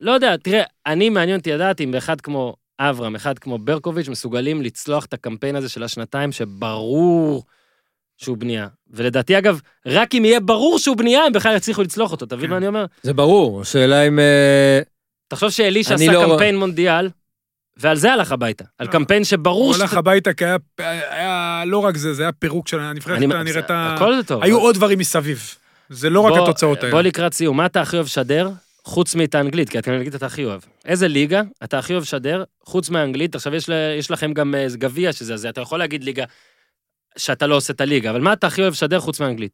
[0.00, 4.62] לא יודע, תראה, אני מעניין אותי לדעת אם אחד כמו אברהם, אחד כמו ברקוביץ', מסוגלים
[4.62, 7.44] לצלוח את הקמפיין הזה של השנתיים, שברור
[8.16, 8.66] שהוא בנייה.
[8.90, 12.46] ולדעתי, אגב, רק אם יהיה ברור שהוא בנייה, הם בכלל יצליחו לצלוח אותו, אתה מבין
[12.46, 12.50] כן.
[12.50, 12.84] מה אני אומר?
[13.02, 14.18] זה ברור, השאלה אם...
[14.18, 14.80] אה,
[15.28, 17.08] תחשוב שאלישע עשה לא- קמפיין מונדיאל,
[17.76, 18.64] ועל זה הלך הביתה.
[18.78, 18.92] על לא.
[18.92, 20.56] קמפיין שברור הוא הלך הביתה כי היה-
[21.10, 23.64] היה לא רק זה, זה היה פירוק של הנבחרת, אתה נראית...
[23.70, 24.42] הכל זה טוב.
[24.42, 25.54] היו עוד דברים מסביב.
[25.90, 26.90] זה לא רק התוצאות האלה.
[26.90, 28.50] בוא לקראת סיום, מה אתה הכי אוהב לשדר?
[28.88, 30.60] חוץ מאת האנגלית, כי את האנגלית אתה הכי אוהב.
[30.84, 33.34] איזה ליגה אתה הכי אוהב לשדר, חוץ מהאנגלית?
[33.34, 36.24] עכשיו יש, יש לכם גם אה, גביע שזה זה, אתה יכול להגיד ליגה
[37.16, 39.52] שאתה לא עושה את הליגה, אבל מה אתה הכי אוהב לשדר חוץ מהאנגלית?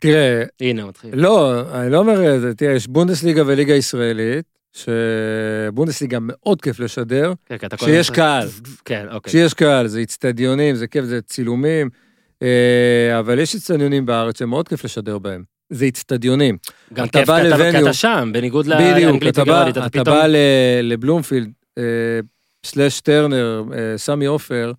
[0.00, 1.10] תראה, הנה, מתחיל.
[1.14, 7.32] לא, אני לא אומר את זה, תראה, יש בונדסליגה וליגה ישראלית, שבונדסליגה מאוד כיף לשדר,
[7.46, 8.48] כן, כן, אתה כל קהל.
[8.84, 9.30] כן, אוקיי.
[9.30, 11.90] כשיש קהל, זה איצטדיונים, זה כיף, זה צילומים,
[12.42, 15.53] אה, אבל יש איצטדיונים בארץ שמאוד כיף לשדר בהם.
[15.74, 16.56] זה איצטדיונים.
[16.92, 17.80] גם אתה כיף, בא כי אתה-.
[17.80, 20.16] אתה שם, בניגוד לאנגלית אתה בא, וגרמנית, אתה אתה פתאום...
[20.16, 20.36] בא ל-
[20.82, 21.84] לבלומפילד, אה,
[22.66, 24.72] סלאש טרנר, אה, סמי עופר,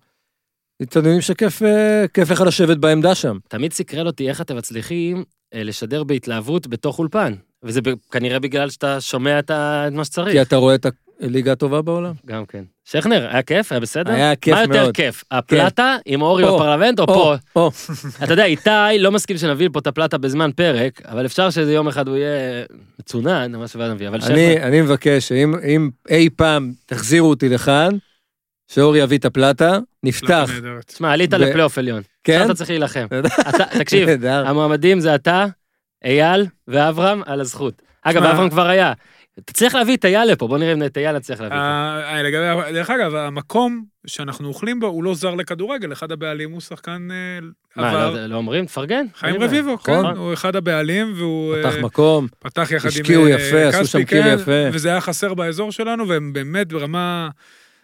[0.80, 3.38] איצטדיונים שכיף אה, לך לשבת בעמדה שם.
[3.48, 5.24] תמיד סקרן אותי איך אתם מצליחים
[5.54, 7.34] לשדר בהתלהבות בתוך אולפן.
[7.62, 9.50] וזה כנראה בגלל שאתה שומע את
[9.92, 10.32] מה שצריך.
[10.32, 10.86] כי אתה רואה את
[11.20, 12.12] הליגה הטובה בעולם.
[12.26, 12.64] גם כן.
[12.84, 13.72] שכנר, היה כיף?
[13.72, 14.12] היה בסדר?
[14.12, 14.94] היה כיף מה יותר מאוד.
[14.94, 17.06] כיף, הפלטה עם אורי בפרלמנט או
[17.52, 17.70] פה.
[18.24, 21.88] אתה יודע, איתי לא מסכים שנביא פה את הפלטה בזמן פרק, אבל אפשר שזה יום
[21.88, 22.64] אחד הוא יהיה
[23.00, 24.08] מצונן, משהו ואז נביא.
[24.08, 27.90] אבל אני, שכנר, אני מבקש שאם אם אי פעם תחזירו אותי לכאן,
[28.68, 30.50] שאורי יביא את הפלטה, נפתח.
[30.62, 30.80] לא.
[30.86, 32.02] תשמע, עלית לפלייאוף עליון.
[32.24, 32.32] כן?
[32.32, 33.06] עכשיו אתה צריך להילחם.
[33.78, 34.08] תקשיב.
[34.48, 35.46] המועמדים זה אתה,
[36.04, 37.82] אייל ואברהם על הזכות.
[38.02, 38.92] אגב, אברהם כבר היה.
[39.38, 41.56] אתה צריך להביא את אייל לפה, בוא נראה אם את אייל נצליח להביא.
[41.56, 41.62] פה.
[41.62, 46.60] אה, לגבי- דרך אגב, המקום שאנחנו אוכלים בו הוא לא זר לכדורגל, אחד הבעלים הוא
[46.60, 47.46] שחקן אה,
[47.76, 48.14] מה, עבר.
[48.14, 48.66] לא- לא אומרים?
[48.66, 49.06] תפרגן.
[49.14, 49.42] חיים.
[49.42, 50.16] רביבו, כן, נכון.
[50.16, 54.04] הוא אחד הבעלים, והוא פתח אה, מקום, פתח יחד עם השקיעו אה, יפה, עשו שם
[54.04, 54.52] קיר כן, יפה.
[54.72, 57.28] וזה היה חסר באזור שלנו, והם באמת ברמה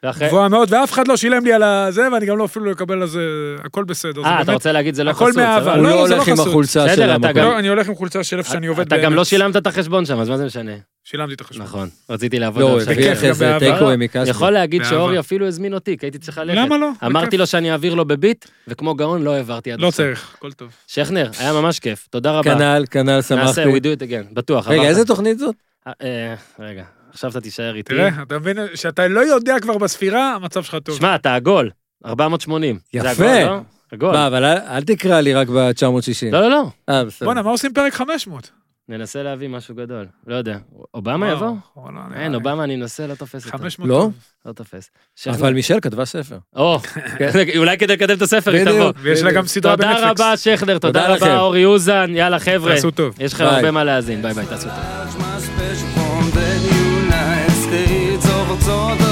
[0.03, 2.73] ואחרי- גבוהה מאוד, ואף אחד לא שילם לי על הזה, ואני גם לא אפילו לא
[2.73, 3.20] אקבל על זה,
[3.65, 4.23] הכל בסדר.
[4.23, 5.61] זה אה, אתה באמת- רוצה להגיד זה לא הכל חסות, מאהבה.
[5.65, 5.74] סבבה.
[5.77, 6.41] הוא לא, לא זה לא הולך עם.
[6.49, 7.33] החולצה בסדר, של אתה המקום.
[7.33, 9.15] גם- לא, אני הולך עם חולצה של איפה שאני עובד אתה גם.
[9.15, 10.73] לא שילמת את החשבון שם, אז מה זה משנה?
[11.05, 11.66] שילמתי את החשבון.
[11.66, 13.12] נכון, רציתי לעבוד לא, הוא הביא.
[13.12, 13.57] אחרי זה.
[13.59, 14.31] טייקווי מכספי.
[14.31, 14.85] יכול להגיד.
[14.85, 16.59] שאורי אפילו הזמין אותי, כי הייתי צריך ללכת.
[16.59, 16.89] למה לא?
[17.07, 17.37] אמרתי.
[17.37, 19.97] לו שאני אעביר לו בביט, וכמו גאון לא העברתי עד לא הסוף.
[19.97, 20.69] צריך, הכל טוב.
[20.87, 22.55] שכנר, היה ממש כיף, תודה רבה.
[22.55, 23.62] כנ"ל, כנ"ל, נעשה, שמחתי.
[23.62, 24.69] we do it again, בטוח.
[24.69, 24.83] רגע.
[24.83, 25.55] איזה תוכנית זאת?
[25.87, 27.94] אה, אה, רגע, עכשיו אתה תישאר איתי.
[27.94, 30.97] תראה, אתה מבין, שאתה לא יודע כבר בספירה, המצב שלך טוב.
[30.98, 31.70] שמע, אתה עגול,
[32.06, 32.78] 480.
[32.93, 33.10] זה יפה.
[33.32, 33.60] עגול, לא?
[33.93, 34.12] עגול.
[34.12, 36.32] מה, אבל אל- אל תקרא לי רק ב-960.
[36.32, 36.64] לא, לא, לא.
[36.89, 37.26] אה, בסדר.
[37.26, 38.51] בואנה, מה עושים פרק 500?
[38.89, 40.06] ננסה להביא משהו גדול.
[40.26, 40.56] לא יודע.
[40.94, 41.51] אובמה יבוא?
[41.76, 42.36] נראה אין, לי.
[42.39, 43.59] אובמה אני אנסה, לא תופס אותו.
[43.59, 43.89] 500.
[43.90, 44.09] לא?
[44.47, 44.90] לא תופס.
[45.26, 46.39] אבל מישל כתבה ספר.
[46.56, 46.78] או,
[47.59, 48.64] אולי כדי לקדם את הספר היא.
[48.64, 48.93] תבוא.
[49.02, 50.20] ויש לה גם סדרה תודה בנטפליקס.
[50.20, 51.14] רבה, שכנר, תודה תודה.
[51.26, 52.10] רבה, אורי אוזן.
[52.14, 52.74] יאללה, חבר'ה.
[52.74, 53.14] תעשו טוב.
[53.20, 53.44] יש לכם.
[53.44, 54.22] הרבה מה להאזין.
[54.22, 55.72] ביי ביי, תעשו טוב.
[58.53, 59.11] 我走的。